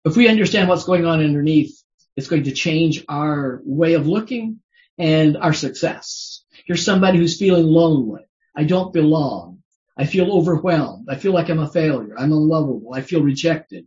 if 0.04 0.16
we 0.16 0.28
understand 0.28 0.68
what's 0.68 0.84
going 0.84 1.04
on 1.04 1.24
underneath, 1.24 1.82
it's 2.16 2.28
going 2.28 2.44
to 2.44 2.52
change 2.52 3.04
our 3.08 3.60
way 3.64 3.94
of 3.94 4.06
looking 4.06 4.60
and 4.98 5.36
our 5.36 5.52
success. 5.52 6.44
Here's 6.64 6.84
somebody 6.84 7.18
who's 7.18 7.38
feeling 7.38 7.66
lonely. 7.66 8.22
I 8.56 8.64
don't 8.64 8.92
belong. 8.92 9.62
I 9.98 10.06
feel 10.06 10.32
overwhelmed. 10.32 11.08
I 11.08 11.16
feel 11.16 11.32
like 11.32 11.48
I'm 11.48 11.58
a 11.58 11.68
failure. 11.68 12.14
I'm 12.18 12.32
unlovable. 12.32 12.92
I 12.94 13.02
feel 13.02 13.22
rejected. 13.22 13.86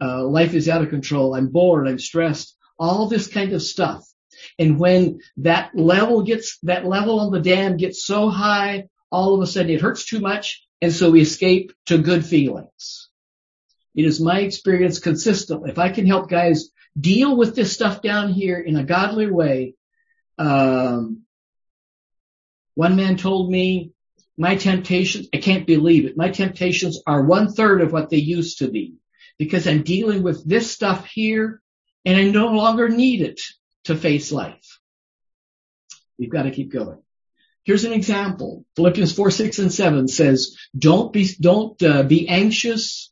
Uh, 0.00 0.24
life 0.24 0.54
is 0.54 0.68
out 0.68 0.82
of 0.82 0.90
control. 0.90 1.34
I'm 1.34 1.48
bored. 1.48 1.86
I'm 1.86 1.98
stressed. 1.98 2.56
All 2.78 3.08
this 3.08 3.26
kind 3.26 3.52
of 3.52 3.62
stuff. 3.62 4.04
And 4.58 4.78
when 4.78 5.20
that 5.38 5.70
level 5.74 6.22
gets, 6.22 6.58
that 6.62 6.86
level 6.86 7.20
on 7.20 7.30
the 7.30 7.40
dam 7.40 7.76
gets 7.76 8.04
so 8.04 8.28
high, 8.28 8.88
all 9.10 9.34
of 9.34 9.40
a 9.40 9.46
sudden 9.46 9.70
it 9.70 9.80
hurts 9.80 10.04
too 10.04 10.20
much. 10.20 10.66
And 10.82 10.92
so 10.92 11.10
we 11.10 11.20
escape 11.20 11.72
to 11.86 11.98
good 11.98 12.24
feelings. 12.24 13.08
It 13.94 14.04
is 14.04 14.20
my 14.20 14.40
experience 14.40 14.98
consistently. 14.98 15.70
If 15.70 15.78
I 15.78 15.90
can 15.90 16.06
help 16.06 16.30
guys 16.30 16.70
deal 16.98 17.36
with 17.36 17.54
this 17.54 17.72
stuff 17.72 18.02
down 18.02 18.32
here 18.32 18.58
in 18.58 18.76
a 18.76 18.84
godly 18.84 19.30
way, 19.30 19.74
um, 20.38 21.22
one 22.74 22.96
man 22.96 23.16
told 23.16 23.50
me, 23.50 23.92
my 24.38 24.56
temptations, 24.56 25.28
I 25.34 25.38
can't 25.38 25.66
believe 25.66 26.06
it. 26.06 26.16
My 26.16 26.30
temptations 26.30 27.02
are 27.06 27.22
one 27.22 27.52
third 27.52 27.82
of 27.82 27.92
what 27.92 28.08
they 28.08 28.16
used 28.16 28.60
to 28.60 28.70
be 28.70 28.94
because 29.38 29.66
I'm 29.66 29.82
dealing 29.82 30.22
with 30.22 30.48
this 30.48 30.70
stuff 30.70 31.06
here 31.06 31.60
and 32.06 32.16
I 32.16 32.24
no 32.30 32.46
longer 32.48 32.88
need 32.88 33.20
it 33.20 33.40
to 33.84 33.94
face 33.94 34.32
life. 34.32 34.78
You've 36.16 36.30
got 36.30 36.44
to 36.44 36.50
keep 36.50 36.72
going. 36.72 37.02
Here's 37.64 37.84
an 37.84 37.92
example. 37.92 38.64
Philippians 38.76 39.12
4, 39.12 39.30
6, 39.30 39.58
and 39.58 39.72
7 39.72 40.08
says, 40.08 40.56
don't 40.76 41.12
be, 41.12 41.28
don't 41.40 41.80
uh, 41.82 42.02
be 42.02 42.28
anxious 42.28 43.10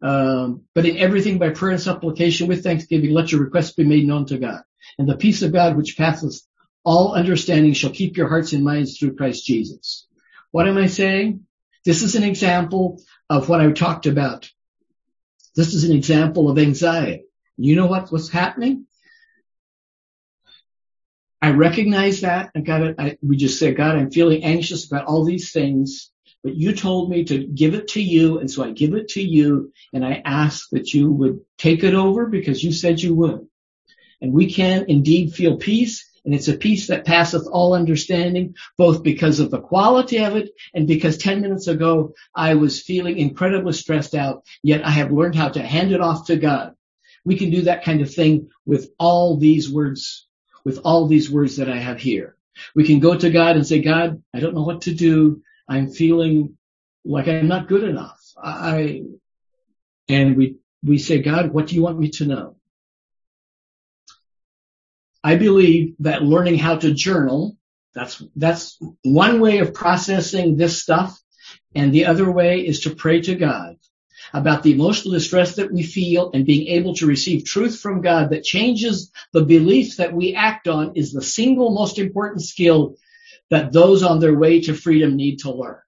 um, 0.00 0.62
but 0.74 0.86
in 0.86 0.96
everything 0.96 1.38
by 1.38 1.50
prayer 1.50 1.72
and 1.72 1.80
supplication 1.80 2.46
with 2.46 2.62
thanksgiving, 2.62 3.10
let 3.10 3.32
your 3.32 3.42
requests 3.42 3.72
be 3.72 3.84
made 3.84 4.06
known 4.06 4.26
to 4.26 4.38
God. 4.38 4.62
And 4.98 5.08
the 5.08 5.16
peace 5.16 5.42
of 5.42 5.52
God, 5.52 5.76
which 5.76 5.96
passeth 5.96 6.40
all 6.84 7.14
understanding, 7.14 7.72
shall 7.72 7.90
keep 7.90 8.16
your 8.16 8.28
hearts 8.28 8.52
and 8.52 8.64
minds 8.64 8.98
through 8.98 9.16
Christ 9.16 9.44
Jesus. 9.44 10.06
What 10.50 10.68
am 10.68 10.78
I 10.78 10.86
saying? 10.86 11.46
This 11.84 12.02
is 12.02 12.14
an 12.14 12.22
example 12.22 13.02
of 13.28 13.48
what 13.48 13.60
I 13.60 13.70
talked 13.72 14.06
about. 14.06 14.50
This 15.56 15.74
is 15.74 15.84
an 15.84 15.96
example 15.96 16.48
of 16.48 16.58
anxiety. 16.58 17.24
You 17.56 17.74
know 17.74 17.86
what 17.86 18.12
was 18.12 18.30
happening? 18.30 18.86
I 21.40 21.50
recognize 21.52 22.22
that. 22.22 22.50
I 22.54 22.60
got 22.60 22.82
it. 22.82 22.96
I, 22.98 23.16
we 23.22 23.36
just 23.36 23.58
said, 23.58 23.76
God, 23.76 23.96
I'm 23.96 24.10
feeling 24.10 24.42
anxious 24.44 24.86
about 24.86 25.06
all 25.06 25.24
these 25.24 25.52
things 25.52 26.10
but 26.44 26.56
you 26.56 26.72
told 26.72 27.10
me 27.10 27.24
to 27.24 27.46
give 27.46 27.74
it 27.74 27.88
to 27.88 28.00
you, 28.00 28.38
and 28.38 28.50
so 28.50 28.62
I 28.64 28.70
give 28.70 28.94
it 28.94 29.08
to 29.08 29.22
you, 29.22 29.72
and 29.92 30.04
I 30.04 30.22
ask 30.24 30.68
that 30.70 30.94
you 30.94 31.10
would 31.10 31.40
take 31.56 31.82
it 31.82 31.94
over 31.94 32.26
because 32.26 32.62
you 32.62 32.72
said 32.72 33.00
you 33.00 33.14
would. 33.16 33.46
And 34.20 34.32
we 34.32 34.52
can 34.52 34.84
indeed 34.88 35.34
feel 35.34 35.56
peace, 35.56 36.08
and 36.24 36.34
it's 36.34 36.48
a 36.48 36.56
peace 36.56 36.86
that 36.88 37.04
passeth 37.04 37.46
all 37.50 37.74
understanding, 37.74 38.54
both 38.76 39.02
because 39.02 39.40
of 39.40 39.50
the 39.50 39.60
quality 39.60 40.18
of 40.18 40.36
it 40.36 40.50
and 40.74 40.86
because 40.86 41.18
10 41.18 41.40
minutes 41.40 41.66
ago 41.66 42.14
I 42.34 42.54
was 42.54 42.82
feeling 42.82 43.18
incredibly 43.18 43.72
stressed 43.72 44.14
out, 44.14 44.44
yet 44.62 44.86
I 44.86 44.90
have 44.90 45.10
learned 45.10 45.34
how 45.34 45.48
to 45.48 45.62
hand 45.62 45.92
it 45.92 46.00
off 46.00 46.26
to 46.26 46.36
God. 46.36 46.74
We 47.24 47.36
can 47.36 47.50
do 47.50 47.62
that 47.62 47.84
kind 47.84 48.00
of 48.00 48.14
thing 48.14 48.50
with 48.64 48.90
all 48.98 49.36
these 49.36 49.70
words, 49.70 50.27
with 50.68 50.80
all 50.84 51.06
these 51.06 51.30
words 51.30 51.56
that 51.56 51.70
I 51.70 51.78
have 51.78 51.98
here. 51.98 52.36
We 52.74 52.84
can 52.84 53.00
go 53.00 53.16
to 53.16 53.30
God 53.30 53.56
and 53.56 53.66
say, 53.66 53.80
God, 53.80 54.22
I 54.34 54.40
don't 54.40 54.54
know 54.54 54.64
what 54.64 54.82
to 54.82 54.94
do. 54.94 55.42
I'm 55.66 55.88
feeling 55.88 56.58
like 57.06 57.26
I'm 57.26 57.48
not 57.48 57.68
good 57.68 57.84
enough. 57.84 58.20
I, 58.36 59.04
and 60.10 60.36
we, 60.36 60.56
we 60.84 60.98
say, 60.98 61.22
God, 61.22 61.54
what 61.54 61.68
do 61.68 61.74
you 61.74 61.80
want 61.80 61.98
me 61.98 62.10
to 62.10 62.26
know? 62.26 62.56
I 65.24 65.36
believe 65.36 65.94
that 66.00 66.22
learning 66.22 66.58
how 66.58 66.76
to 66.76 66.92
journal, 66.92 67.56
that's, 67.94 68.22
that's 68.36 68.78
one 69.02 69.40
way 69.40 69.60
of 69.60 69.72
processing 69.72 70.58
this 70.58 70.82
stuff. 70.82 71.18
And 71.74 71.94
the 71.94 72.04
other 72.04 72.30
way 72.30 72.60
is 72.60 72.80
to 72.80 72.94
pray 72.94 73.22
to 73.22 73.36
God 73.36 73.76
about 74.32 74.62
the 74.62 74.72
emotional 74.72 75.14
distress 75.14 75.56
that 75.56 75.72
we 75.72 75.82
feel 75.82 76.30
and 76.32 76.46
being 76.46 76.68
able 76.68 76.94
to 76.94 77.06
receive 77.06 77.44
truth 77.44 77.80
from 77.80 78.00
God 78.00 78.30
that 78.30 78.44
changes 78.44 79.10
the 79.32 79.44
beliefs 79.44 79.96
that 79.96 80.12
we 80.12 80.34
act 80.34 80.68
on 80.68 80.96
is 80.96 81.12
the 81.12 81.22
single 81.22 81.70
most 81.72 81.98
important 81.98 82.42
skill 82.42 82.96
that 83.50 83.72
those 83.72 84.02
on 84.02 84.20
their 84.20 84.36
way 84.36 84.60
to 84.62 84.74
freedom 84.74 85.16
need 85.16 85.40
to 85.40 85.52
learn. 85.52 85.78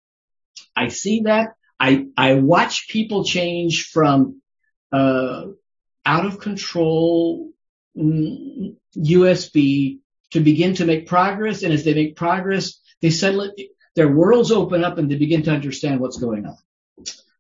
I 0.75 0.89
see 0.89 1.23
that. 1.23 1.55
I, 1.79 2.07
I 2.17 2.35
watch 2.35 2.89
people 2.89 3.25
change 3.25 3.89
from, 3.89 4.41
uh, 4.93 5.47
out 6.05 6.27
of 6.27 6.41
control 6.41 7.51
mm, 7.97 8.77
USB 8.97 9.99
to 10.31 10.41
begin 10.41 10.75
to 10.75 10.85
make 10.85 11.07
progress. 11.07 11.63
And 11.63 11.73
as 11.73 11.85
they 11.85 11.95
make 11.95 12.17
progress, 12.17 12.81
they 13.01 13.11
suddenly, 13.11 13.71
their 13.95 14.09
worlds 14.09 14.51
open 14.51 14.85
up 14.85 14.99
and 14.99 15.11
they 15.11 15.17
begin 15.17 15.43
to 15.45 15.53
understand 15.53 16.01
what's 16.01 16.19
going 16.19 16.47
on. 16.47 16.57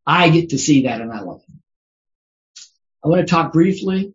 I 0.06 0.30
get 0.30 0.50
to 0.50 0.58
see 0.58 0.82
that 0.84 1.00
and 1.00 1.12
I 1.12 1.20
love 1.20 1.42
it. 1.48 1.54
I 3.04 3.08
want 3.08 3.26
to 3.26 3.30
talk 3.30 3.52
briefly. 3.52 4.14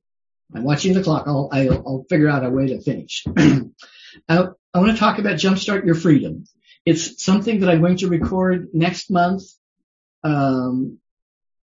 I'm 0.54 0.64
watching 0.64 0.94
the 0.94 1.04
clock. 1.04 1.26
I'll, 1.28 1.50
I'll, 1.52 1.74
I'll 1.74 2.06
figure 2.10 2.30
out 2.30 2.46
a 2.46 2.50
way 2.50 2.68
to 2.68 2.82
finish. 2.82 3.24
I, 3.38 4.48
I 4.74 4.80
want 4.80 4.92
to 4.92 4.98
talk 4.98 5.20
about 5.20 5.36
Jumpstart 5.36 5.86
Your 5.86 5.96
Freedom. 5.96 6.46
It's 6.86 7.24
something 7.24 7.62
that 7.62 7.70
I'm 7.70 7.82
going 7.82 7.98
to 7.98 8.08
record 8.08 8.70
next 8.74 9.10
month. 9.10 9.44
Um, 10.24 11.00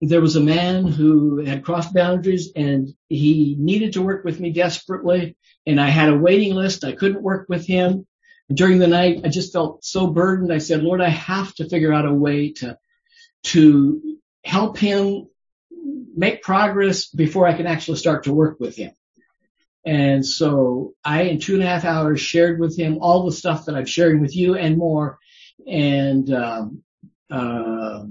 there 0.01 0.21
was 0.21 0.35
a 0.35 0.41
man 0.41 0.87
who 0.87 1.43
had 1.43 1.65
crossed 1.65 1.93
boundaries 1.93 2.51
and 2.55 2.89
he 3.09 3.55
needed 3.59 3.93
to 3.93 4.01
work 4.01 4.23
with 4.23 4.39
me 4.39 4.51
desperately 4.51 5.35
and 5.65 5.79
I 5.79 5.89
had 5.89 6.09
a 6.09 6.17
waiting 6.17 6.53
list. 6.53 6.83
I 6.83 6.93
couldn't 6.93 7.21
work 7.21 7.47
with 7.49 7.65
him. 7.65 8.05
During 8.51 8.79
the 8.79 8.87
night, 8.87 9.21
I 9.23 9.27
just 9.27 9.53
felt 9.53 9.83
so 9.83 10.07
burdened. 10.07 10.51
I 10.51 10.57
said, 10.57 10.81
Lord, 10.81 11.01
I 11.01 11.09
have 11.09 11.53
to 11.55 11.69
figure 11.69 11.93
out 11.93 12.07
a 12.07 12.13
way 12.13 12.53
to, 12.53 12.77
to 13.43 14.17
help 14.43 14.77
him 14.77 15.27
make 16.15 16.41
progress 16.41 17.07
before 17.07 17.47
I 17.47 17.53
can 17.53 17.67
actually 17.67 17.97
start 17.97 18.23
to 18.23 18.33
work 18.33 18.59
with 18.59 18.75
him. 18.75 18.91
And 19.85 20.25
so 20.25 20.93
I, 21.03 21.23
in 21.23 21.39
two 21.39 21.55
and 21.55 21.63
a 21.63 21.67
half 21.67 21.85
hours, 21.85 22.19
shared 22.19 22.59
with 22.59 22.77
him 22.77 22.99
all 23.01 23.25
the 23.25 23.31
stuff 23.31 23.65
that 23.65 23.75
I'm 23.75 23.85
sharing 23.85 24.19
with 24.19 24.35
you 24.35 24.55
and 24.55 24.77
more. 24.77 25.19
And 25.65 26.31
um, 26.33 26.83
uh, 27.31 28.05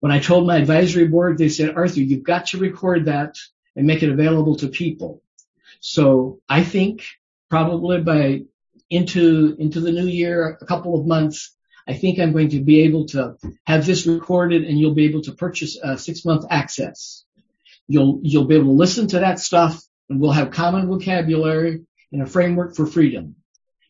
when 0.00 0.12
I 0.12 0.18
told 0.18 0.46
my 0.46 0.56
advisory 0.56 1.06
board, 1.06 1.38
they 1.38 1.48
said, 1.50 1.76
Arthur, 1.76 2.00
you've 2.00 2.24
got 2.24 2.46
to 2.48 2.58
record 2.58 3.06
that 3.06 3.36
and 3.76 3.86
make 3.86 4.02
it 4.02 4.10
available 4.10 4.56
to 4.56 4.68
people. 4.68 5.22
So 5.80 6.40
I 6.48 6.64
think 6.64 7.04
probably 7.50 8.00
by 8.00 8.44
into 8.90 9.56
into 9.58 9.80
the 9.80 9.92
new 9.92 10.06
year, 10.06 10.58
a 10.60 10.66
couple 10.66 10.98
of 10.98 11.06
months, 11.06 11.54
I 11.86 11.94
think 11.94 12.18
I'm 12.18 12.32
going 12.32 12.50
to 12.50 12.60
be 12.60 12.82
able 12.82 13.06
to 13.08 13.36
have 13.66 13.84
this 13.84 14.06
recorded, 14.06 14.64
and 14.64 14.78
you'll 14.78 14.94
be 14.94 15.04
able 15.04 15.22
to 15.22 15.32
purchase 15.32 15.78
uh, 15.82 15.92
a 15.92 15.98
six 15.98 16.24
month 16.24 16.46
access. 16.50 17.24
You'll 17.86 18.20
you'll 18.22 18.46
be 18.46 18.54
able 18.54 18.66
to 18.66 18.72
listen 18.72 19.06
to 19.08 19.20
that 19.20 19.38
stuff 19.38 19.82
and 20.08 20.20
we'll 20.20 20.32
have 20.32 20.50
common 20.50 20.86
vocabulary 20.86 21.82
and 22.12 22.22
a 22.22 22.26
framework 22.26 22.74
for 22.76 22.86
freedom. 22.86 23.36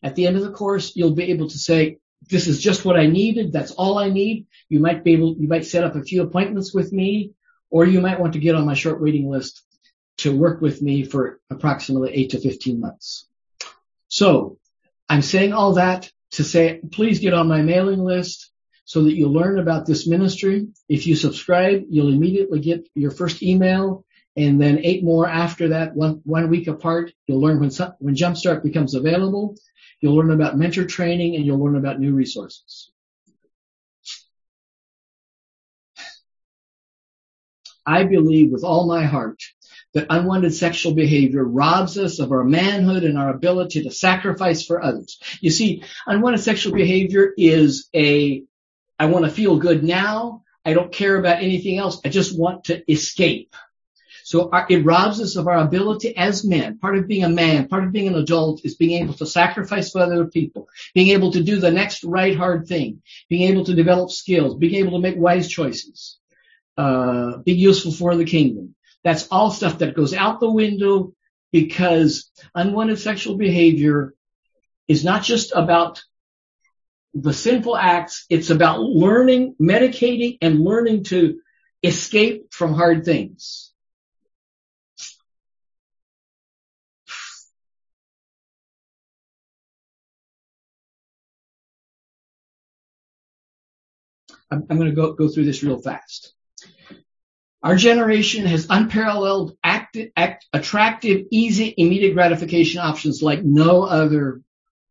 At 0.03 0.15
the 0.15 0.27
end 0.27 0.37
of 0.37 0.43
the 0.43 0.51
course, 0.51 0.95
you'll 0.95 1.15
be 1.15 1.31
able 1.31 1.49
to 1.49 1.57
say, 1.57 1.97
this 2.29 2.47
is 2.47 2.61
just 2.61 2.85
what 2.85 2.97
I 2.97 3.07
needed. 3.07 3.51
That's 3.51 3.71
all 3.71 3.97
I 3.97 4.09
need. 4.09 4.47
You 4.69 4.79
might 4.79 5.03
be 5.03 5.13
able, 5.13 5.35
you 5.37 5.47
might 5.47 5.65
set 5.65 5.83
up 5.83 5.95
a 5.95 6.03
few 6.03 6.23
appointments 6.23 6.73
with 6.73 6.91
me, 6.91 7.31
or 7.69 7.85
you 7.85 8.01
might 8.01 8.19
want 8.19 8.33
to 8.33 8.39
get 8.39 8.55
on 8.55 8.65
my 8.65 8.73
short 8.73 9.01
waiting 9.01 9.29
list 9.29 9.63
to 10.17 10.35
work 10.35 10.61
with 10.61 10.81
me 10.81 11.03
for 11.03 11.39
approximately 11.49 12.13
eight 12.13 12.31
to 12.31 12.39
15 12.39 12.79
months. 12.79 13.27
So 14.07 14.57
I'm 15.09 15.21
saying 15.21 15.53
all 15.53 15.73
that 15.73 16.09
to 16.35 16.43
say, 16.43 16.81
please 16.91 17.19
get 17.19 17.33
on 17.33 17.47
my 17.47 17.61
mailing 17.61 18.03
list 18.03 18.51
so 18.85 19.03
that 19.03 19.15
you'll 19.15 19.33
learn 19.33 19.57
about 19.59 19.85
this 19.85 20.07
ministry. 20.07 20.67
If 20.87 21.07
you 21.07 21.15
subscribe, 21.15 21.83
you'll 21.89 22.13
immediately 22.13 22.59
get 22.59 22.87
your 22.93 23.11
first 23.11 23.41
email 23.41 24.05
and 24.37 24.61
then 24.61 24.79
eight 24.83 25.03
more 25.03 25.27
after 25.27 25.69
that, 25.69 25.95
one, 25.95 26.21
one 26.23 26.49
week 26.49 26.67
apart. 26.67 27.11
You'll 27.25 27.41
learn 27.41 27.59
when, 27.59 27.71
when 27.99 28.15
Jumpstart 28.15 28.63
becomes 28.63 28.93
available. 28.93 29.55
You'll 30.01 30.15
learn 30.15 30.31
about 30.31 30.57
mentor 30.57 30.85
training 30.85 31.35
and 31.35 31.45
you'll 31.45 31.63
learn 31.63 31.77
about 31.77 31.99
new 31.99 32.13
resources. 32.13 32.91
I 37.85 38.03
believe 38.03 38.51
with 38.51 38.63
all 38.63 38.87
my 38.87 39.05
heart 39.05 39.41
that 39.95 40.07
unwanted 40.09 40.53
sexual 40.53 40.93
behavior 40.93 41.43
robs 41.43 41.97
us 41.97 42.19
of 42.19 42.31
our 42.31 42.43
manhood 42.43 43.03
and 43.03 43.17
our 43.17 43.29
ability 43.29 43.83
to 43.83 43.91
sacrifice 43.91 44.65
for 44.65 44.83
others. 44.83 45.19
You 45.39 45.49
see, 45.49 45.83
unwanted 46.05 46.41
sexual 46.41 46.73
behavior 46.73 47.33
is 47.35 47.89
a, 47.95 48.43
I 48.99 49.05
want 49.05 49.25
to 49.25 49.31
feel 49.31 49.57
good 49.57 49.83
now. 49.83 50.43
I 50.65 50.73
don't 50.73 50.91
care 50.91 51.15
about 51.15 51.41
anything 51.41 51.77
else. 51.77 52.01
I 52.03 52.09
just 52.09 52.37
want 52.37 52.65
to 52.65 52.91
escape. 52.91 53.55
So 54.25 54.49
our, 54.49 54.65
it 54.69 54.83
robs 54.83 55.21
us 55.21 55.37
of 55.37 55.47
our 55.47 55.59
ability 55.59 56.17
as 56.17 56.43
men. 56.43 56.77
Part 56.77 56.97
of 56.97 57.07
being 57.07 57.23
a 57.23 57.29
man, 57.29 57.69
part 57.69 57.85
of 57.85 57.93
being 57.93 58.07
an 58.07 58.15
adult 58.15 58.65
is 58.65 58.75
being 58.75 59.01
able 59.01 59.13
to 59.13 59.25
sacrifice 59.25 59.91
for 59.91 60.01
other 60.01 60.25
people, 60.25 60.67
being 60.93 61.09
able 61.09 61.31
to 61.31 61.43
do 61.43 61.57
the 61.57 61.71
next 61.71 62.03
right 62.03 62.35
hard 62.35 62.67
thing, 62.67 63.01
being 63.29 63.49
able 63.49 63.63
to 63.65 63.75
develop 63.75 64.11
skills, 64.11 64.57
being 64.57 64.75
able 64.75 64.93
to 64.93 65.01
make 65.01 65.15
wise 65.15 65.47
choices, 65.47 66.17
uh, 66.75 67.37
being 67.37 67.59
useful 67.59 67.93
for 67.93 68.15
the 68.17 68.25
kingdom. 68.25 68.74
That's 69.05 69.27
all 69.27 69.51
stuff 69.51 69.77
that 69.77 69.95
goes 69.95 70.15
out 70.15 70.39
the 70.39 70.49
window 70.49 71.13
because 71.51 72.31
unwanted 72.55 72.99
sexual 72.99 73.37
behavior 73.37 74.15
is 74.87 75.05
not 75.05 75.23
just 75.23 75.53
about 75.53 76.03
the 77.13 77.31
sinful 77.31 77.77
acts. 77.77 78.25
It's 78.31 78.49
about 78.49 78.81
learning, 78.81 79.55
medicating 79.61 80.39
and 80.41 80.59
learning 80.59 81.03
to 81.05 81.39
escape 81.83 82.51
from 82.51 82.73
hard 82.73 83.05
things. 83.05 83.71
I'm, 94.51 94.65
going 94.65 94.89
to 94.89 94.91
go, 94.91 95.13
go 95.13 95.27
through 95.27 95.45
this 95.45 95.63
real 95.63 95.79
fast. 95.79 96.34
Our 97.65 97.75
generation 97.75 98.45
has 98.45 98.67
unparalleled, 98.69 99.57
active, 99.63 100.11
act, 100.15 100.45
attractive, 100.53 101.25
easy, 101.31 101.73
immediate 101.75 102.13
gratification 102.13 102.79
options 102.79 103.23
like 103.23 103.43
no 103.43 103.81
other 103.81 104.41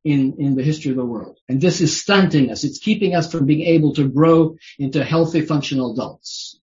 in, 0.03 0.35
in 0.41 0.57
the 0.57 0.65
history 0.65 0.91
of 0.91 0.97
the 0.97 1.05
world. 1.05 1.39
And 1.49 1.61
this 1.61 1.81
is 1.81 2.01
stunting 2.01 2.51
us. 2.51 2.65
It's 2.65 2.81
keeping 2.81 3.15
us 3.15 3.31
from 3.31 3.47
being 3.47 3.61
able 3.61 3.95
to 3.95 4.09
grow 4.09 4.57
into 4.77 5.05
healthy, 5.05 5.43
functional 5.43 5.93
adults. 5.93 6.59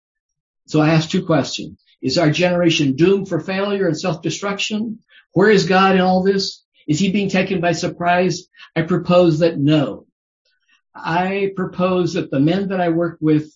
So 0.65 0.81
I 0.81 0.95
ask 0.95 1.11
two 1.11 1.27
questions. 1.27 1.79
Is 2.01 2.17
our 2.17 2.31
generation 2.31 2.95
doomed 2.95 3.29
for 3.29 3.39
failure 3.39 3.85
and 3.85 3.95
self-destruction? 3.95 5.03
Where 5.33 5.51
is 5.51 5.67
God 5.67 5.93
in 5.93 6.01
all 6.01 6.23
this? 6.23 6.65
Is 6.87 6.97
he 6.97 7.11
being 7.11 7.29
taken 7.29 7.61
by 7.61 7.73
surprise? 7.73 8.47
I 8.75 8.81
propose 8.81 9.39
that 9.39 9.59
no. 9.59 10.07
I 10.95 11.51
propose 11.55 12.13
that 12.13 12.31
the 12.31 12.39
men 12.39 12.69
that 12.69 12.81
I 12.81 12.89
work 12.89 13.19
with 13.21 13.55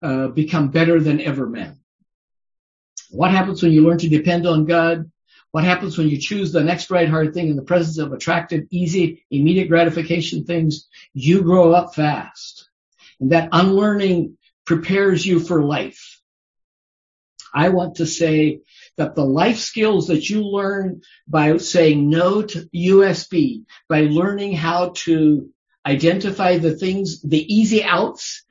uh, 0.00 0.28
become 0.28 0.70
better 0.70 0.98
than 0.98 1.20
ever 1.20 1.46
men. 1.46 1.76
What 3.10 3.30
happens 3.30 3.62
when 3.62 3.72
you 3.72 3.86
learn 3.86 3.98
to 3.98 4.08
depend 4.08 4.46
on 4.46 4.66
God? 4.66 5.10
What 5.50 5.64
happens 5.64 5.98
when 5.98 6.08
you 6.08 6.18
choose 6.18 6.52
the 6.52 6.62
next 6.62 6.90
right 6.90 7.08
hard 7.08 7.34
thing 7.34 7.48
in 7.48 7.56
the 7.56 7.62
presence 7.62 7.98
of 7.98 8.12
attractive, 8.12 8.66
easy, 8.70 9.24
immediate 9.30 9.68
gratification 9.68 10.44
things? 10.44 10.88
You 11.12 11.42
grow 11.42 11.72
up 11.72 11.94
fast. 11.94 12.68
And 13.18 13.32
that 13.32 13.48
unlearning 13.52 14.38
prepares 14.64 15.26
you 15.26 15.40
for 15.40 15.62
life. 15.62 16.20
I 17.52 17.70
want 17.70 17.96
to 17.96 18.06
say 18.06 18.60
that 18.96 19.16
the 19.16 19.24
life 19.24 19.58
skills 19.58 20.06
that 20.06 20.30
you 20.30 20.42
learn 20.44 21.02
by 21.26 21.56
saying 21.56 22.08
no 22.08 22.42
to 22.42 22.68
USB, 22.74 23.64
by 23.88 24.02
learning 24.02 24.54
how 24.54 24.92
to 24.98 25.50
identify 25.84 26.58
the 26.58 26.76
things, 26.76 27.22
the 27.22 27.42
easy 27.52 27.82
outs, 27.82 28.44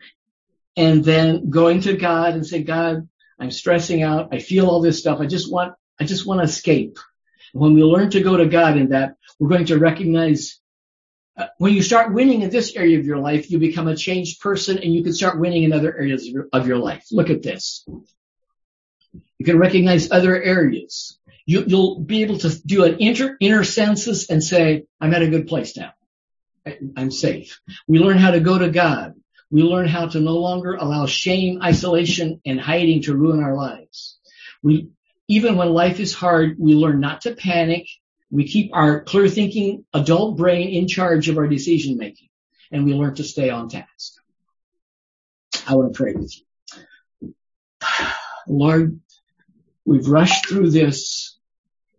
and 0.76 1.04
then 1.04 1.50
going 1.50 1.82
to 1.82 1.96
God 1.96 2.34
and 2.34 2.46
say, 2.46 2.64
God, 2.64 3.08
I'm 3.40 3.52
stressing 3.52 4.04
out. 4.04 4.30
I 4.34 4.40
feel 4.40 4.68
all 4.68 4.82
this 4.82 5.00
stuff. 5.00 5.20
I 5.20 5.26
just 5.26 5.52
want, 5.52 5.74
I 6.00 6.06
just 6.06 6.26
want 6.26 6.40
to 6.40 6.44
escape. 6.44 6.98
When 7.54 7.74
we 7.74 7.84
learn 7.84 8.12
to 8.12 8.22
go 8.22 8.38
to 8.38 8.46
God 8.46 8.78
in 8.78 8.90
that, 8.90 9.16
we're 9.40 9.50
going 9.50 9.66
to 9.68 9.80
recognize 9.80 10.60
uh, 11.38 11.48
when 11.58 11.74
you 11.74 11.82
start 11.82 12.14
winning 12.14 12.42
in 12.42 12.50
this 12.50 12.76
area 12.76 13.00
of 13.00 13.06
your 13.06 13.18
life, 13.18 13.50
you 13.50 13.60
become 13.60 13.88
a 13.88 13.96
changed 13.96 14.42
person 14.42 14.78
and 14.78 14.94
you 14.94 15.04
can 15.04 15.14
start 15.14 15.40
winning 15.40 15.64
in 15.64 15.72
other 15.72 15.96
areas 15.96 16.28
of 16.28 16.34
your, 16.34 16.48
of 16.52 16.68
your 16.68 16.78
life. 16.78 17.06
Look 17.12 17.30
at 17.30 17.42
this. 17.42 17.86
You 19.38 19.46
can 19.46 19.58
recognize 19.58 20.12
other 20.12 20.42
areas. 20.42 21.18
You, 21.46 21.66
will 21.66 22.00
be 22.00 22.24
able 22.24 22.40
to 22.40 22.50
do 22.66 22.84
an 22.84 22.98
inter, 23.00 23.38
inner 23.40 23.64
census 23.64 24.30
and 24.30 24.44
say, 24.44 24.84
I'm 25.00 25.14
at 25.14 25.22
a 25.22 25.30
good 25.30 25.48
place 25.48 25.78
now. 25.78 25.94
I'm 26.98 27.10
safe. 27.10 27.62
We 27.88 28.00
learn 28.00 28.18
how 28.18 28.32
to 28.32 28.42
go 28.42 28.60
to 28.60 28.70
God. 28.70 29.16
We 29.52 29.64
learn 29.64 29.88
how 29.88 30.08
to 30.08 30.20
no 30.20 30.38
longer 30.38 30.76
allow 30.76 31.06
shame, 31.06 31.62
isolation, 31.64 32.42
and 32.46 32.60
hiding 32.60 33.04
to 33.04 33.16
ruin 33.16 33.44
our 33.44 33.56
lives. 33.56 34.20
We, 34.62 34.90
even 35.28 35.56
when 35.56 35.70
life 35.70 36.00
is 36.00 36.14
hard, 36.14 36.58
we 36.60 36.74
learn 36.76 37.00
not 37.00 37.22
to 37.22 37.36
panic. 37.36 37.88
We 38.30 38.48
keep 38.48 38.72
our 38.74 39.02
clear 39.04 39.28
thinking 39.28 39.86
adult 39.94 40.38
brain 40.38 40.70
in 40.70 40.88
charge 40.88 41.30
of 41.30 41.38
our 41.38 41.48
decision 41.48 41.98
making 41.98 42.30
and 42.72 42.86
we 42.86 42.94
learn 42.94 43.16
to 43.16 43.24
stay 43.24 43.50
on 43.50 43.70
task. 43.70 44.14
I 45.68 45.76
want 45.76 45.94
to 45.94 45.98
pray 45.98 46.14
with 46.14 46.36
you. 47.22 47.34
Lord, 48.48 49.00
we've 49.86 50.08
rushed 50.08 50.48
through 50.48 50.72
this, 50.72 51.38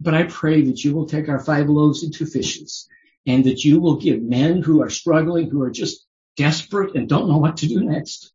but 0.00 0.14
I 0.14 0.24
pray 0.24 0.62
that 0.62 0.82
you 0.84 0.94
will 0.94 1.06
take 1.06 1.28
our 1.28 1.40
five 1.40 1.68
loaves 1.68 2.02
and 2.02 2.14
two 2.14 2.26
fishes 2.26 2.88
and 3.26 3.44
that 3.44 3.64
you 3.64 3.80
will 3.80 3.96
give 3.96 4.22
men 4.22 4.62
who 4.62 4.82
are 4.82 4.90
struggling, 4.90 5.50
who 5.50 5.62
are 5.62 5.70
just 5.70 6.06
desperate 6.40 6.94
and 6.96 7.06
don't 7.06 7.28
know 7.28 7.36
what 7.36 7.58
to 7.58 7.68
do 7.68 7.84
next. 7.84 8.32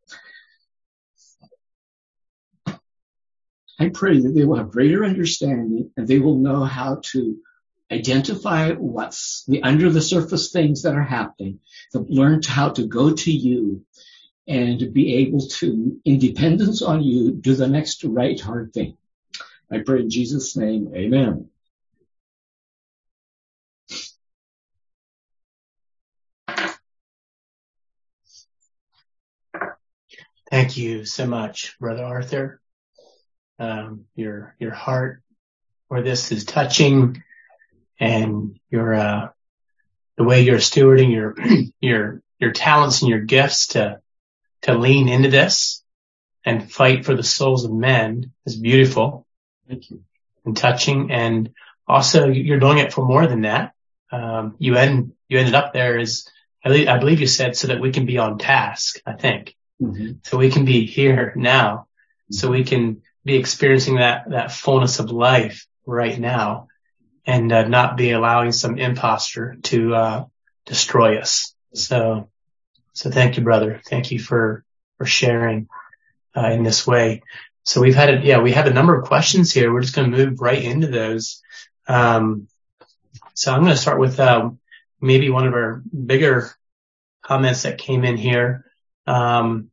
I 3.79 3.89
pray 3.89 4.19
that 4.19 4.29
they 4.29 4.45
will 4.45 4.57
have 4.57 4.69
greater 4.69 5.03
understanding 5.03 5.89
and 5.97 6.07
they 6.07 6.19
will 6.19 6.37
know 6.37 6.63
how 6.63 7.01
to 7.11 7.39
identify 7.91 8.73
what's 8.73 9.43
the 9.47 9.63
under 9.63 9.89
the 9.89 10.03
surface 10.03 10.51
things 10.51 10.83
that 10.83 10.93
are 10.93 11.09
happening, 11.19 11.59
to 11.93 12.05
learn 12.07 12.41
how 12.45 12.69
to 12.69 12.85
go 12.85 13.11
to 13.11 13.31
you 13.31 13.83
and 14.47 14.93
be 14.93 15.15
able 15.15 15.41
to, 15.59 15.99
in 16.05 16.19
dependence 16.19 16.83
on 16.83 17.01
you, 17.01 17.31
do 17.31 17.55
the 17.55 17.67
next 17.67 18.03
right 18.03 18.39
hard 18.39 18.71
thing. 18.71 18.95
I 19.71 19.79
pray 19.79 20.01
in 20.01 20.11
Jesus' 20.11 20.55
name, 20.55 20.93
amen. 20.95 21.49
Thank 30.49 30.77
you 30.77 31.05
so 31.05 31.25
much, 31.25 31.75
Brother 31.79 32.03
Arthur. 32.03 32.61
Um, 33.57 34.05
your 34.15 34.55
your 34.59 34.73
heart 34.73 35.21
for 35.87 36.01
this 36.01 36.31
is 36.31 36.45
touching, 36.45 37.23
and 37.99 38.59
your 38.69 38.93
uh, 38.93 39.29
the 40.17 40.23
way 40.23 40.41
you're 40.41 40.57
stewarding 40.57 41.11
your 41.11 41.35
your 41.79 42.21
your 42.39 42.51
talents 42.51 43.01
and 43.01 43.09
your 43.09 43.21
gifts 43.21 43.67
to 43.67 43.99
to 44.63 44.77
lean 44.77 45.09
into 45.09 45.29
this 45.29 45.83
and 46.45 46.71
fight 46.71 47.05
for 47.05 47.15
the 47.15 47.23
souls 47.23 47.65
of 47.65 47.71
men 47.71 48.31
is 48.45 48.55
beautiful. 48.55 49.25
Thank 49.67 49.89
you. 49.89 50.03
And 50.45 50.55
touching, 50.55 51.11
and 51.11 51.49
also 51.87 52.27
you're 52.27 52.59
doing 52.59 52.77
it 52.77 52.93
for 52.93 53.03
more 53.03 53.25
than 53.25 53.41
that. 53.41 53.73
Um, 54.11 54.55
you 54.59 54.75
end 54.75 55.13
you 55.27 55.39
ended 55.39 55.55
up 55.55 55.73
there 55.73 55.97
as 55.97 56.27
I 56.63 56.97
believe 56.97 57.19
you 57.19 57.27
said 57.27 57.55
so 57.55 57.67
that 57.67 57.79
we 57.79 57.91
can 57.91 58.05
be 58.05 58.19
on 58.19 58.37
task. 58.37 58.99
I 59.05 59.13
think 59.13 59.55
Mm-hmm. 59.81 60.13
So 60.23 60.37
we 60.37 60.51
can 60.51 60.65
be 60.65 60.85
here 60.85 61.33
now. 61.35 61.87
So 62.31 62.49
we 62.49 62.63
can 62.63 63.01
be 63.23 63.35
experiencing 63.35 63.95
that, 63.97 64.29
that 64.29 64.51
fullness 64.51 64.99
of 64.99 65.11
life 65.11 65.67
right 65.85 66.17
now 66.17 66.67
and 67.25 67.51
uh, 67.51 67.67
not 67.67 67.97
be 67.97 68.11
allowing 68.11 68.51
some 68.51 68.77
imposter 68.77 69.57
to, 69.63 69.95
uh, 69.95 70.25
destroy 70.65 71.19
us. 71.19 71.53
So, 71.73 72.29
so 72.93 73.11
thank 73.11 73.37
you, 73.37 73.43
brother. 73.43 73.81
Thank 73.85 74.11
you 74.11 74.19
for, 74.19 74.63
for 74.97 75.05
sharing, 75.05 75.67
uh, 76.35 76.49
in 76.49 76.63
this 76.63 76.87
way. 76.87 77.21
So 77.63 77.81
we've 77.81 77.95
had 77.95 78.09
a, 78.13 78.25
yeah, 78.25 78.39
we 78.39 78.53
have 78.53 78.67
a 78.67 78.73
number 78.73 78.99
of 78.99 79.07
questions 79.07 79.51
here. 79.51 79.71
We're 79.71 79.81
just 79.81 79.95
going 79.95 80.11
to 80.11 80.17
move 80.17 80.41
right 80.41 80.61
into 80.61 80.87
those. 80.87 81.41
Um, 81.87 82.47
so 83.33 83.53
I'm 83.53 83.61
going 83.61 83.73
to 83.73 83.81
start 83.81 83.99
with, 83.99 84.19
um, 84.19 84.59
maybe 85.01 85.29
one 85.29 85.45
of 85.45 85.53
our 85.53 85.83
bigger 86.05 86.49
comments 87.21 87.63
that 87.63 87.77
came 87.77 88.03
in 88.03 88.17
here. 88.17 88.64
Um, 89.07 89.71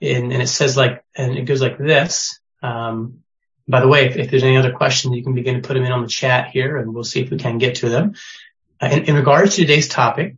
and, 0.00 0.32
and, 0.32 0.42
it 0.42 0.48
says 0.48 0.76
like, 0.76 1.04
and 1.16 1.36
it 1.36 1.44
goes 1.44 1.62
like 1.62 1.78
this. 1.78 2.40
Um, 2.62 3.22
by 3.68 3.80
the 3.80 3.88
way, 3.88 4.06
if, 4.06 4.16
if, 4.16 4.30
there's 4.30 4.42
any 4.42 4.56
other 4.56 4.72
questions, 4.72 5.16
you 5.16 5.22
can 5.22 5.34
begin 5.34 5.56
to 5.56 5.66
put 5.66 5.74
them 5.74 5.84
in 5.84 5.92
on 5.92 6.02
the 6.02 6.08
chat 6.08 6.50
here 6.50 6.76
and 6.76 6.92
we'll 6.92 7.04
see 7.04 7.20
if 7.20 7.30
we 7.30 7.38
can 7.38 7.58
get 7.58 7.76
to 7.76 7.88
them. 7.88 8.14
Uh, 8.80 8.86
in, 8.86 9.04
in 9.04 9.14
regards 9.14 9.56
to 9.56 9.62
today's 9.62 9.88
topic, 9.88 10.36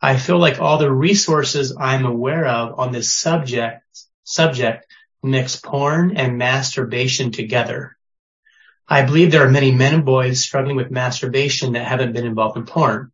I 0.00 0.16
feel 0.16 0.38
like 0.38 0.60
all 0.60 0.78
the 0.78 0.90
resources 0.90 1.76
I'm 1.78 2.06
aware 2.06 2.46
of 2.46 2.78
on 2.78 2.92
this 2.92 3.12
subject, 3.12 3.84
subject 4.24 4.86
mix 5.22 5.56
porn 5.56 6.16
and 6.16 6.38
masturbation 6.38 7.30
together. 7.30 7.96
I 8.88 9.02
believe 9.02 9.30
there 9.30 9.46
are 9.46 9.50
many 9.50 9.72
men 9.72 9.94
and 9.94 10.04
boys 10.04 10.42
struggling 10.42 10.76
with 10.76 10.90
masturbation 10.90 11.72
that 11.72 11.86
haven't 11.86 12.12
been 12.12 12.26
involved 12.26 12.56
in 12.56 12.66
porn. 12.66 13.12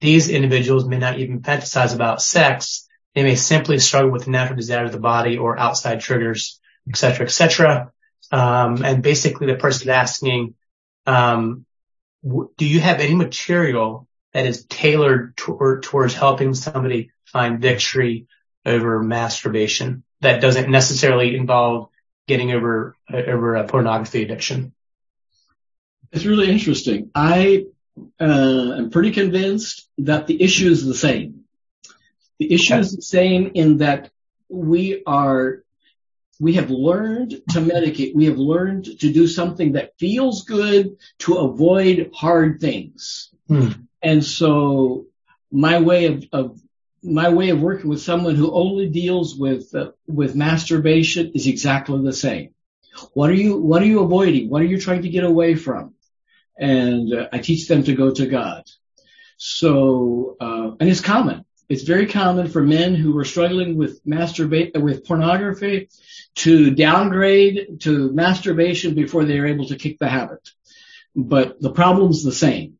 These 0.00 0.28
individuals 0.30 0.86
may 0.86 0.98
not 0.98 1.18
even 1.18 1.40
fantasize 1.40 1.94
about 1.94 2.22
sex. 2.22 2.87
They 3.18 3.24
may 3.24 3.34
simply 3.34 3.80
struggle 3.80 4.12
with 4.12 4.28
natural 4.28 4.54
desire 4.54 4.84
of 4.84 4.92
the 4.92 5.00
body 5.00 5.38
or 5.38 5.58
outside 5.58 5.98
triggers, 5.98 6.60
etc., 6.88 7.26
etc. 7.26 7.92
Um, 8.30 8.84
and 8.84 9.02
basically 9.02 9.48
the 9.48 9.56
person 9.56 9.88
is 9.88 9.88
asking, 9.88 10.54
um, 11.04 11.66
do 12.22 12.64
you 12.64 12.78
have 12.78 13.00
any 13.00 13.16
material 13.16 14.06
that 14.32 14.46
is 14.46 14.66
tailored 14.66 15.36
toward, 15.36 15.82
towards 15.82 16.14
helping 16.14 16.54
somebody 16.54 17.10
find 17.24 17.60
victory 17.60 18.28
over 18.64 19.02
masturbation 19.02 20.04
that 20.20 20.40
doesn't 20.40 20.70
necessarily 20.70 21.34
involve 21.34 21.88
getting 22.28 22.52
over 22.52 22.94
over 23.12 23.56
a 23.56 23.64
pornography 23.64 24.22
addiction. 24.22 24.72
It's 26.12 26.24
really 26.24 26.52
interesting. 26.52 27.10
I 27.16 27.64
uh, 28.20 28.74
am 28.78 28.90
pretty 28.90 29.10
convinced 29.10 29.88
that 29.98 30.28
the 30.28 30.40
issue 30.40 30.70
is 30.70 30.86
the 30.86 30.94
same. 30.94 31.37
The 32.38 32.52
issue 32.52 32.74
is 32.74 32.94
the 32.94 33.02
same 33.02 33.52
in 33.54 33.78
that 33.78 34.10
we 34.48 35.02
are 35.06 35.62
we 36.40 36.54
have 36.54 36.70
learned 36.70 37.30
to 37.50 37.60
medicate. 37.60 38.14
We 38.14 38.26
have 38.26 38.38
learned 38.38 38.84
to 39.00 39.12
do 39.12 39.26
something 39.26 39.72
that 39.72 39.98
feels 39.98 40.44
good 40.44 40.96
to 41.20 41.34
avoid 41.34 42.12
hard 42.14 42.60
things. 42.60 43.30
Hmm. 43.48 43.70
And 44.02 44.24
so 44.24 45.06
my 45.50 45.80
way 45.80 46.06
of, 46.06 46.24
of 46.32 46.60
my 47.02 47.28
way 47.30 47.50
of 47.50 47.60
working 47.60 47.90
with 47.90 48.02
someone 48.02 48.36
who 48.36 48.52
only 48.52 48.88
deals 48.88 49.36
with 49.36 49.74
uh, 49.74 49.92
with 50.06 50.36
masturbation 50.36 51.32
is 51.34 51.46
exactly 51.46 52.02
the 52.02 52.12
same. 52.12 52.54
What 53.14 53.30
are 53.30 53.34
you 53.34 53.58
What 53.58 53.82
are 53.82 53.86
you 53.86 54.00
avoiding? 54.00 54.48
What 54.48 54.62
are 54.62 54.66
you 54.66 54.80
trying 54.80 55.02
to 55.02 55.08
get 55.08 55.24
away 55.24 55.54
from? 55.54 55.94
And 56.56 57.12
uh, 57.12 57.28
I 57.32 57.38
teach 57.38 57.68
them 57.68 57.84
to 57.84 57.94
go 57.94 58.12
to 58.12 58.26
God. 58.26 58.64
So 59.36 60.36
uh, 60.40 60.72
and 60.78 60.88
it's 60.88 61.00
common. 61.00 61.44
It's 61.68 61.82
very 61.82 62.06
common 62.06 62.48
for 62.48 62.62
men 62.62 62.94
who 62.94 63.16
are 63.18 63.24
struggling 63.24 63.76
with 63.76 64.02
masturbate 64.06 64.80
with 64.80 65.04
pornography 65.04 65.90
to 66.36 66.70
downgrade 66.70 67.80
to 67.80 68.10
masturbation 68.10 68.94
before 68.94 69.24
they 69.24 69.38
are 69.38 69.46
able 69.46 69.66
to 69.66 69.76
kick 69.76 69.98
the 69.98 70.08
habit. 70.08 70.48
But 71.14 71.60
the 71.60 71.72
problem's 71.72 72.24
the 72.24 72.32
same. 72.32 72.78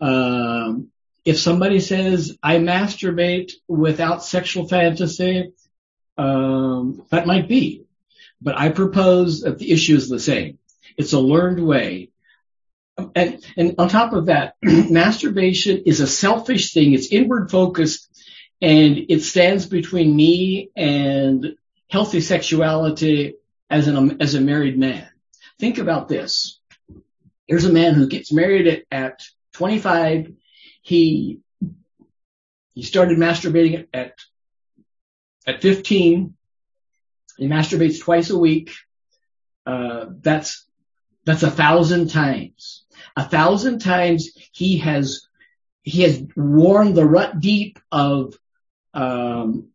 Um, 0.00 0.88
if 1.24 1.38
somebody 1.38 1.78
says 1.78 2.36
I 2.42 2.56
masturbate 2.56 3.52
without 3.68 4.24
sexual 4.24 4.66
fantasy, 4.66 5.52
um, 6.18 7.04
that 7.10 7.26
might 7.26 7.48
be, 7.48 7.84
but 8.40 8.58
I 8.58 8.70
propose 8.70 9.42
that 9.42 9.58
the 9.58 9.70
issue 9.70 9.94
is 9.94 10.08
the 10.08 10.20
same. 10.20 10.58
It's 10.96 11.12
a 11.12 11.20
learned 11.20 11.64
way. 11.64 12.10
And, 13.14 13.44
and 13.56 13.74
on 13.78 13.88
top 13.88 14.14
of 14.14 14.26
that, 14.26 14.54
masturbation 14.62 15.82
is 15.86 16.00
a 16.00 16.06
selfish 16.06 16.72
thing. 16.72 16.94
It's 16.94 17.12
inward 17.12 17.50
focused 17.50 18.05
and 18.60 19.06
it 19.08 19.22
stands 19.22 19.66
between 19.66 20.16
me 20.16 20.70
and 20.76 21.56
healthy 21.90 22.20
sexuality 22.20 23.34
as 23.68 23.86
an, 23.86 24.20
as 24.20 24.34
a 24.34 24.40
married 24.40 24.78
man. 24.78 25.08
Think 25.58 25.78
about 25.78 26.08
this. 26.08 26.58
Here's 27.46 27.64
a 27.64 27.72
man 27.72 27.94
who 27.94 28.08
gets 28.08 28.32
married 28.32 28.66
at, 28.66 28.82
at 28.90 29.22
25. 29.54 30.32
He, 30.82 31.40
he 32.74 32.82
started 32.82 33.18
masturbating 33.18 33.86
at, 33.92 34.14
at 35.46 35.62
15. 35.62 36.34
He 37.36 37.46
masturbates 37.46 38.00
twice 38.00 38.30
a 38.30 38.38
week. 38.38 38.72
Uh, 39.64 40.06
that's, 40.20 40.64
that's 41.24 41.42
a 41.42 41.50
thousand 41.50 42.08
times. 42.10 42.84
A 43.16 43.24
thousand 43.24 43.80
times 43.80 44.30
he 44.52 44.78
has, 44.78 45.26
he 45.82 46.02
has 46.02 46.22
worn 46.36 46.94
the 46.94 47.04
rut 47.04 47.38
deep 47.40 47.78
of, 47.92 48.34
um, 48.96 49.68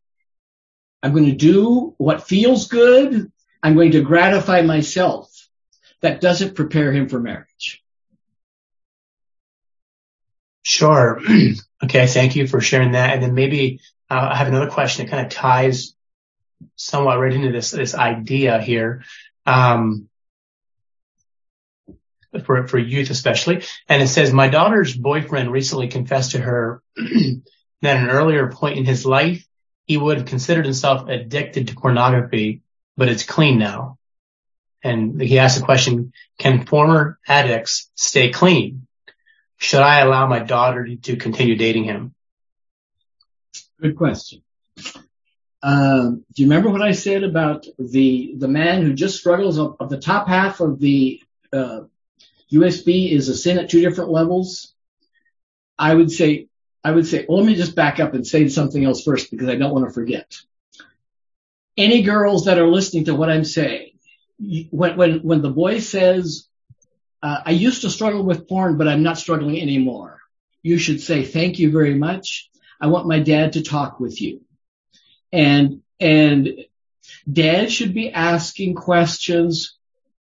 I'm 1.04 1.14
going 1.14 1.26
to 1.26 1.32
do 1.32 1.94
what 1.98 2.28
feels 2.28 2.68
good. 2.68 3.32
I'm 3.64 3.76
going 3.76 3.92
to 3.92 4.02
gratify 4.02 4.62
myself. 4.62 5.30
That 6.02 6.20
doesn't 6.20 6.56
prepare 6.56 6.92
him 6.92 7.08
for 7.08 7.20
marriage. 7.20 7.84
Sure. 10.64 11.22
okay. 11.84 12.08
Thank 12.08 12.36
you 12.36 12.48
for 12.48 12.60
sharing 12.62 12.94
that. 12.94 13.14
And 13.14 13.22
then 13.22 13.36
maybe 13.36 13.80
uh, 14.10 14.30
I 14.32 14.36
have 14.36 14.48
another 14.48 14.70
question 14.70 15.06
that 15.06 15.12
kind 15.12 15.26
of 15.26 15.32
ties 15.32 15.96
somewhat 16.76 17.20
right 17.20 17.34
into 17.34 17.52
this, 17.52 17.72
this 17.72 17.94
idea 17.94 18.60
here. 18.60 19.04
Um, 19.46 20.08
for, 22.46 22.66
for 22.68 22.80
youth 22.80 23.10
especially. 23.10 23.64
And 23.90 24.02
it 24.02 24.08
says, 24.08 24.32
my 24.32 24.48
daughter's 24.48 24.96
boyfriend 24.96 25.52
recently 25.52 25.90
confessed 25.90 26.32
to 26.32 26.40
her 26.40 26.82
that 27.82 27.98
at 27.98 28.04
an 28.04 28.10
earlier 28.10 28.52
point 28.52 28.78
in 28.78 28.86
his 28.86 29.06
life, 29.06 29.46
he 29.86 29.98
would 29.98 30.18
have 30.18 30.28
considered 30.28 30.66
himself 30.66 31.08
addicted 31.10 31.68
to 31.68 31.76
pornography, 31.76 32.62
but 32.96 33.10
it's 33.10 33.24
clean 33.24 33.58
now. 33.58 33.98
And 34.84 35.22
he 35.22 35.40
asked 35.40 35.60
the 35.60 35.66
question, 35.66 36.14
can 36.40 36.66
former 36.66 37.20
addicts 37.28 37.90
stay 37.96 38.32
clean? 38.32 38.88
Should 39.58 39.82
I 39.82 40.00
allow 40.00 40.28
my 40.28 40.40
daughter 40.40 40.88
to 41.04 41.16
continue 41.18 41.56
dating 41.56 41.84
him? 41.84 42.16
Good 43.80 43.96
question. 43.96 44.42
Um, 45.64 46.26
do 46.34 46.42
you 46.42 46.50
remember 46.50 46.70
what 46.70 46.82
I 46.82 46.94
said 46.94 47.24
about 47.24 47.68
the 47.78 48.34
the 48.38 48.48
man 48.48 48.82
who 48.82 48.94
just 48.94 49.20
struggles 49.20 49.60
of, 49.60 49.78
the 49.90 50.00
top 50.00 50.28
half 50.28 50.60
of 50.60 50.80
the 50.80 51.22
uh, 51.54 51.82
USB 52.52 53.12
is 53.12 53.30
a 53.30 53.36
sin 53.36 53.60
at 53.60 53.70
two 53.70 53.82
different 53.82 54.10
levels? 54.10 54.74
I 55.78 55.94
would 55.94 56.12
say 56.12 56.48
I 56.84 56.92
would 56.92 57.08
say 57.08 57.26
well, 57.28 57.40
let 57.40 57.48
me 57.48 57.56
just 57.56 57.76
back 57.76 58.00
up 58.00 58.14
and 58.14 58.26
say 58.26 58.48
something 58.48 58.84
else 58.84 59.04
first 59.04 59.32
because 59.32 59.50
I 59.50 59.56
don't 59.56 59.74
want 59.74 59.88
to 59.88 59.94
forget. 59.94 60.38
Any 61.78 62.02
girls 62.02 62.46
that 62.46 62.58
are 62.58 62.68
listening 62.68 63.06
to 63.06 63.16
what 63.16 63.30
I'm 63.30 63.46
saying, 63.46 63.92
when 64.72 64.98
when 64.98 65.20
when 65.20 65.42
the 65.42 65.50
boy 65.50 65.80
says 65.80 66.48
uh, 67.24 67.42
I 67.46 67.52
used 67.52 67.82
to 67.82 67.90
struggle 67.90 68.24
with 68.24 68.48
porn, 68.48 68.78
but 68.78 68.88
I'm 68.88 69.04
not 69.04 69.18
struggling 69.18 69.62
anymore. 69.62 70.20
You 70.64 70.78
should 70.78 71.02
say, 71.02 71.24
thank 71.24 71.60
you 71.60 71.72
very 71.72 71.94
much. 71.94 72.50
I 72.80 72.88
want 72.88 73.08
my 73.08 73.20
dad 73.20 73.54
to 73.54 73.64
talk 73.64 74.00
with 74.00 74.22
you. 74.22 74.42
And, 75.32 75.82
and 76.00 76.50
dad 77.32 77.72
should 77.72 77.94
be 77.94 78.12
asking 78.12 78.76
questions, 78.76 79.78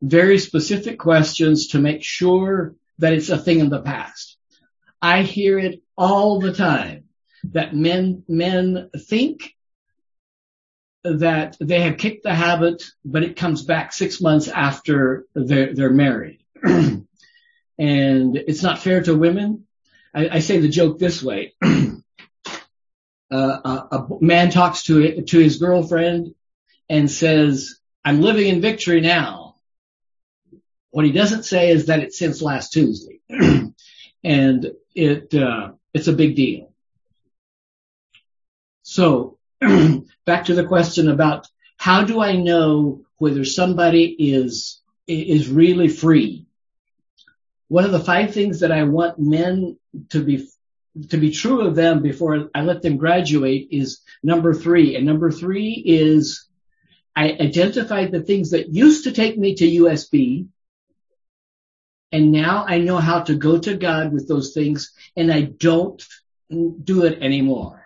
very 0.02 0.40
specific 0.40 0.98
questions 0.98 1.68
to 1.70 1.80
make 1.80 2.04
sure 2.04 2.76
that 2.98 3.14
it's 3.14 3.30
a 3.30 3.38
thing 3.38 3.60
in 3.60 3.70
the 3.70 3.82
past. 3.82 4.29
I 5.02 5.24
hear 5.24 5.58
it 5.60 5.82
all 5.98 6.40
the 6.40 6.54
time 6.54 7.06
that 7.52 7.76
men, 7.76 8.24
men 8.28 8.90
think 8.98 9.56
that 11.04 11.56
they 11.60 11.82
have 11.82 11.98
kicked 11.98 12.24
the 12.24 12.34
habit, 12.34 12.84
but 13.06 13.24
it 13.24 13.38
comes 13.38 13.64
back 13.64 13.94
six 13.94 14.20
months 14.20 14.48
after 14.48 15.26
they're, 15.34 15.74
they're 15.74 15.94
married. 15.94 16.40
and 16.64 17.08
it's 17.78 18.64
not 18.64 18.80
fair 18.80 19.02
to 19.04 19.18
women. 19.18 19.66
I, 20.14 20.30
I 20.30 20.40
say 20.40 20.60
the 20.60 20.68
joke 20.68 21.00
this 21.00 21.24
way. 21.24 21.54
uh, 21.64 21.72
a, 23.32 23.88
a, 23.92 24.08
man 24.20 24.50
talks 24.50 24.84
to, 24.84 25.22
to 25.22 25.40
his 25.40 25.58
girlfriend 25.58 26.36
and 26.90 27.10
says, 27.10 27.80
I'm 28.04 28.22
living 28.22 28.48
in 28.48 28.62
victory 28.62 29.02
now. 29.02 29.56
What 30.92 31.06
he 31.06 31.12
doesn't 31.12 31.44
say 31.44 31.70
is 31.70 31.86
that 31.86 32.00
it's 32.00 32.18
since 32.18 32.42
last 32.42 32.74
Tuesday. 32.74 33.20
and 34.24 34.72
it, 35.00 35.34
uh, 35.34 35.72
it's 35.94 36.08
a 36.08 36.14
big 36.14 36.36
deal. 36.36 36.72
So 38.84 39.38
back 40.26 40.46
to 40.46 40.54
the 40.54 40.66
question 40.66 41.10
about 41.10 41.48
how 41.78 42.04
do 42.04 42.22
I 42.22 42.36
know 42.36 43.02
whether 43.18 43.46
somebody 43.46 44.06
is, 44.06 44.82
is 45.08 45.50
really 45.50 45.88
free? 45.88 46.46
one 47.70 47.86
of 47.86 47.92
the 47.92 48.00
five 48.00 48.34
things 48.34 48.60
that 48.60 48.72
I 48.72 48.84
want 48.84 49.18
men 49.18 49.78
to 50.10 50.24
be 50.24 50.46
to 51.10 51.18
be 51.18 51.32
true 51.32 51.62
of 51.62 51.76
them 51.76 52.02
before 52.02 52.50
I 52.54 52.62
let 52.62 52.82
them 52.82 52.98
graduate 52.98 53.70
is 53.72 54.02
number 54.22 54.54
three. 54.54 54.96
And 54.96 55.06
number 55.06 55.32
three 55.32 55.82
is 55.86 56.48
I 57.16 57.30
identified 57.40 58.12
the 58.12 58.22
things 58.22 58.52
that 58.52 58.74
used 58.74 59.04
to 59.06 59.12
take 59.12 59.38
me 59.38 59.56
to 59.56 59.84
USB. 59.84 60.48
And 62.12 62.32
now 62.32 62.66
I 62.68 62.80
know 62.80 62.98
how 62.98 63.22
to 63.22 63.36
go 63.36 63.60
to 63.60 63.76
God 63.78 64.12
with 64.12 64.28
those 64.28 64.54
things 64.54 64.92
and 65.16 65.32
I 65.32 65.42
don't 65.42 66.04
do 66.50 67.06
it 67.06 67.20
anymore. 67.22 67.86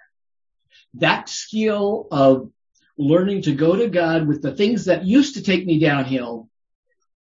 that 0.95 1.27
skill 1.27 2.07
of 2.11 2.51
learning 2.97 3.41
to 3.43 3.53
go 3.53 3.75
to 3.75 3.89
God 3.89 4.27
with 4.27 4.41
the 4.41 4.53
things 4.53 4.85
that 4.85 5.05
used 5.05 5.35
to 5.35 5.43
take 5.43 5.65
me 5.65 5.79
downhill 5.79 6.49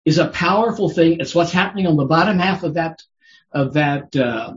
is 0.04 0.18
a 0.18 0.28
powerful 0.28 0.90
thing. 0.90 1.20
It's 1.20 1.36
what's 1.36 1.52
happening 1.52 1.88
on 1.88 1.96
the 1.96 2.06
bottom 2.06 2.40
half 2.40 2.64
of 2.64 2.74
that 2.76 3.02
of 3.52 3.74
that 3.74 4.16
uh, 4.16 4.56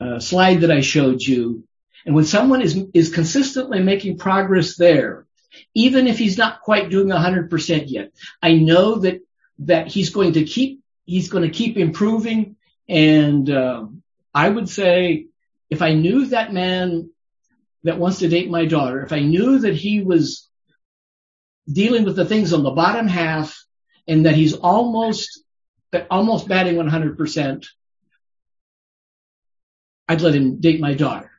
uh, 0.00 0.18
slide 0.18 0.60
that 0.60 0.70
I 0.70 0.80
showed 0.80 1.22
you. 1.22 1.64
And 2.04 2.14
when 2.14 2.24
someone 2.24 2.60
is 2.60 2.78
is 2.92 3.14
consistently 3.14 3.82
making 3.82 4.18
progress 4.18 4.76
there, 4.76 5.26
even 5.74 6.06
if 6.06 6.18
he's 6.18 6.36
not 6.36 6.60
quite 6.60 6.90
doing 6.90 7.08
100% 7.08 7.84
yet, 7.86 8.12
I 8.42 8.54
know 8.54 8.96
that 8.96 9.22
that 9.60 9.88
he's 9.88 10.10
going 10.10 10.34
to 10.34 10.44
keep 10.44 10.82
he's 11.06 11.30
going 11.30 11.44
to 11.44 11.56
keep 11.56 11.76
improving. 11.76 12.56
And 12.88 13.48
uh, 13.48 13.86
I 14.34 14.48
would 14.48 14.68
say, 14.68 15.26
if 15.70 15.80
I 15.80 15.94
knew 15.94 16.26
that 16.26 16.52
man 16.52 17.10
that 17.84 17.98
wants 17.98 18.18
to 18.18 18.28
date 18.28 18.50
my 18.50 18.66
daughter, 18.66 19.02
if 19.02 19.12
I 19.12 19.20
knew 19.20 19.60
that 19.60 19.74
he 19.74 20.02
was 20.02 20.48
dealing 21.70 22.04
with 22.04 22.16
the 22.16 22.24
things 22.24 22.52
on 22.52 22.62
the 22.62 22.70
bottom 22.70 23.08
half 23.08 23.64
and 24.06 24.26
that 24.26 24.34
he's 24.34 24.54
almost 24.54 25.42
almost 26.10 26.46
batting 26.46 26.74
100%, 26.74 27.66
I'd 30.08 30.20
let 30.20 30.34
him 30.34 30.60
date 30.60 30.80
my 30.80 30.94
daughter. 30.94 31.30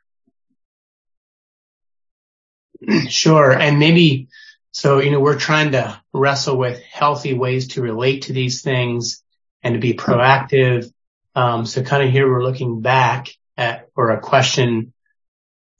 Sure. 3.08 3.52
And 3.52 3.78
maybe, 3.78 4.28
so, 4.72 4.98
you 4.98 5.10
know, 5.10 5.20
we're 5.20 5.38
trying 5.38 5.72
to 5.72 6.00
wrestle 6.12 6.56
with 6.56 6.82
healthy 6.82 7.34
ways 7.34 7.68
to 7.68 7.82
relate 7.82 8.22
to 8.22 8.32
these 8.32 8.62
things 8.62 9.22
and 9.62 9.74
to 9.74 9.80
be 9.80 9.94
proactive. 9.94 10.92
Um, 11.34 11.66
so 11.66 11.82
kind 11.82 12.02
of 12.02 12.10
here 12.10 12.30
we're 12.30 12.42
looking 12.42 12.80
back 12.80 13.28
at, 13.56 13.88
or 13.94 14.10
a 14.10 14.20
question 14.20 14.92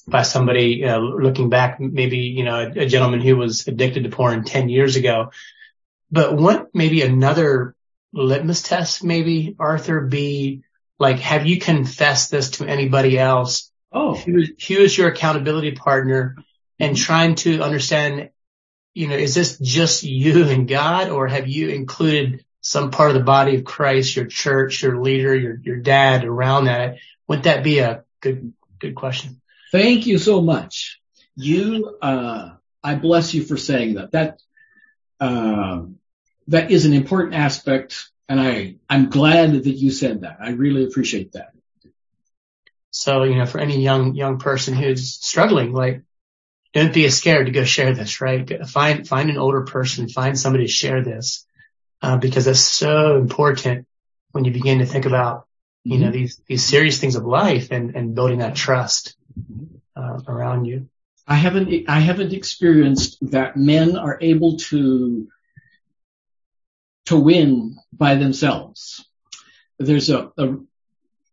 by 0.06 0.22
somebody, 0.22 0.84
uh, 0.84 0.98
looking 0.98 1.48
back, 1.50 1.78
maybe, 1.80 2.18
you 2.18 2.44
know, 2.44 2.56
a, 2.56 2.82
a 2.82 2.86
gentleman 2.86 3.20
who 3.20 3.36
was 3.36 3.66
addicted 3.68 4.04
to 4.04 4.10
porn 4.10 4.44
10 4.44 4.68
years 4.68 4.96
ago. 4.96 5.30
But 6.10 6.36
what 6.36 6.74
maybe 6.74 7.02
another 7.02 7.74
litmus 8.12 8.62
test, 8.62 9.04
maybe 9.04 9.54
Arthur, 9.58 10.00
be 10.00 10.62
like, 10.98 11.18
have 11.20 11.46
you 11.46 11.60
confessed 11.60 12.30
this 12.30 12.50
to 12.52 12.66
anybody 12.66 13.18
else? 13.18 13.70
Oh, 13.92 14.14
who, 14.14 14.42
who 14.42 14.74
is 14.74 14.96
your 14.96 15.08
accountability 15.08 15.72
partner 15.72 16.36
and 16.78 16.96
trying 16.96 17.34
to 17.36 17.60
understand, 17.62 18.30
you 18.94 19.08
know, 19.08 19.16
is 19.16 19.34
this 19.34 19.58
just 19.58 20.02
you 20.02 20.44
and 20.48 20.68
God 20.68 21.10
or 21.10 21.26
have 21.26 21.48
you 21.48 21.68
included 21.68 22.44
some 22.60 22.90
part 22.90 23.10
of 23.10 23.16
the 23.16 23.22
body 23.22 23.56
of 23.56 23.64
Christ, 23.64 24.16
your 24.16 24.26
church, 24.26 24.82
your 24.82 25.00
leader, 25.00 25.34
your, 25.34 25.56
your 25.62 25.76
dad 25.76 26.24
around 26.24 26.64
that? 26.64 26.96
wouldn't 27.26 27.44
that 27.44 27.62
be 27.62 27.78
a 27.78 28.04
good, 28.20 28.54
good 28.78 28.94
question? 28.94 29.40
Thank 29.70 30.06
you 30.06 30.16
so 30.16 30.40
much. 30.40 31.00
You, 31.36 31.98
uh, 32.00 32.52
I 32.82 32.94
bless 32.94 33.34
you 33.34 33.44
for 33.44 33.58
saying 33.58 33.94
that. 33.94 34.12
That, 34.12 34.40
uh, 35.20 35.82
that 36.46 36.70
is 36.70 36.86
an 36.86 36.94
important 36.94 37.34
aspect 37.34 38.10
and 38.28 38.40
I, 38.40 38.76
I'm 38.90 39.08
glad 39.08 39.52
that 39.52 39.66
you 39.66 39.90
said 39.90 40.20
that. 40.20 40.36
I 40.40 40.50
really 40.50 40.84
appreciate 40.84 41.32
that. 41.32 41.52
So, 42.90 43.22
you 43.22 43.36
know, 43.36 43.46
for 43.46 43.58
any 43.58 43.80
young, 43.80 44.14
young 44.14 44.38
person 44.38 44.74
who's 44.74 45.14
struggling, 45.14 45.72
like, 45.72 46.02
don't 46.74 46.92
be 46.92 47.08
scared 47.08 47.46
to 47.46 47.52
go 47.52 47.64
share 47.64 47.94
this, 47.94 48.20
right? 48.20 48.68
Find, 48.68 49.08
find 49.08 49.30
an 49.30 49.38
older 49.38 49.62
person, 49.62 50.08
find 50.08 50.38
somebody 50.38 50.66
to 50.66 50.70
share 50.70 51.02
this, 51.02 51.46
uh, 52.02 52.16
because 52.16 52.44
that's 52.44 52.60
so 52.60 53.16
important 53.16 53.86
when 54.32 54.44
you 54.44 54.52
begin 54.52 54.78
to 54.78 54.86
think 54.86 55.06
about, 55.06 55.46
you 55.84 55.94
mm-hmm. 55.94 56.04
know, 56.04 56.10
these, 56.10 56.40
these 56.46 56.64
serious 56.64 56.98
things 56.98 57.16
of 57.16 57.24
life 57.24 57.70
and, 57.70 57.96
and 57.96 58.14
building 58.14 58.38
that 58.38 58.54
trust, 58.54 59.16
uh, 59.96 60.20
around 60.26 60.64
you. 60.64 60.88
I 61.26 61.34
haven't, 61.34 61.88
I 61.88 62.00
haven't 62.00 62.32
experienced 62.32 63.18
that 63.30 63.56
men 63.56 63.96
are 63.96 64.18
able 64.20 64.56
to 64.56 65.28
to 67.08 67.16
win 67.18 67.78
by 67.90 68.16
themselves. 68.16 69.02
There's 69.78 70.10
a, 70.10 70.30
a, 70.36 70.56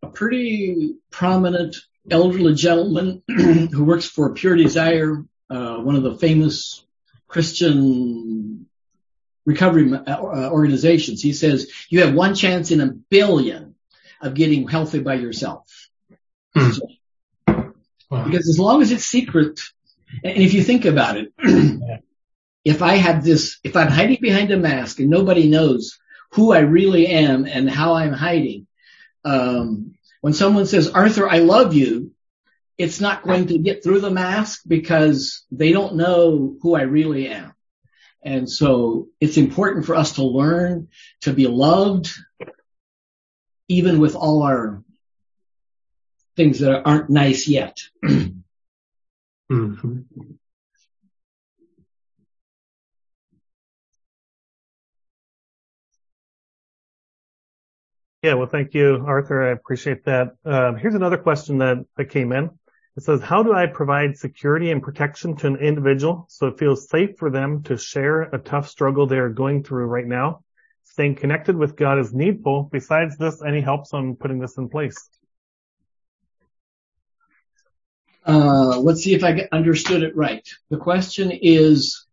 a 0.04 0.08
pretty 0.08 0.96
prominent 1.12 1.76
elderly 2.10 2.56
gentleman 2.56 3.22
who 3.28 3.84
works 3.84 4.06
for 4.06 4.34
Pure 4.34 4.56
Desire, 4.56 5.26
uh, 5.50 5.76
one 5.80 5.98
of 5.98 6.04
the 6.04 6.16
famous 6.16 6.86
Christian 7.28 8.68
recovery 9.46 9.92
uh, 9.94 10.50
organizations. 10.52 11.22
He 11.22 11.34
says 11.34 11.72
you 11.90 12.02
have 12.02 12.14
one 12.14 12.36
chance 12.36 12.72
in 12.72 12.82
a 12.82 12.88
billion 12.88 13.76
of 14.22 14.34
getting 14.34 14.68
healthy 14.68 15.00
by 15.00 15.16
yourself. 15.16 15.90
So, 16.56 16.88
wow. 17.48 17.74
Because 18.26 18.50
as 18.50 18.58
long 18.58 18.82
as 18.82 18.92
it's 18.92 19.06
secret, 19.06 19.60
and 20.24 20.38
if 20.38 20.54
you 20.54 20.64
think 20.64 20.86
about 20.86 21.18
it, 21.18 21.34
if 22.66 22.82
I 22.82 22.96
have 22.96 23.24
this, 23.24 23.60
if 23.64 23.76
I'm 23.76 23.90
hiding 23.90 24.20
behind 24.22 24.52
a 24.52 24.58
mask 24.58 25.00
and 25.00 25.10
nobody 25.10 25.50
knows 25.50 26.00
who 26.32 26.54
I 26.54 26.60
really 26.60 27.08
am 27.08 27.46
and 27.46 27.70
how 27.70 27.94
I'm 27.94 28.14
hiding, 28.14 28.68
um, 29.24 29.96
when 30.22 30.34
someone 30.34 30.66
says, 30.66 30.90
Arthur, 30.90 31.30
I 31.30 31.40
love 31.40 31.74
you, 31.74 32.12
it's 32.78 33.00
not 33.00 33.24
going 33.24 33.48
to 33.48 33.58
get 33.58 33.84
through 33.84 34.02
the 34.02 34.12
mask 34.12 34.62
because 34.68 35.44
they 35.52 35.72
don't 35.72 35.96
know 35.96 36.58
who 36.62 36.76
I 36.76 36.82
really 36.82 37.28
am. 37.28 37.54
And 38.26 38.50
so 38.50 39.10
it's 39.22 39.38
important 39.38 39.86
for 39.86 39.96
us 39.96 40.14
to 40.14 40.24
learn 40.24 40.88
to 41.22 41.32
be 41.32 41.46
loved 41.46 42.12
even 43.68 44.00
with 44.00 44.16
all 44.16 44.42
our 44.42 44.84
things 46.36 46.60
that 46.60 46.82
aren't 46.86 47.10
nice 47.12 47.48
yet. 47.48 47.82
mm-hmm. 48.04 50.00
Yeah, 58.24 58.34
well, 58.34 58.48
thank 58.48 58.74
you, 58.74 59.04
Arthur. 59.06 59.44
I 59.44 59.52
appreciate 59.52 60.06
that. 60.06 60.36
Um, 60.44 60.78
here's 60.78 60.96
another 60.96 61.18
question 61.18 61.60
that, 61.60 61.86
that 61.96 62.06
came 62.06 62.32
in. 62.32 62.50
It 62.98 63.04
says, 63.04 63.22
how 63.22 63.44
do 63.44 63.54
I 63.54 63.66
provide 63.66 64.18
security 64.18 64.72
and 64.72 64.82
protection 64.82 65.36
to 65.38 65.48
an 65.48 65.58
individual 65.58 66.28
so 66.30 66.48
it 66.48 66.58
feels 66.58 66.88
safe 66.88 67.18
for 67.18 67.30
them 67.30 67.64
to 67.64 67.78
share 67.78 68.22
a 68.22 68.38
tough 68.38 68.70
struggle 68.70 69.06
they 69.06 69.18
are 69.18 69.30
going 69.30 69.64
through 69.64 69.86
right 69.88 70.06
now? 70.06 70.44
Staying 70.86 71.16
connected 71.16 71.58
with 71.58 71.76
God 71.76 72.00
is 72.00 72.14
needful. 72.14 72.70
Besides 72.72 73.18
this, 73.18 73.44
any 73.46 73.60
helps 73.60 73.94
on 73.94 74.16
putting 74.16 74.40
this 74.40 74.56
in 74.58 74.70
place? 74.70 75.10
Uh, 78.26 78.80
let's 78.80 79.04
see 79.04 79.14
if 79.14 79.26
I 79.26 79.50
understood 79.52 80.02
it 80.02 80.16
right. 80.16 80.48
The 80.70 80.78
question 80.78 81.32
is, 81.32 82.06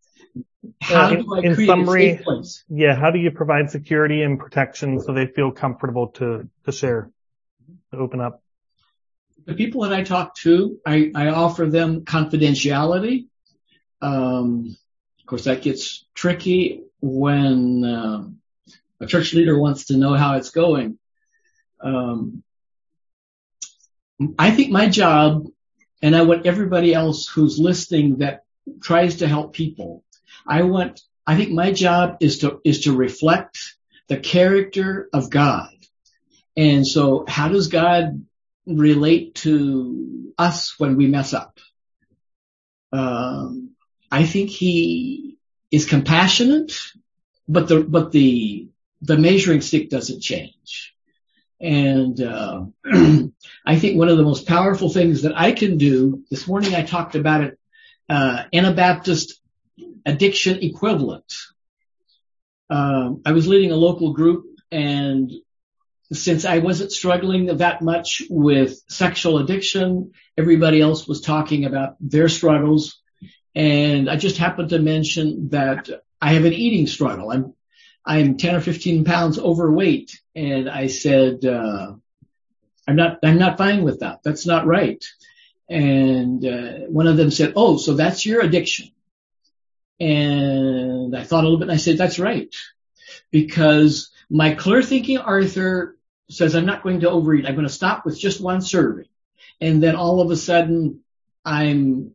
how 0.80 1.04
uh, 1.04 1.10
do 1.14 1.34
I 1.34 1.40
in 1.40 1.54
create 1.54 1.68
summary, 1.68 2.08
a 2.08 2.16
safe 2.16 2.24
place? 2.24 2.64
Yeah, 2.68 2.96
how 2.96 3.12
do 3.12 3.20
you 3.20 3.30
provide 3.30 3.70
security 3.70 4.22
and 4.22 4.38
protection 4.38 5.00
so 5.00 5.14
they 5.14 5.26
feel 5.26 5.52
comfortable 5.52 6.08
to 6.08 6.48
to 6.64 6.72
share, 6.72 7.10
to 7.92 7.98
open 7.98 8.20
up? 8.20 8.41
The 9.44 9.54
people 9.54 9.82
that 9.82 9.92
I 9.92 10.02
talk 10.02 10.36
to, 10.36 10.78
I, 10.86 11.10
I 11.14 11.28
offer 11.28 11.66
them 11.66 12.02
confidentiality. 12.02 13.26
Um, 14.00 14.76
of 15.20 15.26
course, 15.26 15.44
that 15.44 15.62
gets 15.62 16.04
tricky 16.14 16.82
when 17.00 17.84
uh, 17.84 18.24
a 19.00 19.06
church 19.06 19.34
leader 19.34 19.58
wants 19.58 19.86
to 19.86 19.96
know 19.96 20.14
how 20.14 20.36
it's 20.36 20.50
going. 20.50 20.98
Um, 21.80 22.42
I 24.38 24.52
think 24.52 24.70
my 24.70 24.88
job, 24.88 25.46
and 26.00 26.14
I 26.14 26.22
want 26.22 26.46
everybody 26.46 26.94
else 26.94 27.26
who's 27.26 27.58
listening 27.58 28.18
that 28.18 28.44
tries 28.80 29.16
to 29.16 29.28
help 29.28 29.52
people 29.54 30.04
I 30.46 30.62
want, 30.62 31.00
I 31.26 31.36
think 31.36 31.50
my 31.50 31.72
job 31.72 32.18
is 32.20 32.38
to, 32.38 32.60
is 32.64 32.82
to 32.82 32.96
reflect 32.96 33.76
the 34.08 34.18
character 34.18 35.08
of 35.12 35.30
God. 35.30 35.70
And 36.56 36.86
so 36.86 37.24
how 37.28 37.48
does 37.48 37.68
God 37.68 38.24
relate 38.66 39.34
to 39.36 40.32
us 40.38 40.78
when 40.78 40.96
we 40.96 41.06
mess 41.06 41.32
up? 41.34 41.58
Um, 42.92 43.70
I 44.10 44.24
think 44.24 44.50
he 44.50 45.38
is 45.70 45.86
compassionate, 45.86 46.72
but 47.48 47.68
the, 47.68 47.82
but 47.82 48.12
the, 48.12 48.68
the 49.00 49.16
measuring 49.16 49.62
stick 49.62 49.90
doesn't 49.90 50.20
change. 50.20 50.94
And, 51.60 52.20
uh, 52.20 52.64
I 53.64 53.78
think 53.78 53.96
one 53.96 54.08
of 54.08 54.16
the 54.16 54.24
most 54.24 54.46
powerful 54.46 54.90
things 54.90 55.22
that 55.22 55.32
I 55.36 55.52
can 55.52 55.78
do, 55.78 56.22
this 56.30 56.46
morning 56.46 56.74
I 56.74 56.82
talked 56.82 57.14
about 57.14 57.44
it, 57.44 57.58
uh, 58.08 58.44
Anabaptist 58.52 59.40
addiction 60.04 60.58
equivalent. 60.62 61.32
Um, 62.68 63.22
I 63.24 63.32
was 63.32 63.46
leading 63.46 63.70
a 63.70 63.76
local 63.76 64.12
group 64.12 64.46
and 64.70 65.30
since 66.12 66.44
I 66.44 66.58
wasn't 66.58 66.92
struggling 66.92 67.46
that 67.58 67.82
much 67.82 68.22
with 68.28 68.80
sexual 68.88 69.38
addiction, 69.38 70.12
everybody 70.36 70.80
else 70.80 71.06
was 71.06 71.20
talking 71.20 71.64
about 71.64 71.96
their 72.00 72.28
struggles. 72.28 73.00
And 73.54 74.08
I 74.08 74.16
just 74.16 74.38
happened 74.38 74.70
to 74.70 74.78
mention 74.78 75.50
that 75.50 75.88
I 76.20 76.34
have 76.34 76.44
an 76.44 76.52
eating 76.52 76.86
struggle. 76.86 77.30
I'm, 77.30 77.54
I'm 78.04 78.36
10 78.36 78.56
or 78.56 78.60
15 78.60 79.04
pounds 79.04 79.38
overweight. 79.38 80.20
And 80.34 80.68
I 80.68 80.86
said, 80.86 81.44
uh, 81.44 81.92
I'm 82.88 82.96
not, 82.96 83.18
I'm 83.22 83.38
not 83.38 83.58
fine 83.58 83.82
with 83.82 84.00
that. 84.00 84.20
That's 84.24 84.46
not 84.46 84.66
right. 84.66 85.04
And 85.72 86.44
uh, 86.44 86.72
one 86.88 87.06
of 87.06 87.16
them 87.16 87.30
said, 87.30 87.54
"Oh, 87.56 87.78
so 87.78 87.94
that's 87.94 88.26
your 88.26 88.42
addiction." 88.42 88.90
And 89.98 91.16
I 91.16 91.24
thought 91.24 91.44
a 91.44 91.46
little 91.46 91.58
bit 91.58 91.68
and 91.68 91.72
I 91.72 91.76
said, 91.76 91.96
"That's 91.96 92.18
right." 92.18 92.54
Because 93.30 94.10
my 94.28 94.54
clear 94.54 94.82
thinking 94.82 95.16
Arthur 95.16 95.96
says, 96.32 96.54
I'm 96.54 96.66
not 96.66 96.82
going 96.82 97.00
to 97.00 97.10
overeat. 97.10 97.46
I'm 97.46 97.54
going 97.54 97.66
to 97.66 97.72
stop 97.72 98.04
with 98.04 98.18
just 98.18 98.40
one 98.40 98.60
serving. 98.60 99.06
And 99.60 99.82
then 99.82 99.96
all 99.96 100.20
of 100.20 100.30
a 100.30 100.36
sudden 100.36 101.00
I'm, 101.44 102.12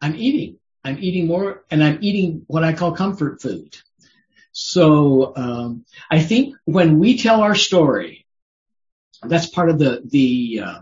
I'm 0.00 0.16
eating. 0.16 0.58
I'm 0.84 0.98
eating 0.98 1.26
more 1.26 1.64
and 1.70 1.82
I'm 1.82 1.98
eating 2.00 2.44
what 2.46 2.64
I 2.64 2.72
call 2.72 2.92
comfort 2.92 3.40
food. 3.40 3.76
So, 4.52 5.32
um, 5.34 5.84
I 6.10 6.20
think 6.20 6.56
when 6.64 6.98
we 6.98 7.18
tell 7.18 7.40
our 7.42 7.54
story, 7.54 8.26
that's 9.22 9.46
part 9.46 9.70
of 9.70 9.78
the, 9.78 10.02
the, 10.04 10.60
uh, 10.64 10.80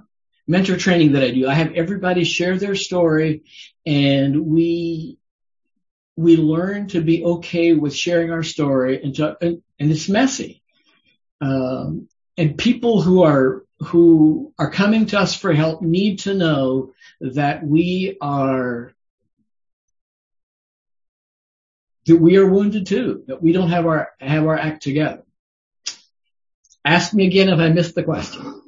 mentor 0.48 0.76
training 0.76 1.12
that 1.12 1.22
I 1.22 1.30
do. 1.30 1.46
I 1.46 1.54
have 1.54 1.74
everybody 1.74 2.24
share 2.24 2.58
their 2.58 2.74
story 2.74 3.44
and 3.86 4.46
we, 4.46 5.18
we 6.16 6.36
learn 6.36 6.88
to 6.88 7.00
be 7.00 7.24
okay 7.24 7.74
with 7.74 7.94
sharing 7.94 8.32
our 8.32 8.42
story 8.42 9.00
and, 9.00 9.14
to, 9.16 9.36
and, 9.40 9.62
and 9.78 9.92
it's 9.92 10.08
messy. 10.08 10.59
Um, 11.40 12.08
and 12.36 12.56
people 12.56 13.02
who 13.02 13.22
are 13.22 13.64
who 13.80 14.52
are 14.58 14.70
coming 14.70 15.06
to 15.06 15.18
us 15.18 15.34
for 15.34 15.52
help 15.52 15.80
need 15.80 16.20
to 16.20 16.34
know 16.34 16.92
that 17.20 17.66
we 17.66 18.16
are 18.20 18.92
that 22.06 22.16
we 22.16 22.36
are 22.36 22.46
wounded 22.46 22.86
too, 22.86 23.24
that 23.26 23.42
we 23.42 23.52
don't 23.52 23.70
have 23.70 23.86
our 23.86 24.10
have 24.20 24.46
our 24.46 24.58
act 24.58 24.82
together. 24.82 25.22
Ask 26.84 27.12
me 27.14 27.26
again 27.26 27.48
if 27.48 27.58
I 27.58 27.68
missed 27.68 27.94
the 27.94 28.02
question. 28.02 28.62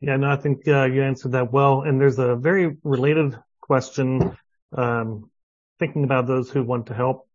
Yeah, 0.00 0.16
no, 0.16 0.30
I 0.30 0.36
think 0.36 0.66
uh, 0.66 0.84
you 0.84 1.02
answered 1.02 1.32
that 1.32 1.52
well. 1.52 1.82
And 1.82 2.00
there's 2.00 2.18
a 2.18 2.34
very 2.34 2.76
related 2.82 3.38
question, 3.60 4.36
um, 4.76 5.30
thinking 5.78 6.04
about 6.04 6.26
those 6.26 6.50
who 6.50 6.62
want 6.64 6.86
to 6.86 6.94
help. 6.94 7.28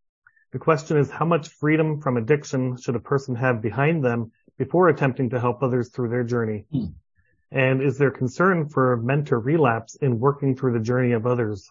The 0.51 0.59
question 0.59 0.97
is, 0.97 1.09
how 1.09 1.25
much 1.25 1.49
freedom 1.49 2.01
from 2.01 2.17
addiction 2.17 2.77
should 2.77 2.95
a 2.95 2.99
person 2.99 3.35
have 3.35 3.61
behind 3.61 4.03
them 4.03 4.31
before 4.57 4.89
attempting 4.89 5.31
to 5.31 5.39
help 5.39 5.61
others 5.61 5.89
through 5.89 6.09
their 6.09 6.23
journey? 6.23 6.65
Hmm. 6.71 6.85
And 7.51 7.81
is 7.81 7.97
there 7.97 8.11
concern 8.11 8.69
for 8.69 8.97
mentor 8.97 9.39
relapse 9.39 9.95
in 9.95 10.19
working 10.19 10.55
through 10.55 10.73
the 10.73 10.83
journey 10.83 11.13
of 11.13 11.25
others? 11.25 11.69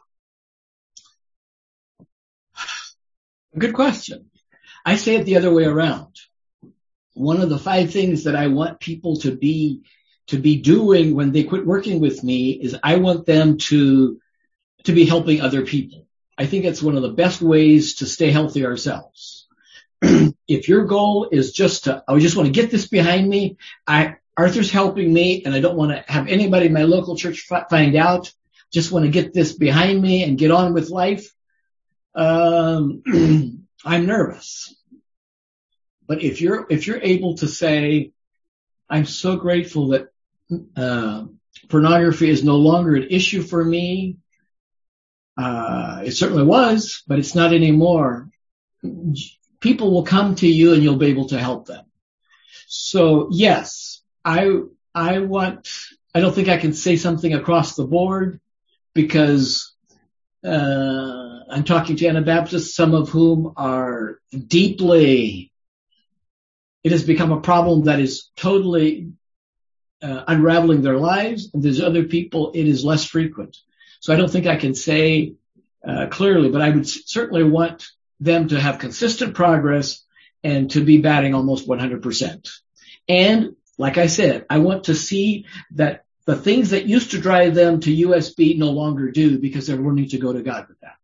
Good 3.57 3.75
question. 3.75 4.31
I 4.85 4.97
say 4.97 5.17
it 5.17 5.25
the 5.25 5.37
other 5.37 5.53
way 5.53 5.65
around. 5.65 6.17
One 7.15 7.41
of 7.41 7.49
the 7.49 7.59
five 7.59 7.93
things 7.93 8.25
that 8.25 8.35
I 8.35 8.49
want 8.49 8.81
people 8.81 9.19
to 9.19 9.37
be, 9.37 9.83
to 10.29 10.39
be 10.39 10.61
doing 10.61 11.15
when 11.15 11.33
they 11.33 11.45
quit 11.45 11.65
working 11.65 12.01
with 12.01 12.25
me 12.25 12.51
is 12.51 12.77
I 12.83 12.97
want 12.97 13.27
them 13.27 13.59
to, 13.59 14.21
to 14.85 14.93
be 14.93 15.05
helping 15.05 15.41
other 15.41 15.63
people. 15.63 16.07
I 16.37 16.47
think 16.47 16.65
it's 16.65 16.83
one 16.83 16.97
of 16.97 17.03
the 17.03 17.13
best 17.13 17.41
ways 17.41 17.97
to 17.97 18.07
stay 18.07 18.31
healthy 18.31 18.67
ourselves. 18.67 19.47
if 20.47 20.69
your 20.69 20.85
goal 20.85 21.29
is 21.31 21.53
just 21.53 21.85
to, 21.85 22.05
I 22.07 22.19
just 22.19 22.37
want 22.37 22.47
to 22.47 22.53
get 22.53 22.71
this 22.71 22.89
behind 22.89 23.29
me, 23.29 23.57
I, 23.87 24.17
Arthur's 24.37 24.71
helping 24.71 25.13
me 25.13 25.45
and 25.45 25.55
I 25.55 25.61
don't 25.61 25.77
want 25.77 25.93
to 25.93 26.13
have 26.13 26.29
anybody 26.29 26.67
in 26.67 26.73
my 26.73 26.83
local 26.83 27.17
church 27.17 27.47
find 27.71 27.97
out. 27.97 28.33
Just 28.73 28.91
want 28.91 29.05
to 29.05 29.11
get 29.11 29.33
this 29.33 29.53
behind 29.53 30.01
me 30.03 30.25
and 30.25 30.39
get 30.39 30.51
on 30.51 30.75
with 30.75 30.91
life. 30.91 31.33
Um, 32.15 33.03
I'm 33.85 34.07
nervous. 34.07 34.75
But 36.07 36.23
if 36.23 36.41
you're, 36.41 36.67
if 36.69 36.87
you're 36.87 37.01
able 37.01 37.37
to 37.37 37.49
say, 37.49 38.13
I'm 38.89 39.07
so 39.07 39.37
grateful 39.37 39.89
that, 39.89 40.09
uh, 40.77 41.25
pornography 41.69 42.29
is 42.29 42.45
no 42.45 42.57
longer 42.57 42.97
an 42.97 43.07
issue 43.11 43.43
for 43.43 43.65
me. 43.65 44.19
Uh, 45.37 46.03
it 46.05 46.13
certainly 46.13 46.45
was, 46.45 47.03
but 47.07 47.19
it's 47.19 47.35
not 47.35 47.53
anymore 47.55 48.31
people 49.65 49.91
will 49.91 50.05
come 50.05 50.35
to 50.35 50.47
you 50.47 50.75
and 50.75 50.83
you'll 50.83 51.05
be 51.05 51.07
able 51.07 51.29
to 51.29 51.39
help 51.39 51.65
them. 51.67 51.87
So 52.67 53.29
yes, 53.33 54.03
I, 54.23 54.61
I 54.95 55.21
want, 55.21 55.71
I 56.15 56.21
don't 56.21 56.35
think 56.35 56.49
I 56.49 56.59
can 56.59 56.75
say 56.75 56.97
something 56.97 57.33
across 57.33 57.75
the 57.75 57.87
board 57.87 58.41
because, 58.93 59.73
uh, 60.45 61.41
I'm 61.51 61.65
talking 61.65 61.97
to 61.97 62.07
Anabaptists, 62.07 62.77
some 62.77 62.93
of 62.95 63.09
whom 63.09 63.55
are 63.57 64.19
deeply, 64.31 65.51
it 66.83 66.93
has 66.93 67.05
become 67.05 67.33
a 67.33 67.41
problem 67.41 67.85
that 67.85 68.01
is 68.01 68.29
totally 68.37 69.13
uh, 70.03 70.25
unraveling 70.29 70.83
their 70.83 70.99
lives. 70.99 71.49
And 71.55 71.63
there's 71.63 71.81
other 71.81 72.05
people, 72.05 72.53
it 72.55 72.67
is 72.67 72.85
less 72.85 73.07
frequent. 73.07 73.57
So 74.01 74.13
I 74.13 74.17
don't 74.17 74.31
think 74.31 74.47
I 74.47 74.57
can 74.57 74.75
say 74.75 75.37
uh, 75.89 76.09
clearly, 76.11 76.51
but 76.51 76.61
I 76.61 76.69
would 76.69 76.87
certainly 76.87 77.45
want 77.45 77.89
them 78.21 78.49
to 78.49 78.61
have 78.61 78.79
consistent 78.79 79.35
progress 79.35 80.05
and 80.43 80.71
to 80.73 80.85
be 80.85 80.99
batting 81.01 81.35
almost 81.35 81.69
100%. 81.69 82.51
And 83.09 83.57
like 83.79 83.99
I 83.99 84.07
said, 84.07 84.47
I 84.49 84.59
want 84.59 84.85
to 84.85 84.95
see 84.95 85.47
that 85.73 86.05
the 86.27 86.37
things 86.37 86.71
that 86.71 86.87
used 86.87 87.11
to 87.11 87.21
drive 87.21 87.55
them 87.55 87.81
to 87.81 88.07
USB 88.09 88.57
no 88.57 88.71
longer 88.71 89.11
do 89.11 89.39
because 89.39 89.67
they're 89.67 89.77
learning 89.77 90.09
to 90.11 90.19
go 90.19 90.33
to 90.33 90.43
God 90.43 90.69
with 90.69 90.79
that. 90.81 90.97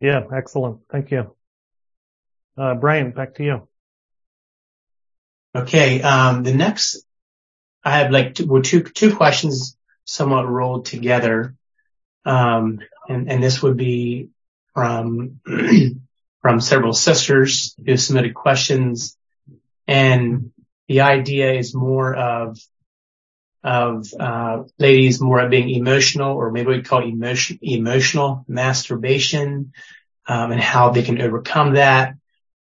Yeah, 0.00 0.22
excellent. 0.34 0.80
Thank 0.90 1.10
you. 1.10 1.34
Uh, 2.56 2.74
Brian, 2.74 3.10
back 3.10 3.34
to 3.34 3.44
you. 3.44 3.68
Okay. 5.54 6.00
Um, 6.02 6.44
the 6.44 6.54
next, 6.54 7.04
I 7.84 7.98
have 7.98 8.10
like 8.10 8.34
two, 8.34 8.46
well, 8.46 8.62
two, 8.62 8.82
two 8.82 9.16
questions 9.16 9.76
somewhat 10.04 10.48
rolled 10.48 10.86
together. 10.86 11.54
Um, 12.24 12.80
and, 13.08 13.30
and 13.30 13.42
this 13.42 13.62
would 13.62 13.76
be 13.76 14.30
from 14.74 15.40
from 16.42 16.60
several 16.60 16.92
sisters 16.92 17.74
who 17.84 17.96
submitted 17.96 18.34
questions, 18.34 19.16
and 19.86 20.52
the 20.88 21.02
idea 21.02 21.52
is 21.52 21.74
more 21.74 22.14
of 22.14 22.58
of 23.64 24.06
uh, 24.18 24.62
ladies 24.78 25.20
more 25.20 25.40
of 25.40 25.50
being 25.50 25.70
emotional, 25.70 26.36
or 26.36 26.50
maybe 26.50 26.68
we 26.68 26.82
call 26.82 27.02
it 27.02 27.08
emotion, 27.08 27.58
emotional 27.60 28.44
masturbation, 28.48 29.72
um, 30.26 30.52
and 30.52 30.60
how 30.60 30.90
they 30.90 31.02
can 31.02 31.20
overcome 31.20 31.74
that. 31.74 32.14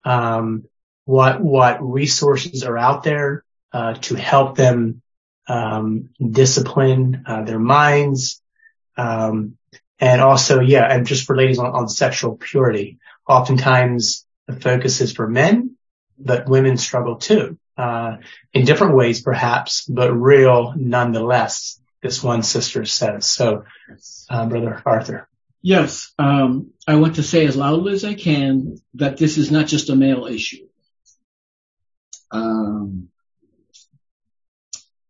Um, 0.03 0.65
what 1.05 1.41
what 1.41 1.77
resources 1.81 2.63
are 2.63 2.77
out 2.77 3.03
there 3.03 3.43
uh, 3.71 3.93
to 3.93 4.15
help 4.15 4.57
them 4.57 5.01
um, 5.47 6.09
discipline 6.19 7.23
uh, 7.25 7.43
their 7.43 7.59
minds, 7.59 8.41
um, 8.97 9.57
and 9.99 10.21
also, 10.21 10.59
yeah, 10.59 10.85
and 10.85 11.07
just 11.07 11.29
ladies 11.29 11.59
on, 11.59 11.67
on 11.67 11.89
sexual 11.89 12.35
purity, 12.35 12.99
oftentimes 13.27 14.25
the 14.47 14.59
focus 14.59 15.01
is 15.01 15.13
for 15.13 15.27
men, 15.27 15.75
but 16.17 16.47
women 16.47 16.77
struggle 16.77 17.15
too, 17.15 17.57
uh, 17.77 18.17
in 18.53 18.65
different 18.65 18.95
ways 18.95 19.21
perhaps, 19.21 19.85
but 19.85 20.11
real 20.11 20.73
nonetheless, 20.75 21.79
this 22.01 22.23
one 22.23 22.43
sister 22.43 22.85
says. 22.85 23.27
So, 23.27 23.65
uh, 24.29 24.45
brother 24.45 24.81
Arthur. 24.85 25.27
Yes, 25.61 26.13
um, 26.19 26.71
I 26.87 26.95
want 26.95 27.15
to 27.15 27.23
say 27.23 27.45
as 27.45 27.57
loudly 27.57 27.93
as 27.93 28.05
I 28.05 28.13
can 28.13 28.77
that 28.93 29.17
this 29.17 29.37
is 29.37 29.51
not 29.51 29.67
just 29.67 29.89
a 29.89 29.95
male 29.95 30.27
issue. 30.27 30.67
Um, 32.29 33.09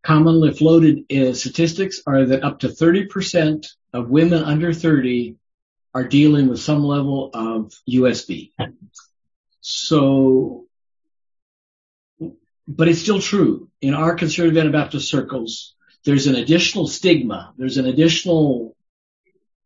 commonly 0.02 0.54
floated 0.54 1.12
uh, 1.12 1.34
statistics 1.34 2.02
are 2.08 2.26
that 2.28 2.44
up 2.44 2.60
to 2.60 2.70
30% 2.70 3.66
of 3.94 4.10
women 4.10 4.44
under 4.44 4.74
30 4.74 5.36
are 5.94 6.08
dealing 6.08 6.48
with 6.48 6.60
some 6.60 6.84
level 6.84 7.30
of 7.34 7.74
USB. 7.90 8.52
So, 9.62 10.66
but 12.68 12.88
it's 12.88 13.02
still 13.02 13.22
true. 13.22 13.70
In 13.82 13.94
our 13.94 14.16
conservative 14.16 14.58
Anabaptist 14.58 15.10
circles, 15.10 15.76
there's 16.06 16.28
an 16.28 16.36
additional 16.36 16.88
stigma. 16.88 17.54
There's 17.58 17.78
an 17.78 17.86
additional 17.86 18.76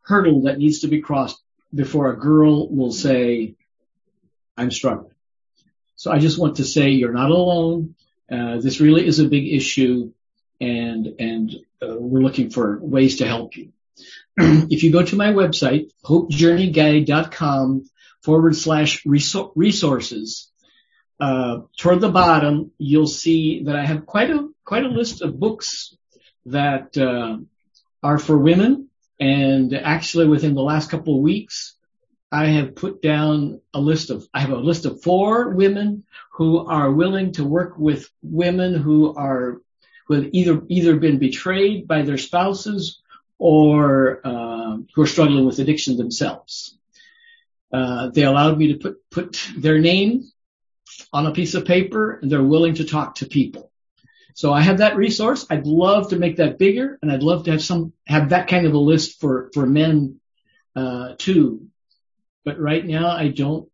hurdle 0.03 0.43
that 0.43 0.57
needs 0.57 0.79
to 0.79 0.87
be 0.87 1.01
crossed 1.01 1.41
before 1.73 2.11
a 2.11 2.19
girl 2.19 2.69
will 2.69 2.91
say, 2.91 3.55
I'm 4.57 4.71
struggling. 4.71 5.13
So 5.95 6.11
I 6.11 6.19
just 6.19 6.39
want 6.39 6.57
to 6.57 6.65
say 6.65 6.89
you're 6.89 7.13
not 7.13 7.29
alone. 7.29 7.95
Uh, 8.31 8.59
this 8.59 8.79
really 8.79 9.05
is 9.05 9.19
a 9.19 9.27
big 9.27 9.53
issue 9.53 10.11
and 10.61 11.07
and 11.19 11.55
uh, 11.81 11.95
we're 11.97 12.21
looking 12.21 12.51
for 12.51 12.79
ways 12.79 13.17
to 13.17 13.27
help 13.27 13.57
you. 13.57 13.73
If 14.37 14.83
you 14.83 14.91
go 14.91 15.03
to 15.03 15.15
my 15.15 15.33
website, 15.33 15.91
hopejourneyguide.com 16.05 17.89
forward 18.21 18.55
slash 18.55 19.05
resources, 19.05 20.51
uh, 21.19 21.61
toward 21.77 22.01
the 22.01 22.09
bottom, 22.09 22.71
you'll 22.79 23.05
see 23.05 23.63
that 23.63 23.75
I 23.75 23.85
have 23.85 24.07
quite 24.07 24.31
a 24.31 24.49
quite 24.65 24.85
a 24.85 24.89
list 24.89 25.21
of 25.21 25.39
books 25.39 25.95
that 26.47 26.97
uh, 26.97 27.37
are 28.01 28.17
for 28.17 28.37
women. 28.37 28.89
And 29.19 29.73
actually, 29.75 30.27
within 30.27 30.55
the 30.55 30.63
last 30.63 30.89
couple 30.89 31.15
of 31.15 31.21
weeks, 31.21 31.75
I 32.31 32.47
have 32.47 32.75
put 32.75 33.03
down 33.03 33.61
a 33.71 33.79
list 33.79 34.09
of 34.09 34.27
I 34.33 34.39
have 34.39 34.49
a 34.49 34.55
list 34.55 34.85
of 34.85 35.03
four 35.03 35.49
women 35.49 36.05
who 36.33 36.65
are 36.65 36.91
willing 36.91 37.33
to 37.33 37.45
work 37.45 37.77
with 37.77 38.09
women 38.23 38.73
who 38.73 39.13
are 39.15 39.61
who 40.07 40.15
have 40.15 40.29
either 40.31 40.61
either 40.69 40.95
been 40.95 41.19
betrayed 41.19 41.87
by 41.87 42.01
their 42.01 42.17
spouses 42.17 43.01
or 43.41 44.21
uh, 44.23 44.77
who 44.93 45.01
are 45.01 45.07
struggling 45.07 45.47
with 45.47 45.57
addiction 45.57 45.97
themselves. 45.97 46.77
Uh, 47.73 48.09
they 48.09 48.23
allowed 48.23 48.55
me 48.55 48.73
to 48.73 48.77
put 48.77 49.09
put 49.09 49.49
their 49.57 49.79
name 49.79 50.29
on 51.11 51.25
a 51.25 51.33
piece 51.33 51.55
of 51.55 51.65
paper, 51.65 52.19
and 52.21 52.31
they're 52.31 52.43
willing 52.43 52.75
to 52.75 52.85
talk 52.85 53.15
to 53.15 53.25
people. 53.25 53.71
So 54.35 54.53
I 54.53 54.61
have 54.61 54.77
that 54.77 54.95
resource. 54.95 55.47
I'd 55.49 55.65
love 55.65 56.09
to 56.09 56.17
make 56.17 56.37
that 56.37 56.59
bigger, 56.59 56.99
and 57.01 57.11
I'd 57.11 57.23
love 57.23 57.45
to 57.45 57.51
have 57.51 57.63
some 57.63 57.93
have 58.05 58.29
that 58.29 58.47
kind 58.47 58.67
of 58.67 58.75
a 58.75 58.77
list 58.77 59.19
for 59.19 59.49
for 59.55 59.65
men 59.65 60.19
uh, 60.75 61.15
too. 61.17 61.65
But 62.45 62.59
right 62.59 62.85
now, 62.85 63.09
I 63.09 63.29
don't 63.29 63.67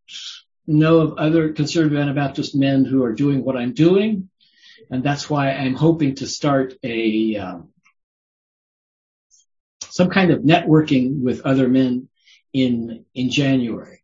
know 0.66 1.00
of 1.00 1.18
other 1.18 1.52
conservative 1.52 2.00
Anabaptist 2.00 2.56
men 2.56 2.86
who 2.86 3.04
are 3.04 3.14
doing 3.14 3.44
what 3.44 3.58
I'm 3.58 3.74
doing, 3.74 4.30
and 4.90 5.04
that's 5.04 5.30
why 5.30 5.52
I'm 5.52 5.76
hoping 5.76 6.16
to 6.16 6.26
start 6.26 6.76
a 6.84 7.36
um, 7.36 7.70
some 9.98 10.10
kind 10.10 10.30
of 10.30 10.42
networking 10.42 11.24
with 11.24 11.42
other 11.42 11.68
men 11.68 12.08
in 12.54 13.04
in 13.16 13.32
January. 13.32 14.04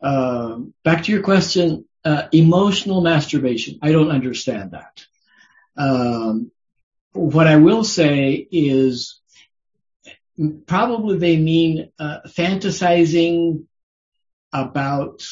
Uh, 0.00 0.60
back 0.84 1.02
to 1.02 1.12
your 1.12 1.22
question, 1.22 1.84
uh, 2.04 2.28
emotional 2.30 3.00
masturbation. 3.00 3.80
I 3.82 3.90
don't 3.90 4.12
understand 4.12 4.70
that. 4.70 5.04
Um, 5.76 6.52
what 7.12 7.48
I 7.48 7.56
will 7.56 7.82
say 7.82 8.46
is 8.52 9.20
probably 10.66 11.18
they 11.18 11.36
mean 11.36 11.90
uh, 11.98 12.18
fantasizing 12.28 13.64
about 14.52 15.26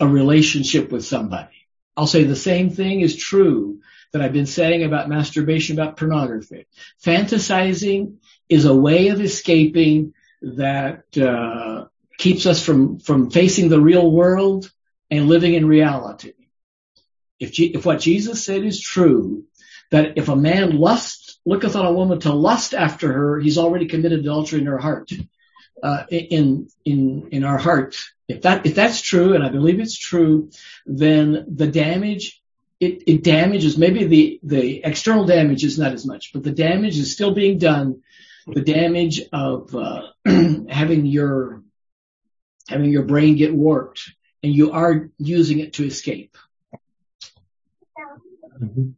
a 0.00 0.06
relationship 0.06 0.90
with 0.90 1.04
somebody. 1.04 1.58
I'll 1.94 2.06
say 2.06 2.24
the 2.24 2.36
same 2.36 2.70
thing 2.70 3.00
is 3.00 3.16
true 3.16 3.80
that 4.16 4.24
I've 4.24 4.32
been 4.32 4.46
saying 4.46 4.82
about 4.82 5.10
masturbation, 5.10 5.78
about 5.78 5.98
pornography. 5.98 6.66
Fantasizing 7.04 8.16
is 8.48 8.64
a 8.64 8.74
way 8.74 9.08
of 9.08 9.20
escaping 9.20 10.14
that 10.40 11.04
uh, 11.18 11.84
keeps 12.16 12.46
us 12.46 12.64
from 12.64 12.98
from 12.98 13.30
facing 13.30 13.68
the 13.68 13.80
real 13.80 14.10
world 14.10 14.72
and 15.10 15.28
living 15.28 15.52
in 15.52 15.68
reality. 15.68 16.32
If, 17.38 17.52
G- 17.52 17.74
if 17.74 17.84
what 17.84 18.00
Jesus 18.00 18.42
said 18.42 18.64
is 18.64 18.80
true, 18.80 19.44
that 19.90 20.16
if 20.16 20.30
a 20.30 20.36
man 20.36 20.78
lust 20.78 21.38
looketh 21.44 21.76
on 21.76 21.84
a 21.84 21.92
woman 21.92 22.18
to 22.20 22.32
lust 22.32 22.72
after 22.72 23.12
her, 23.12 23.38
he's 23.38 23.58
already 23.58 23.84
committed 23.84 24.20
adultery 24.20 24.60
in 24.60 24.66
her 24.66 24.78
heart. 24.78 25.10
Uh, 25.82 26.04
in 26.08 26.68
in 26.86 27.28
in 27.32 27.44
our 27.44 27.58
heart, 27.58 27.98
if 28.28 28.40
that 28.42 28.64
if 28.64 28.74
that's 28.74 29.02
true, 29.02 29.34
and 29.34 29.44
I 29.44 29.50
believe 29.50 29.78
it's 29.78 29.98
true, 29.98 30.48
then 30.86 31.44
the 31.54 31.66
damage 31.66 32.40
it, 32.80 33.04
it 33.06 33.24
damages 33.24 33.78
maybe 33.78 34.04
the 34.04 34.40
the 34.42 34.84
external 34.84 35.24
damage 35.24 35.64
is 35.64 35.78
not 35.78 35.92
as 35.92 36.06
much, 36.06 36.32
but 36.32 36.42
the 36.42 36.52
damage 36.52 36.98
is 36.98 37.12
still 37.12 37.32
being 37.32 37.58
done. 37.58 38.02
The 38.46 38.60
damage 38.60 39.22
of 39.32 39.74
uh, 39.74 40.02
having 40.68 41.06
your 41.06 41.62
having 42.68 42.90
your 42.90 43.04
brain 43.04 43.36
get 43.36 43.54
warped, 43.54 44.10
and 44.42 44.54
you 44.54 44.72
are 44.72 45.10
using 45.18 45.60
it 45.60 45.74
to 45.74 45.84
escape. 45.84 46.36
Mm-hmm. 48.60 48.90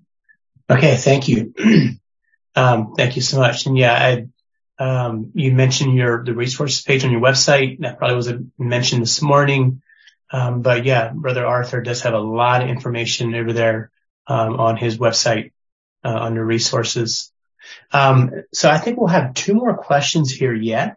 Okay, 0.70 0.96
thank 0.96 1.28
you. 1.28 1.54
um, 2.54 2.94
thank 2.94 3.16
you 3.16 3.22
so 3.22 3.38
much. 3.38 3.66
And 3.66 3.76
yeah, 3.78 4.26
I, 4.78 4.84
um, 4.84 5.32
you 5.34 5.52
mentioned 5.52 5.94
your 5.94 6.24
the 6.24 6.34
resources 6.34 6.82
page 6.82 7.04
on 7.04 7.12
your 7.12 7.22
website. 7.22 7.80
That 7.80 7.98
probably 7.98 8.16
was 8.16 8.32
mentioned 8.58 9.02
this 9.02 9.22
morning. 9.22 9.82
Um, 10.30 10.62
but 10.62 10.84
yeah, 10.84 11.10
Brother 11.14 11.46
Arthur 11.46 11.80
does 11.80 12.02
have 12.02 12.14
a 12.14 12.18
lot 12.18 12.62
of 12.62 12.68
information 12.68 13.34
over 13.34 13.52
there 13.52 13.90
um, 14.26 14.60
on 14.60 14.76
his 14.76 14.98
website 14.98 15.52
uh, 16.04 16.14
under 16.14 16.44
resources. 16.44 17.32
Um, 17.92 18.44
so 18.52 18.70
I 18.70 18.78
think 18.78 18.98
we'll 18.98 19.08
have 19.08 19.34
two 19.34 19.54
more 19.54 19.76
questions 19.76 20.30
here 20.30 20.54
yet, 20.54 20.96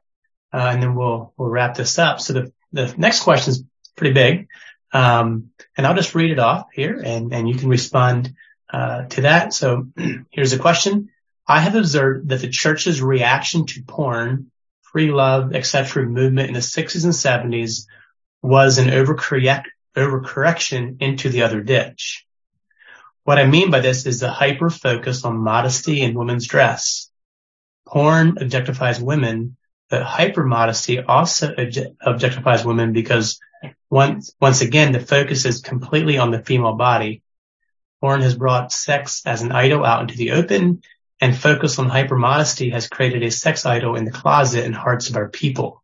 uh, 0.53 0.69
and 0.73 0.83
then 0.83 0.95
we'll 0.95 1.33
we'll 1.37 1.49
wrap 1.49 1.75
this 1.75 1.97
up. 1.97 2.19
So 2.19 2.33
the 2.33 2.53
the 2.71 2.93
next 2.97 3.21
question 3.21 3.51
is 3.51 3.63
pretty 3.95 4.13
big, 4.13 4.47
um, 4.93 5.51
and 5.77 5.87
I'll 5.87 5.95
just 5.95 6.15
read 6.15 6.31
it 6.31 6.39
off 6.39 6.67
here, 6.73 7.01
and 7.03 7.33
and 7.33 7.47
you 7.47 7.55
can 7.55 7.69
respond 7.69 8.33
uh, 8.71 9.03
to 9.05 9.21
that. 9.21 9.53
So 9.53 9.87
here's 10.31 10.53
a 10.53 10.59
question: 10.59 11.09
I 11.47 11.59
have 11.59 11.75
observed 11.75 12.29
that 12.29 12.41
the 12.41 12.49
church's 12.49 13.01
reaction 13.01 13.65
to 13.67 13.83
porn, 13.83 14.51
free 14.81 15.11
love, 15.11 15.53
etc. 15.55 16.05
movement 16.05 16.49
in 16.49 16.53
the 16.53 16.59
60s 16.59 17.03
and 17.03 17.13
70s 17.13 17.87
was 18.41 18.77
an 18.77 18.87
overcorrect, 18.87 19.65
overcorrection 19.95 21.01
into 21.01 21.29
the 21.29 21.43
other 21.43 21.61
ditch. 21.61 22.25
What 23.23 23.37
I 23.37 23.45
mean 23.45 23.69
by 23.69 23.81
this 23.81 24.05
is 24.05 24.19
the 24.19 24.31
hyper 24.31 24.69
focus 24.69 25.23
on 25.23 25.37
modesty 25.37 26.01
in 26.01 26.15
women's 26.15 26.47
dress. 26.47 27.09
Porn 27.87 28.35
objectifies 28.35 29.01
women, 29.01 29.57
but 29.89 30.03
hyper 30.03 30.43
modesty 30.43 30.99
also 30.99 31.53
objectifies 31.53 32.65
women 32.65 32.93
because 32.93 33.39
once, 33.89 34.33
once 34.41 34.61
again, 34.61 34.91
the 34.91 34.99
focus 34.99 35.45
is 35.45 35.61
completely 35.61 36.17
on 36.17 36.31
the 36.31 36.43
female 36.43 36.75
body. 36.75 37.21
Porn 37.99 38.21
has 38.21 38.35
brought 38.35 38.71
sex 38.71 39.21
as 39.25 39.43
an 39.43 39.51
idol 39.51 39.85
out 39.85 40.01
into 40.01 40.17
the 40.17 40.31
open 40.31 40.81
and 41.19 41.37
focus 41.37 41.77
on 41.77 41.87
hyper 41.87 42.17
modesty 42.17 42.71
has 42.71 42.87
created 42.87 43.21
a 43.21 43.29
sex 43.29 43.65
idol 43.65 43.95
in 43.95 44.05
the 44.05 44.11
closet 44.11 44.65
and 44.65 44.73
hearts 44.73 45.09
of 45.09 45.15
our 45.15 45.29
people. 45.29 45.83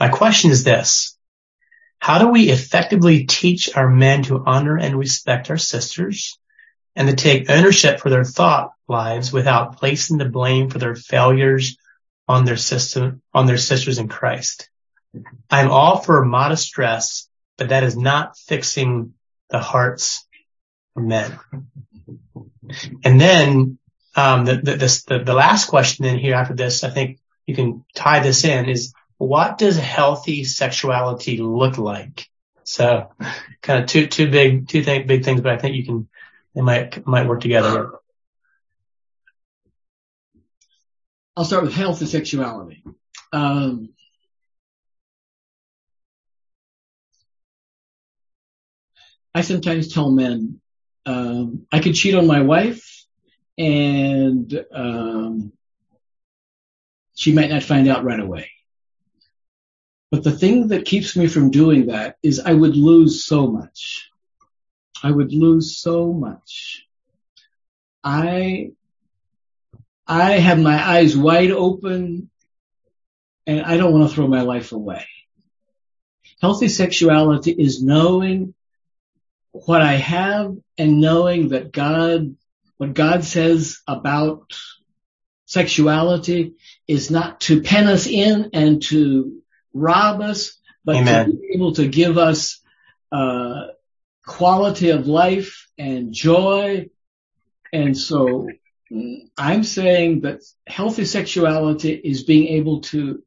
My 0.00 0.08
question 0.08 0.50
is 0.50 0.64
this. 0.64 1.11
How 2.02 2.18
do 2.18 2.26
we 2.26 2.50
effectively 2.50 3.26
teach 3.26 3.76
our 3.76 3.88
men 3.88 4.24
to 4.24 4.42
honor 4.44 4.76
and 4.76 4.98
respect 4.98 5.50
our 5.50 5.56
sisters 5.56 6.36
and 6.96 7.06
to 7.06 7.14
take 7.14 7.48
ownership 7.48 8.00
for 8.00 8.10
their 8.10 8.24
thought 8.24 8.72
lives 8.88 9.32
without 9.32 9.76
placing 9.76 10.18
the 10.18 10.24
blame 10.24 10.68
for 10.68 10.80
their 10.80 10.96
failures 10.96 11.76
on 12.26 12.44
their 12.44 12.56
system, 12.56 13.22
on 13.32 13.46
their 13.46 13.56
sisters 13.56 14.00
in 14.00 14.08
Christ? 14.08 14.68
I'm 15.48 15.70
all 15.70 15.96
for 15.96 16.24
modest 16.24 16.72
dress, 16.72 17.28
but 17.56 17.68
that 17.68 17.84
is 17.84 17.96
not 17.96 18.36
fixing 18.36 19.14
the 19.50 19.60
hearts 19.60 20.26
of 20.96 21.04
men. 21.04 21.38
And 23.04 23.20
then, 23.20 23.78
um, 24.16 24.44
the, 24.44 24.56
the, 24.56 25.02
the, 25.06 25.22
the 25.24 25.34
last 25.34 25.68
question 25.68 26.04
in 26.04 26.18
here 26.18 26.34
after 26.34 26.54
this, 26.54 26.82
I 26.82 26.90
think 26.90 27.20
you 27.46 27.54
can 27.54 27.84
tie 27.94 28.18
this 28.24 28.42
in 28.42 28.68
is 28.68 28.92
what 29.22 29.56
does 29.56 29.76
healthy 29.76 30.42
sexuality 30.42 31.38
look 31.38 31.78
like? 31.78 32.28
So 32.64 33.12
kind 33.62 33.82
of 33.82 33.88
two, 33.88 34.08
two 34.08 34.28
big, 34.28 34.66
two 34.68 34.82
th- 34.82 35.06
big 35.06 35.24
things, 35.24 35.40
but 35.40 35.52
I 35.52 35.58
think 35.58 35.76
you 35.76 35.84
can, 35.84 36.08
they 36.54 36.60
might, 36.60 37.06
might 37.06 37.28
work 37.28 37.40
together. 37.40 37.92
I'll 41.36 41.44
start 41.44 41.62
with 41.62 41.74
healthy 41.74 42.06
sexuality. 42.06 42.82
Um, 43.32 43.90
I 49.34 49.42
sometimes 49.42 49.94
tell 49.94 50.10
men, 50.10 50.60
um, 51.06 51.66
I 51.70 51.78
could 51.78 51.94
cheat 51.94 52.14
on 52.14 52.26
my 52.26 52.42
wife 52.42 53.06
and, 53.56 54.64
um, 54.74 55.52
she 57.14 57.32
might 57.32 57.50
not 57.50 57.62
find 57.62 57.88
out 57.88 58.04
right 58.04 58.20
away. 58.20 58.51
But 60.12 60.24
the 60.24 60.30
thing 60.30 60.68
that 60.68 60.84
keeps 60.84 61.16
me 61.16 61.26
from 61.26 61.50
doing 61.50 61.86
that 61.86 62.18
is 62.22 62.38
I 62.38 62.52
would 62.52 62.76
lose 62.76 63.24
so 63.24 63.46
much. 63.46 64.10
I 65.02 65.10
would 65.10 65.32
lose 65.32 65.78
so 65.78 66.12
much. 66.12 66.86
I, 68.04 68.72
I 70.06 70.32
have 70.32 70.60
my 70.60 70.86
eyes 70.86 71.16
wide 71.16 71.50
open 71.50 72.28
and 73.46 73.62
I 73.62 73.78
don't 73.78 73.94
want 73.94 74.10
to 74.10 74.14
throw 74.14 74.26
my 74.26 74.42
life 74.42 74.72
away. 74.72 75.06
Healthy 76.42 76.68
sexuality 76.68 77.52
is 77.52 77.82
knowing 77.82 78.52
what 79.52 79.80
I 79.80 79.94
have 79.94 80.54
and 80.76 81.00
knowing 81.00 81.48
that 81.48 81.72
God, 81.72 82.36
what 82.76 82.92
God 82.92 83.24
says 83.24 83.80
about 83.88 84.52
sexuality 85.46 86.52
is 86.86 87.10
not 87.10 87.40
to 87.42 87.62
pen 87.62 87.86
us 87.86 88.06
in 88.06 88.50
and 88.52 88.82
to 88.82 89.41
rob 89.74 90.20
us, 90.20 90.58
but 90.84 90.96
Amen. 90.96 91.26
to 91.26 91.36
be 91.36 91.50
able 91.54 91.72
to 91.74 91.88
give 91.88 92.18
us 92.18 92.60
uh, 93.10 93.68
quality 94.26 94.90
of 94.90 95.06
life 95.06 95.68
and 95.78 96.12
joy. 96.12 96.88
And 97.72 97.96
so 97.96 98.48
I'm 99.38 99.64
saying 99.64 100.22
that 100.22 100.42
healthy 100.66 101.04
sexuality 101.04 101.92
is 101.92 102.24
being 102.24 102.48
able 102.58 102.80
to 102.82 103.22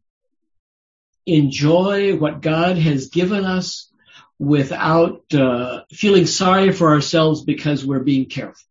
enjoy 1.26 2.16
what 2.16 2.42
God 2.42 2.78
has 2.78 3.10
given 3.10 3.46
us 3.46 3.92
without 4.38 5.24
uh, 5.34 5.82
feeling 5.92 6.26
sorry 6.26 6.72
for 6.72 6.94
ourselves 6.94 7.44
because 7.44 7.86
we're 7.86 8.04
being 8.04 8.26
careful. 8.26 8.62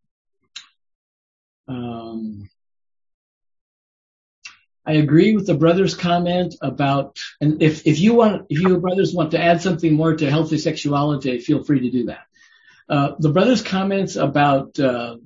Um, 1.66 2.48
I 4.86 4.94
agree 4.94 5.34
with 5.34 5.46
the 5.46 5.54
brother's 5.54 5.94
comment 5.94 6.56
about, 6.60 7.18
and 7.40 7.62
if, 7.62 7.86
if 7.86 7.98
you 8.00 8.14
want, 8.14 8.46
if 8.50 8.60
you 8.60 8.78
brothers 8.78 9.14
want 9.14 9.30
to 9.30 9.40
add 9.42 9.62
something 9.62 9.94
more 9.94 10.14
to 10.14 10.30
healthy 10.30 10.58
sexuality, 10.58 11.38
feel 11.38 11.64
free 11.64 11.80
to 11.80 11.90
do 11.90 12.06
that. 12.06 12.26
Uh, 12.88 13.12
the 13.18 13.30
brother's 13.30 13.62
comments 13.62 14.16
about, 14.16 14.78
uh, 14.78 15.16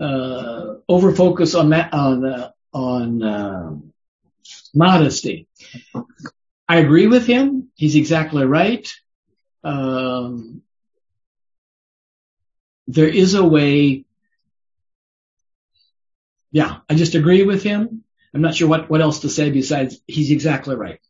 uh, 0.00 0.76
over 0.88 1.14
focus 1.14 1.54
on 1.54 1.72
on 1.72 2.24
uh, 2.24 2.50
on 2.72 3.22
uh, 3.22 3.76
modesty. 4.74 5.46
I 6.68 6.78
agree 6.78 7.06
with 7.06 7.26
him. 7.26 7.68
He's 7.74 7.96
exactly 7.96 8.44
right. 8.44 8.90
Um, 9.62 10.62
there 12.86 13.08
is 13.08 13.34
a 13.34 13.44
way. 13.44 14.04
Yeah, 16.50 16.78
I 16.88 16.94
just 16.94 17.14
agree 17.14 17.44
with 17.44 17.62
him. 17.62 17.99
I'm 18.34 18.42
not 18.42 18.54
sure 18.54 18.68
what, 18.68 18.88
what 18.88 19.00
else 19.00 19.20
to 19.20 19.28
say 19.28 19.50
besides 19.50 20.00
he's 20.06 20.30
exactly 20.30 20.76
right. 20.76 21.00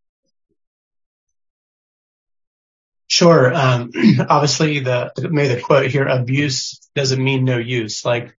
Sure. 3.09 3.53
Um, 3.53 3.91
obviously, 4.29 4.81
the 4.81 5.12
maybe 5.18 5.55
the 5.55 5.61
quote 5.61 5.91
here: 5.91 6.07
"Abuse 6.07 6.79
doesn't 6.95 7.23
mean 7.23 7.45
no 7.45 7.59
use." 7.59 8.05
Like 8.05 8.37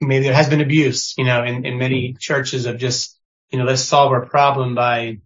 maybe 0.00 0.24
there 0.24 0.34
has 0.34 0.48
been 0.48 0.60
abuse, 0.60 1.14
you 1.18 1.24
know, 1.24 1.44
in, 1.44 1.64
in 1.66 1.78
many 1.78 2.14
churches 2.18 2.66
of 2.66 2.78
just, 2.78 3.18
you 3.50 3.58
know, 3.58 3.64
let's 3.64 3.82
solve 3.82 4.12
our 4.12 4.24
problem 4.24 4.74
by 4.74 5.18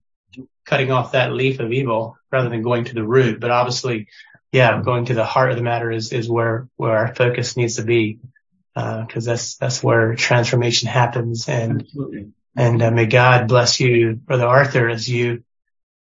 cutting 0.64 0.90
off 0.90 1.12
that 1.12 1.32
leaf 1.32 1.60
of 1.60 1.72
evil 1.72 2.16
rather 2.32 2.48
than 2.48 2.62
going 2.62 2.84
to 2.84 2.94
the 2.94 3.04
root. 3.04 3.40
But 3.40 3.50
obviously, 3.50 4.08
yeah, 4.50 4.82
going 4.82 5.06
to 5.06 5.14
the 5.14 5.24
heart 5.24 5.50
of 5.50 5.56
the 5.56 5.62
matter 5.62 5.90
is, 5.90 6.12
is 6.12 6.28
where, 6.28 6.68
where 6.76 6.96
our 6.96 7.14
focus 7.14 7.56
needs 7.56 7.76
to 7.76 7.84
be. 7.84 8.18
Uh, 8.74 9.06
cause 9.06 9.24
that's, 9.24 9.56
that's 9.56 9.82
where 9.82 10.16
transformation 10.16 10.88
happens. 10.88 11.48
And, 11.48 11.82
Absolutely. 11.82 12.32
And 12.56 12.82
uh, 12.82 12.90
may 12.90 13.06
God 13.06 13.48
bless 13.48 13.80
you, 13.80 14.14
Brother 14.14 14.46
Arthur, 14.46 14.88
as 14.88 15.08
you 15.08 15.44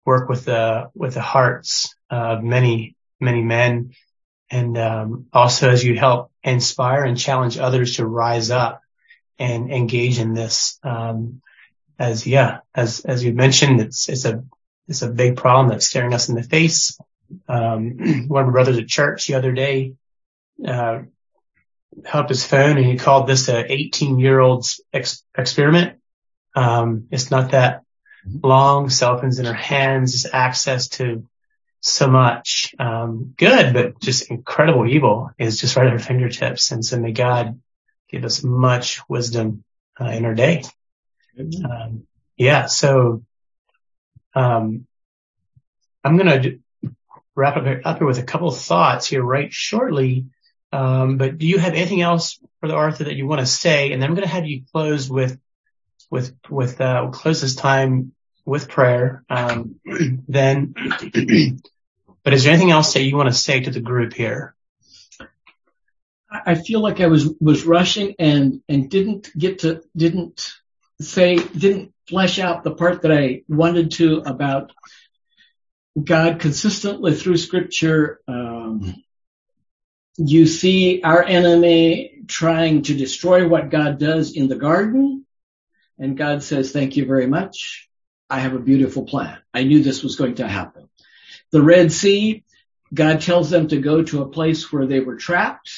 work 0.04 0.28
with 0.28 0.44
the, 0.44 0.90
with 0.94 1.14
the 1.14 1.20
hearts 1.20 1.94
of 2.10 2.42
many, 2.42 2.96
many 3.20 3.42
men. 3.42 3.94
And, 4.50 4.76
um, 4.78 5.26
also 5.32 5.70
as 5.70 5.82
you 5.82 5.98
help 5.98 6.30
inspire 6.42 7.04
and 7.04 7.18
challenge 7.18 7.58
others 7.58 7.96
to 7.96 8.06
rise 8.06 8.50
up 8.50 8.82
and 9.38 9.72
engage 9.72 10.18
in 10.18 10.34
this. 10.34 10.78
Um, 10.82 11.40
as 11.98 12.26
yeah, 12.26 12.58
as 12.74 13.04
as 13.04 13.22
you 13.22 13.32
mentioned, 13.32 13.80
it's 13.80 14.08
it's 14.08 14.24
a 14.24 14.44
it's 14.88 15.02
a 15.02 15.08
big 15.08 15.36
problem 15.36 15.68
that's 15.68 15.86
staring 15.86 16.12
us 16.12 16.28
in 16.28 16.34
the 16.34 16.42
face. 16.42 16.98
Um, 17.48 18.24
one 18.28 18.42
of 18.42 18.46
my 18.48 18.52
brothers 18.52 18.78
at 18.78 18.88
church 18.88 19.26
the 19.26 19.34
other 19.34 19.52
day 19.52 19.94
uh, 20.66 21.02
his 22.28 22.44
phone 22.44 22.76
and 22.76 22.86
he 22.86 22.96
called 22.96 23.26
this 23.26 23.48
a 23.48 23.72
18 23.72 24.18
year 24.18 24.40
old's 24.40 24.80
ex- 24.92 25.24
experiment. 25.36 25.98
Um, 26.54 27.08
it's 27.10 27.30
not 27.30 27.50
that 27.50 27.82
long. 28.42 28.90
Cell 28.90 29.18
phones 29.18 29.38
in 29.38 29.46
our 29.46 29.52
hands, 29.52 30.26
access 30.32 30.88
to 30.88 31.28
so 31.80 32.08
much 32.08 32.74
um, 32.78 33.34
good, 33.36 33.74
but 33.74 34.00
just 34.00 34.30
incredible 34.30 34.86
evil 34.86 35.30
is 35.38 35.60
just 35.60 35.76
right 35.76 35.86
at 35.86 35.92
our 35.92 35.98
fingertips. 35.98 36.70
And 36.70 36.84
so 36.84 36.98
may 36.98 37.12
God 37.12 37.60
give 38.08 38.24
us 38.24 38.42
much 38.42 39.00
wisdom 39.08 39.64
uh, 40.00 40.06
in 40.06 40.24
our 40.24 40.34
day. 40.34 40.64
Um, 41.38 42.06
yeah. 42.36 42.66
So 42.66 43.22
um, 44.34 44.86
I'm 46.02 46.16
going 46.16 46.42
to 46.42 46.58
wrap 47.34 47.56
up 47.56 47.64
here, 47.64 47.82
up 47.84 47.98
here 47.98 48.06
with 48.06 48.18
a 48.18 48.24
couple 48.24 48.48
of 48.48 48.58
thoughts 48.58 49.06
here 49.06 49.22
right 49.22 49.52
shortly. 49.52 50.26
Um, 50.72 51.18
but 51.18 51.38
do 51.38 51.46
you 51.46 51.58
have 51.58 51.74
anything 51.74 52.00
else 52.00 52.40
for 52.60 52.68
the 52.68 52.74
Arthur 52.74 53.04
that 53.04 53.14
you 53.14 53.26
want 53.26 53.40
to 53.40 53.46
say? 53.46 53.92
And 53.92 54.00
then 54.00 54.08
I'm 54.08 54.16
going 54.16 54.26
to 54.26 54.34
have 54.34 54.46
you 54.46 54.62
close 54.72 55.08
with 55.08 55.38
with 56.10 56.34
with 56.48 56.80
uh, 56.80 57.08
close 57.10 57.54
time 57.54 58.12
with 58.44 58.68
prayer. 58.68 59.24
Um, 59.28 59.76
then 60.28 60.74
but 62.24 62.32
is 62.32 62.44
there 62.44 62.52
anything 62.52 62.70
else 62.70 62.94
that 62.94 63.02
you 63.02 63.16
want 63.16 63.28
to 63.28 63.34
say 63.34 63.60
to 63.60 63.70
the 63.70 63.80
group 63.80 64.14
here? 64.14 64.54
I 66.30 66.56
feel 66.56 66.80
like 66.80 67.00
I 67.00 67.06
was, 67.06 67.28
was 67.40 67.64
rushing 67.64 68.14
and, 68.18 68.62
and 68.68 68.90
didn't 68.90 69.30
get 69.36 69.60
to, 69.60 69.82
didn't 69.94 70.52
say, 71.00 71.36
didn't 71.36 71.92
flesh 72.08 72.38
out 72.38 72.64
the 72.64 72.74
part 72.74 73.02
that 73.02 73.12
I 73.12 73.42
wanted 73.46 73.92
to 73.92 74.18
about 74.18 74.72
God 76.02 76.40
consistently 76.40 77.14
through 77.14 77.36
scripture. 77.36 78.20
Um, 78.26 78.94
you 80.16 80.46
see 80.46 81.02
our 81.02 81.22
enemy 81.22 82.22
trying 82.26 82.82
to 82.82 82.94
destroy 82.94 83.46
what 83.46 83.70
God 83.70 83.98
does 83.98 84.32
in 84.34 84.48
the 84.48 84.56
garden. 84.56 85.26
And 85.98 86.16
God 86.16 86.42
says, 86.42 86.72
thank 86.72 86.96
you 86.96 87.06
very 87.06 87.26
much. 87.26 87.88
I 88.28 88.40
have 88.40 88.54
a 88.54 88.58
beautiful 88.58 89.04
plan. 89.04 89.38
I 89.52 89.64
knew 89.64 89.82
this 89.82 90.02
was 90.02 90.16
going 90.16 90.36
to 90.36 90.48
happen 90.48 90.88
the 91.54 91.62
Red 91.62 91.92
Sea, 91.92 92.42
God 92.92 93.20
tells 93.20 93.48
them 93.48 93.68
to 93.68 93.78
go 93.78 94.02
to 94.02 94.22
a 94.22 94.28
place 94.28 94.72
where 94.72 94.86
they 94.86 94.98
were 94.98 95.14
trapped. 95.14 95.70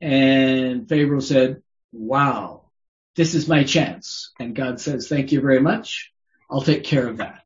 And 0.00 0.88
Pharaoh 0.88 1.20
said, 1.20 1.62
wow, 1.92 2.70
this 3.14 3.34
is 3.34 3.46
my 3.46 3.64
chance. 3.64 4.32
And 4.40 4.56
God 4.56 4.80
says, 4.80 5.08
thank 5.08 5.30
you 5.30 5.42
very 5.42 5.60
much. 5.60 6.12
I'll 6.50 6.62
take 6.62 6.84
care 6.84 7.06
of 7.06 7.18
that. 7.18 7.42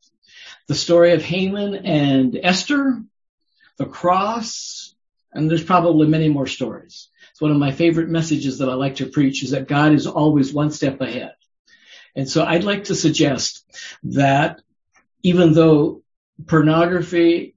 The 0.68 0.76
story 0.76 1.12
of 1.12 1.22
Haman 1.22 1.74
and 1.86 2.38
Esther, 2.40 3.02
the 3.78 3.86
cross, 3.86 4.94
and 5.32 5.50
there's 5.50 5.64
probably 5.64 6.06
many 6.06 6.28
more 6.28 6.46
stories. 6.46 7.08
It's 7.32 7.40
one 7.40 7.50
of 7.50 7.58
my 7.58 7.72
favorite 7.72 8.08
messages 8.08 8.58
that 8.58 8.68
I 8.68 8.74
like 8.74 8.96
to 8.96 9.06
preach 9.06 9.42
is 9.42 9.50
that 9.50 9.66
God 9.66 9.92
is 9.92 10.06
always 10.06 10.52
one 10.52 10.70
step 10.70 11.00
ahead. 11.00 11.34
And 12.16 12.28
so 12.28 12.44
I'd 12.44 12.64
like 12.64 12.84
to 12.84 12.94
suggest 12.94 13.64
that 14.04 14.60
even 15.22 15.52
though 15.52 16.02
pornography 16.46 17.54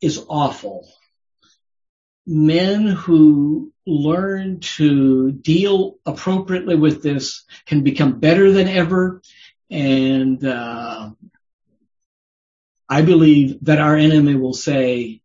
is 0.00 0.24
awful. 0.28 0.88
Men 2.26 2.86
who 2.86 3.72
learn 3.86 4.60
to 4.60 5.32
deal 5.32 5.96
appropriately 6.06 6.76
with 6.76 7.02
this 7.02 7.44
can 7.66 7.82
become 7.82 8.20
better 8.20 8.52
than 8.52 8.68
ever. 8.68 9.22
And 9.70 10.44
uh, 10.44 11.10
I 12.88 13.02
believe 13.02 13.58
that 13.62 13.80
our 13.80 13.96
enemy 13.96 14.34
will 14.34 14.54
say, 14.54 15.20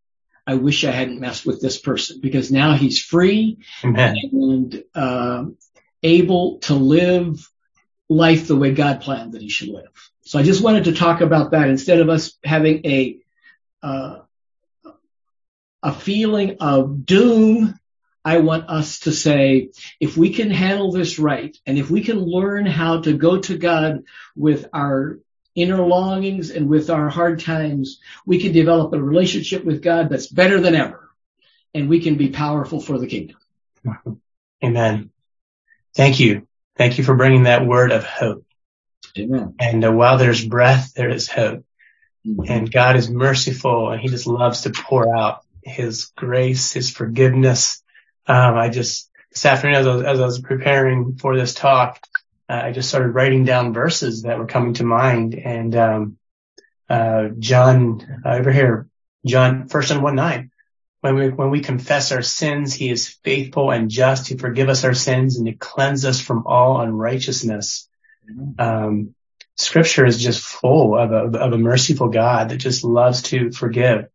I 0.46 0.56
wish 0.56 0.86
I 0.86 0.92
hadn't 0.92 1.20
messed 1.20 1.46
with 1.46 1.62
this 1.62 1.78
person 1.78 2.20
because 2.22 2.52
now 2.52 2.74
he's 2.74 3.02
free 3.02 3.58
Amen. 3.84 4.16
and 4.32 4.84
uh, 4.96 5.46
able 6.04 6.60
to 6.60 6.74
live 6.74 7.50
life 8.10 8.48
the 8.48 8.56
way 8.56 8.74
God 8.74 9.02
planned 9.02 9.34
that 9.34 9.42
he 9.42 9.50
should 9.50 9.70
live. 9.70 9.92
So 10.22 10.40
I 10.40 10.44
just 10.44 10.64
wanted 10.64 10.86
to 10.86 10.94
talk 10.94 11.22
about 11.22 11.52
that 11.52 11.70
instead 11.70 12.00
of 12.00 12.10
us 12.10 12.38
having 12.44 12.86
a 12.86 13.20
uh, 13.84 14.20
a 15.84 15.94
feeling 15.94 16.58
of 16.60 17.06
doom, 17.06 17.80
I 18.26 18.40
want 18.40 18.70
us 18.70 19.00
to 19.02 19.12
say, 19.12 19.70
if 20.00 20.18
we 20.18 20.32
can 20.34 20.50
handle 20.50 20.92
this 20.92 21.18
right, 21.18 21.56
and 21.66 21.78
if 21.78 21.90
we 21.90 22.02
can 22.04 22.20
learn 22.20 22.66
how 22.66 23.02
to 23.02 23.14
go 23.14 23.40
to 23.40 23.58
God 23.58 24.04
with 24.36 24.68
our 24.74 25.20
inner 25.56 25.82
longings 25.82 26.50
and 26.52 26.68
with 26.68 26.90
our 26.90 27.10
hard 27.10 27.40
times, 27.40 28.02
we 28.26 28.40
can 28.40 28.52
develop 28.52 28.94
a 28.94 29.02
relationship 29.02 29.64
with 29.64 29.82
God 29.82 30.10
that's 30.10 30.28
better 30.28 30.60
than 30.60 30.76
ever. 30.76 31.10
And 31.74 31.88
we 31.88 32.02
can 32.02 32.16
be 32.16 32.30
powerful 32.30 32.82
for 32.82 32.98
the 32.98 33.08
kingdom. 33.08 33.38
Amen. 34.64 35.12
Thank 35.96 36.20
you. 36.20 36.48
Thank 36.78 36.98
you 36.98 37.04
for 37.04 37.16
bringing 37.16 37.44
that 37.44 37.66
word 37.66 37.92
of 37.92 38.04
hope. 38.04 38.46
Amen. 39.18 39.56
And 39.60 39.84
uh, 39.84 39.92
while 39.92 40.18
there's 40.18 40.46
breath, 40.46 40.94
there 40.94 41.10
is 41.10 41.28
hope. 41.28 41.66
Mm-hmm. 42.26 42.52
And 42.52 42.72
God 42.72 42.96
is 42.96 43.10
merciful 43.10 43.90
and 43.90 44.02
he 44.02 44.10
just 44.10 44.28
loves 44.28 44.62
to 44.62 44.72
pour 44.72 45.16
out 45.16 45.42
his 45.64 46.06
grace, 46.16 46.74
his 46.74 46.92
forgiveness. 46.92 47.82
Um, 48.28 48.56
I 48.56 48.70
just, 48.70 49.10
this 49.32 49.46
afternoon 49.46 49.78
as 49.78 49.88
I, 49.88 49.96
was, 49.96 50.04
as 50.04 50.20
I 50.20 50.26
was 50.26 50.40
preparing 50.40 51.16
for 51.16 51.38
this 51.38 51.54
talk, 51.54 52.00
uh, 52.50 52.62
I 52.66 52.72
just 52.72 52.90
started 52.90 53.10
writing 53.10 53.46
down 53.46 53.74
verses 53.74 54.24
that 54.24 54.38
were 54.38 54.46
coming 54.46 54.74
to 54.76 54.84
mind. 54.84 55.36
And, 55.36 55.76
um, 55.76 56.18
uh, 56.90 57.30
John, 57.40 58.22
uh, 58.26 58.30
over 58.30 58.52
here, 58.52 58.88
John, 59.26 59.68
first 59.68 59.90
John 59.90 60.02
1 60.02 60.16
9. 60.16 60.52
When 61.02 61.16
we, 61.16 61.30
when 61.30 61.52
we 61.52 61.60
confess 61.60 62.12
our 62.12 62.24
sins, 62.24 62.74
he 62.74 62.90
is 62.90 63.08
faithful 63.08 63.72
and 63.72 63.90
just 63.90 64.28
to 64.28 64.38
forgive 64.38 64.68
us 64.68 64.84
our 64.84 64.96
sins 64.96 65.38
and 65.38 65.46
to 65.46 65.54
cleanse 65.54 66.06
us 66.06 66.20
from 66.20 66.44
all 66.48 66.82
unrighteousness. 66.82 67.88
Um, 68.58 69.16
scripture 69.56 70.06
is 70.06 70.22
just 70.22 70.44
full 70.44 70.98
of 70.98 71.12
a, 71.12 71.38
of 71.38 71.54
a 71.54 71.58
merciful 71.58 72.10
God 72.10 72.50
that 72.50 72.58
just 72.58 72.84
loves 72.84 73.22
to 73.24 73.52
forgive 73.52 74.08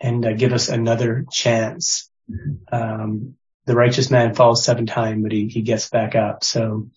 and 0.00 0.24
uh, 0.24 0.32
give 0.34 0.52
us 0.52 0.68
another 0.68 1.24
chance. 1.30 2.10
Mm-hmm. 2.30 2.74
Um, 2.74 3.34
the 3.64 3.74
righteous 3.74 4.10
man 4.10 4.34
falls 4.34 4.64
seven 4.64 4.86
times, 4.86 5.22
but 5.22 5.32
he, 5.32 5.48
he 5.48 5.62
gets 5.62 5.88
back 5.90 6.14
up. 6.14 6.44
So 6.44 6.88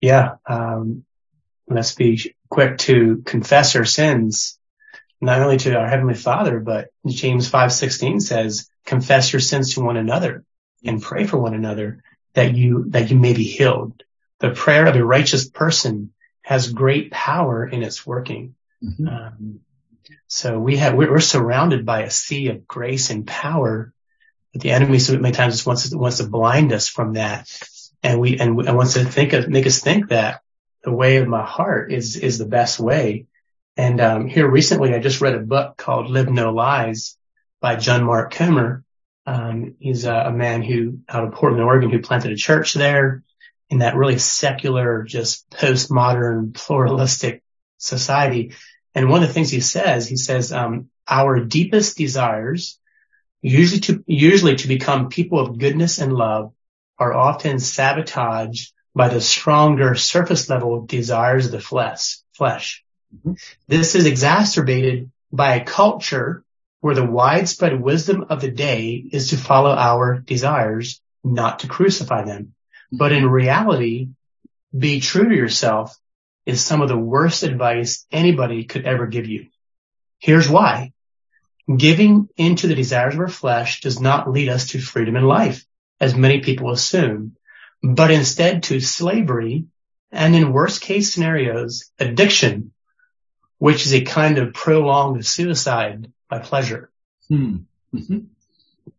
yeah, 0.00 0.34
um, 0.46 1.04
let's 1.68 1.94
be 1.94 2.34
quick 2.50 2.78
to 2.78 3.22
confess 3.24 3.74
our 3.76 3.84
sins, 3.84 4.58
not 5.24 5.40
only 5.40 5.56
to 5.58 5.78
our 5.78 5.88
heavenly 5.88 6.14
father, 6.14 6.60
but 6.60 6.88
James 7.06 7.50
5:16 7.50 8.22
says, 8.22 8.68
confess 8.84 9.32
your 9.32 9.40
sins 9.40 9.74
to 9.74 9.80
one 9.80 9.96
another 9.96 10.44
and 10.84 11.02
pray 11.02 11.26
for 11.26 11.38
one 11.38 11.54
another 11.54 12.02
that 12.34 12.54
you, 12.54 12.84
that 12.88 13.10
you 13.10 13.18
may 13.18 13.32
be 13.32 13.44
healed. 13.44 14.02
The 14.40 14.50
prayer 14.50 14.86
of 14.86 14.96
a 14.96 15.04
righteous 15.04 15.48
person 15.48 16.12
has 16.42 16.72
great 16.72 17.10
power 17.10 17.66
in 17.66 17.82
its 17.82 18.06
working. 18.06 18.54
Mm-hmm. 18.82 19.08
Um, 19.08 19.60
so 20.26 20.58
we 20.58 20.76
have, 20.76 20.94
we're, 20.94 21.20
surrounded 21.20 21.86
by 21.86 22.02
a 22.02 22.10
sea 22.10 22.48
of 22.48 22.66
grace 22.66 23.10
and 23.10 23.26
power. 23.26 23.92
But 24.52 24.62
the 24.62 24.72
enemy 24.72 24.98
so 24.98 25.16
many 25.16 25.34
times 25.34 25.54
just 25.54 25.66
wants 25.66 25.88
to, 25.88 25.96
wants 25.96 26.18
to 26.18 26.28
blind 26.28 26.72
us 26.72 26.88
from 26.88 27.14
that. 27.14 27.48
And 28.02 28.20
we, 28.20 28.38
and, 28.38 28.58
and 28.60 28.76
wants 28.76 28.94
to 28.94 29.04
think 29.04 29.32
of, 29.32 29.48
make 29.48 29.66
us 29.66 29.80
think 29.80 30.10
that 30.10 30.42
the 30.82 30.92
way 30.92 31.16
of 31.16 31.28
my 31.28 31.44
heart 31.44 31.92
is, 31.92 32.16
is 32.16 32.36
the 32.36 32.44
best 32.44 32.78
way. 32.78 33.26
And, 33.76 34.00
um, 34.00 34.26
here 34.28 34.48
recently 34.48 34.94
I 34.94 35.00
just 35.00 35.20
read 35.20 35.34
a 35.34 35.40
book 35.40 35.76
called 35.76 36.10
Live 36.10 36.30
No 36.30 36.52
Lies 36.52 37.16
by 37.60 37.76
John 37.76 38.04
Mark 38.04 38.32
Comer. 38.32 38.84
Um, 39.26 39.76
he's 39.80 40.04
a, 40.04 40.12
a 40.12 40.32
man 40.32 40.62
who 40.62 41.00
out 41.08 41.24
of 41.24 41.32
Portland, 41.32 41.62
Oregon, 41.62 41.90
who 41.90 42.00
planted 42.00 42.32
a 42.32 42.36
church 42.36 42.74
there 42.74 43.22
in 43.70 43.78
that 43.78 43.96
really 43.96 44.18
secular, 44.18 45.02
just 45.02 45.48
postmodern, 45.50 46.54
pluralistic 46.54 47.42
society. 47.78 48.52
And 48.94 49.08
one 49.08 49.22
of 49.22 49.28
the 49.28 49.34
things 49.34 49.50
he 49.50 49.60
says, 49.60 50.06
he 50.06 50.16
says, 50.16 50.52
um, 50.52 50.90
our 51.08 51.40
deepest 51.40 51.96
desires, 51.96 52.78
usually 53.42 53.80
to, 53.80 54.04
usually 54.06 54.56
to 54.56 54.68
become 54.68 55.08
people 55.08 55.40
of 55.40 55.58
goodness 55.58 55.98
and 55.98 56.12
love 56.12 56.52
are 56.98 57.12
often 57.12 57.58
sabotaged 57.58 58.72
by 58.94 59.08
the 59.08 59.20
stronger 59.20 59.94
surface 59.94 60.48
level 60.48 60.86
desires 60.86 61.46
of 61.46 61.52
the 61.52 61.60
flesh, 61.60 62.18
flesh. 62.32 62.84
Mm-hmm. 63.14 63.32
This 63.68 63.94
is 63.94 64.06
exacerbated 64.06 65.10
by 65.32 65.56
a 65.56 65.64
culture 65.64 66.44
where 66.80 66.94
the 66.94 67.04
widespread 67.04 67.80
wisdom 67.80 68.26
of 68.28 68.40
the 68.40 68.50
day 68.50 69.02
is 69.10 69.30
to 69.30 69.36
follow 69.36 69.70
our 69.70 70.18
desires, 70.18 71.00
not 71.22 71.60
to 71.60 71.68
crucify 71.68 72.24
them. 72.24 72.54
But 72.92 73.12
in 73.12 73.26
reality, 73.26 74.08
be 74.76 75.00
true 75.00 75.28
to 75.28 75.34
yourself 75.34 75.96
is 76.44 76.62
some 76.62 76.82
of 76.82 76.88
the 76.88 76.98
worst 76.98 77.42
advice 77.42 78.06
anybody 78.12 78.64
could 78.64 78.84
ever 78.84 79.06
give 79.06 79.26
you. 79.26 79.46
Here's 80.18 80.48
why. 80.48 80.92
Giving 81.74 82.28
into 82.36 82.66
the 82.66 82.74
desires 82.74 83.14
of 83.14 83.20
our 83.20 83.28
flesh 83.28 83.80
does 83.80 83.98
not 83.98 84.30
lead 84.30 84.50
us 84.50 84.68
to 84.68 84.78
freedom 84.78 85.16
in 85.16 85.24
life, 85.24 85.64
as 85.98 86.14
many 86.14 86.40
people 86.40 86.70
assume, 86.70 87.36
but 87.82 88.10
instead 88.10 88.64
to 88.64 88.80
slavery 88.80 89.64
and 90.12 90.36
in 90.36 90.52
worst 90.52 90.82
case 90.82 91.14
scenarios, 91.14 91.90
addiction, 91.98 92.73
which 93.58 93.86
is 93.86 93.94
a 93.94 94.02
kind 94.02 94.38
of 94.38 94.54
prolonged 94.54 95.24
suicide 95.24 96.12
by 96.28 96.38
pleasure. 96.38 96.90
Hmm. 97.28 97.56
Mm-hmm. 97.94 98.18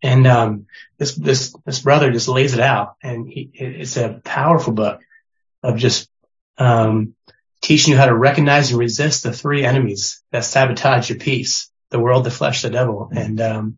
And 0.02 0.28
um, 0.28 0.68
this 0.98 1.16
this 1.16 1.56
this 1.66 1.82
brother 1.82 2.12
just 2.12 2.28
lays 2.28 2.54
it 2.54 2.60
out, 2.60 2.96
and 3.04 3.28
he, 3.28 3.50
it's 3.54 3.98
a 3.98 4.22
powerful 4.24 4.74
book 4.74 5.02
of 5.62 5.78
just 5.78 6.10
um, 6.58 7.16
teaching 7.62 7.92
you 7.92 7.98
how 7.98 8.06
to 8.06 8.16
recognize 8.16 8.72
and 8.72 8.80
resist 8.80 9.24
the 9.24 9.34
three 9.34 9.64
enemies 9.64 10.22
that 10.32 10.46
sabotage 10.46 11.10
your 11.10 11.20
peace: 11.20 11.70
the 11.90 12.00
world, 12.00 12.24
the 12.24 12.32
flesh, 12.32 12.62
the 12.62 12.70
devil. 12.70 13.10
And 13.16 13.42
um, 13.42 13.78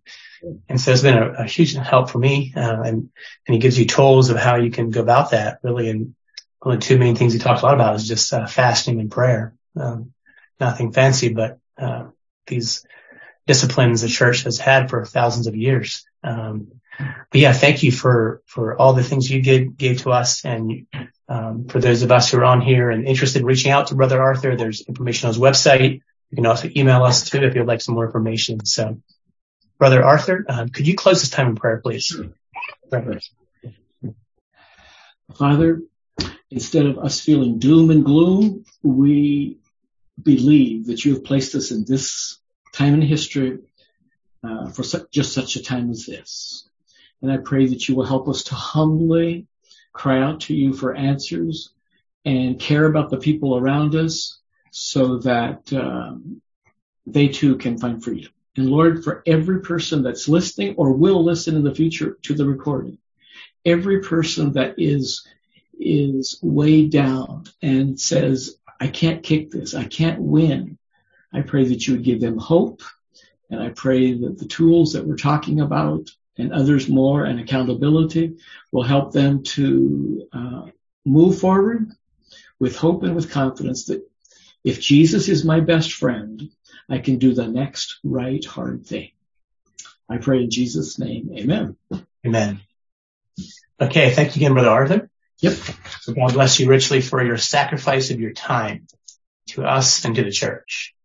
and 0.70 0.80
so 0.80 0.92
it's 0.92 1.02
been 1.02 1.18
a, 1.18 1.32
a 1.40 1.44
huge 1.46 1.74
help 1.74 2.10
for 2.10 2.20
me. 2.20 2.54
Uh, 2.56 2.82
and 2.82 3.10
and 3.48 3.54
he 3.54 3.60
gives 3.60 3.78
you 3.78 3.86
tools 3.86 4.30
of 4.30 4.38
how 4.38 4.56
you 4.56 4.72
can 4.72 4.90
go 4.90 5.02
about 5.02 5.32
that. 5.32 5.60
Really, 5.64 5.90
and 5.90 6.16
one 6.60 6.76
of 6.76 6.82
the 6.82 6.86
two 6.86 6.98
main 6.98 7.16
things 7.16 7.34
he 7.34 7.40
talks 7.40 7.62
a 7.62 7.66
lot 7.66 7.76
about 7.76 7.96
is 7.96 8.08
just 8.08 8.34
uh, 8.34 8.48
fasting 8.48 9.00
and 9.00 9.12
prayer. 9.12 9.54
Um, 9.76 10.14
nothing 10.60 10.92
fancy, 10.92 11.30
but 11.30 11.60
uh, 11.78 12.08
these 12.46 12.86
disciplines 13.46 14.02
the 14.02 14.08
church 14.08 14.44
has 14.44 14.60
had 14.60 14.90
for 14.90 15.06
thousands 15.06 15.48
of 15.48 15.56
years. 15.56 16.06
Um, 16.24 16.74
but 16.98 17.42
yeah, 17.42 17.54
thank 17.54 17.84
you 17.84 17.92
for, 17.92 18.42
for 18.46 18.76
all 18.78 18.94
the 18.94 19.04
things 19.04 19.30
you 19.30 19.42
gave, 19.42 19.78
gave 19.78 20.02
to 20.02 20.12
us. 20.12 20.44
And, 20.44 20.88
um, 21.30 21.68
for 21.68 21.80
those 21.80 22.04
of 22.04 22.12
us 22.12 22.32
who 22.32 22.38
are 22.38 22.46
on 22.46 22.62
here 22.62 22.90
and 22.90 23.06
interested 23.06 23.40
in 23.40 23.46
reaching 23.46 23.72
out 23.72 23.88
to 23.88 23.96
Brother 23.96 24.22
Arthur, 24.22 24.56
there's 24.56 24.82
information 24.82 25.28
on 25.28 25.34
his 25.34 25.42
website. 25.42 26.02
You 26.32 26.36
can 26.36 26.46
also 26.46 26.70
email 26.76 27.04
us 27.04 27.30
too 27.30 27.44
if 27.44 27.56
you'd 27.56 27.68
like 27.68 27.82
some 27.82 27.96
more 27.96 28.06
information. 28.06 28.66
So 28.66 29.02
Brother 29.78 30.04
Arthur, 30.04 30.46
um, 30.48 30.70
could 30.70 30.88
you 30.88 30.96
close 30.96 31.22
this 31.22 31.30
time 31.30 31.48
in 31.50 31.56
prayer, 31.56 31.78
please? 31.78 32.16
Father, 35.36 35.82
instead 36.50 36.86
of 36.86 36.98
us 36.98 37.20
feeling 37.20 37.60
doom 37.60 37.92
and 37.92 38.04
gloom, 38.04 38.64
we 38.82 39.58
believe 40.22 40.88
that 40.88 41.06
you 41.06 41.14
have 41.14 41.24
placed 41.24 41.56
us 41.56 41.72
in 41.72 41.86
this 41.86 42.38
time 42.74 42.94
in 42.94 43.02
history 43.02 43.60
uh, 44.44 44.70
for 44.70 44.84
su- 44.84 45.08
just 45.12 45.34
such 45.34 45.56
a 45.56 45.64
time 45.64 45.90
as 45.90 46.06
this. 46.06 46.68
And 47.22 47.32
I 47.32 47.38
pray 47.38 47.68
that 47.68 47.88
you 47.88 47.96
will 47.96 48.06
help 48.06 48.28
us 48.28 48.44
to 48.46 48.56
humbly 48.56 49.48
cry 49.94 50.22
out 50.22 50.42
to 50.42 50.56
you 50.56 50.74
for 50.74 50.96
answers 50.96 51.72
and 52.26 52.60
care 52.60 52.86
about 52.86 53.10
the 53.10 53.18
people 53.18 53.58
around 53.58 53.96
us 53.96 54.40
so 54.72 55.18
that 55.20 55.72
um, 55.74 56.42
they 57.06 57.30
too 57.30 57.58
can 57.58 57.78
find 57.78 58.04
freedom. 58.04 58.32
And 58.56 58.70
Lord, 58.70 59.04
for 59.04 59.24
every 59.26 59.62
person 59.62 60.04
that's 60.04 60.28
listening 60.28 60.76
or 60.78 60.92
will 60.92 61.24
listen 61.24 61.56
in 61.56 61.64
the 61.64 61.76
future 61.76 62.18
to 62.24 62.34
the 62.34 62.46
recording, 62.46 62.98
every 63.66 64.02
person 64.02 64.54
that 64.54 64.76
is 64.78 65.26
is 65.80 66.40
weighed 66.42 66.92
down 66.92 67.46
and 67.62 68.00
says, 68.00 68.58
I 68.80 68.88
can't 68.88 69.24
kick 69.24 69.52
this, 69.52 69.74
I 69.74 69.86
can't 69.86 70.22
win. 70.22 70.78
I 71.34 71.42
pray 71.42 71.66
that 71.66 71.86
you 71.86 71.94
would 71.94 72.04
give 72.04 72.22
them 72.22 72.38
hope 72.38 72.82
and 73.50 73.62
I 73.62 73.70
pray 73.70 74.14
that 74.14 74.38
the 74.38 74.46
tools 74.46 74.94
that 74.94 75.06
we're 75.06 75.16
talking 75.16 75.62
about 75.62 76.10
and 76.38 76.54
others 76.54 76.90
more 76.90 77.26
and 77.26 77.40
accountability 77.40 78.38
will 78.72 78.84
help 78.84 79.12
them 79.14 79.44
to 79.44 80.28
uh, 80.34 80.66
move 81.06 81.40
forward 81.40 81.92
with 82.60 82.76
hope 82.76 83.04
and 83.04 83.16
with 83.16 83.32
confidence 83.32 83.86
that 83.86 84.04
if 84.64 84.82
Jesus 84.82 85.30
is 85.30 85.46
my 85.46 85.62
best 85.62 85.94
friend, 85.94 86.50
I 86.90 87.00
can 87.00 87.18
do 87.18 87.34
the 87.34 87.48
next 87.48 88.00
right 88.04 88.44
hard 88.44 88.86
thing. 88.86 89.12
I 90.10 90.18
pray 90.18 90.44
in 90.44 90.50
Jesus' 90.50 91.00
name. 91.00 91.32
Amen. 91.36 91.76
Amen. 92.26 92.62
Okay. 93.80 94.12
Thank 94.14 94.36
you 94.36 94.40
again, 94.40 94.54
Brother 94.54 94.70
Arthur. 94.70 95.10
Yep. 95.40 95.54
So 96.02 96.14
God 96.14 96.34
bless 96.34 96.60
you 96.60 96.68
richly 96.68 97.02
for 97.02 97.24
your 97.24 97.38
sacrifice 97.38 98.10
of 98.10 98.20
your 98.20 98.34
time 98.34 98.88
to 99.50 99.64
us 99.64 100.04
and 100.04 100.16
to 100.16 100.24
the 100.24 100.32
church. 100.32 100.96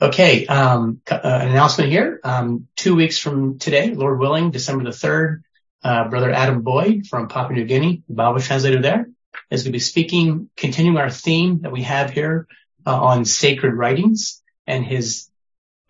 Okay, 0.00 0.46
um, 0.46 1.00
uh, 1.10 1.18
an 1.22 1.48
announcement 1.48 1.90
here. 1.90 2.20
Um, 2.22 2.68
two 2.76 2.94
weeks 2.94 3.18
from 3.18 3.58
today, 3.58 3.92
Lord 3.92 4.20
willing, 4.20 4.52
December 4.52 4.84
the 4.84 4.90
3rd, 4.90 5.42
uh, 5.82 6.08
Brother 6.08 6.30
Adam 6.30 6.62
Boyd 6.62 7.08
from 7.08 7.26
Papua 7.26 7.58
New 7.58 7.64
Guinea, 7.64 8.02
Bible 8.08 8.40
translator 8.40 8.80
there, 8.80 9.08
is 9.50 9.62
going 9.62 9.72
to 9.72 9.76
be 9.76 9.80
speaking, 9.80 10.50
continuing 10.56 10.98
our 10.98 11.10
theme 11.10 11.62
that 11.62 11.72
we 11.72 11.82
have 11.82 12.10
here 12.10 12.46
uh, 12.86 12.96
on 12.96 13.24
sacred 13.24 13.74
writings. 13.74 14.40
And 14.68 14.84
his 14.84 15.28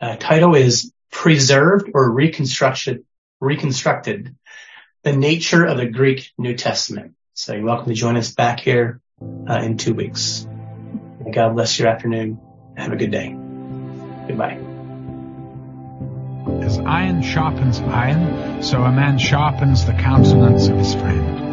uh, 0.01 0.17
title 0.17 0.55
is 0.55 0.91
Preserved 1.11 1.91
or 1.93 2.11
Reconstructed, 2.11 3.05
Reconstructed, 3.41 4.35
the 5.03 5.13
Nature 5.13 5.67
of 5.67 5.77
the 5.77 5.87
Greek 5.87 6.33
New 6.39 6.55
Testament. 6.55 7.15
So 7.39 7.55
you're 7.55 7.65
welcome 7.65 7.87
to 7.87 7.95
join 7.95 8.17
us 8.17 8.33
back 8.33 8.59
here 8.59 9.01
uh, 9.49 9.61
in 9.63 9.77
two 9.77 9.95
weeks. 9.95 10.45
May 11.25 11.31
God 11.31 11.55
bless 11.55 11.79
your 11.79 11.87
afternoon. 11.87 12.41
Have 12.77 12.91
a 12.91 12.97
good 12.97 13.13
day. 13.13 13.29
Goodbye. 14.27 14.59
As 16.67 16.81
iron 16.81 17.23
sharpens 17.23 17.79
iron, 17.79 18.61
so 18.61 18.83
a 18.83 18.91
man 18.91 19.19
sharpens 19.19 19.87
the 19.87 19.93
countenance 19.93 20.67
of 20.67 20.79
his 20.79 20.93
friend. 20.97 21.48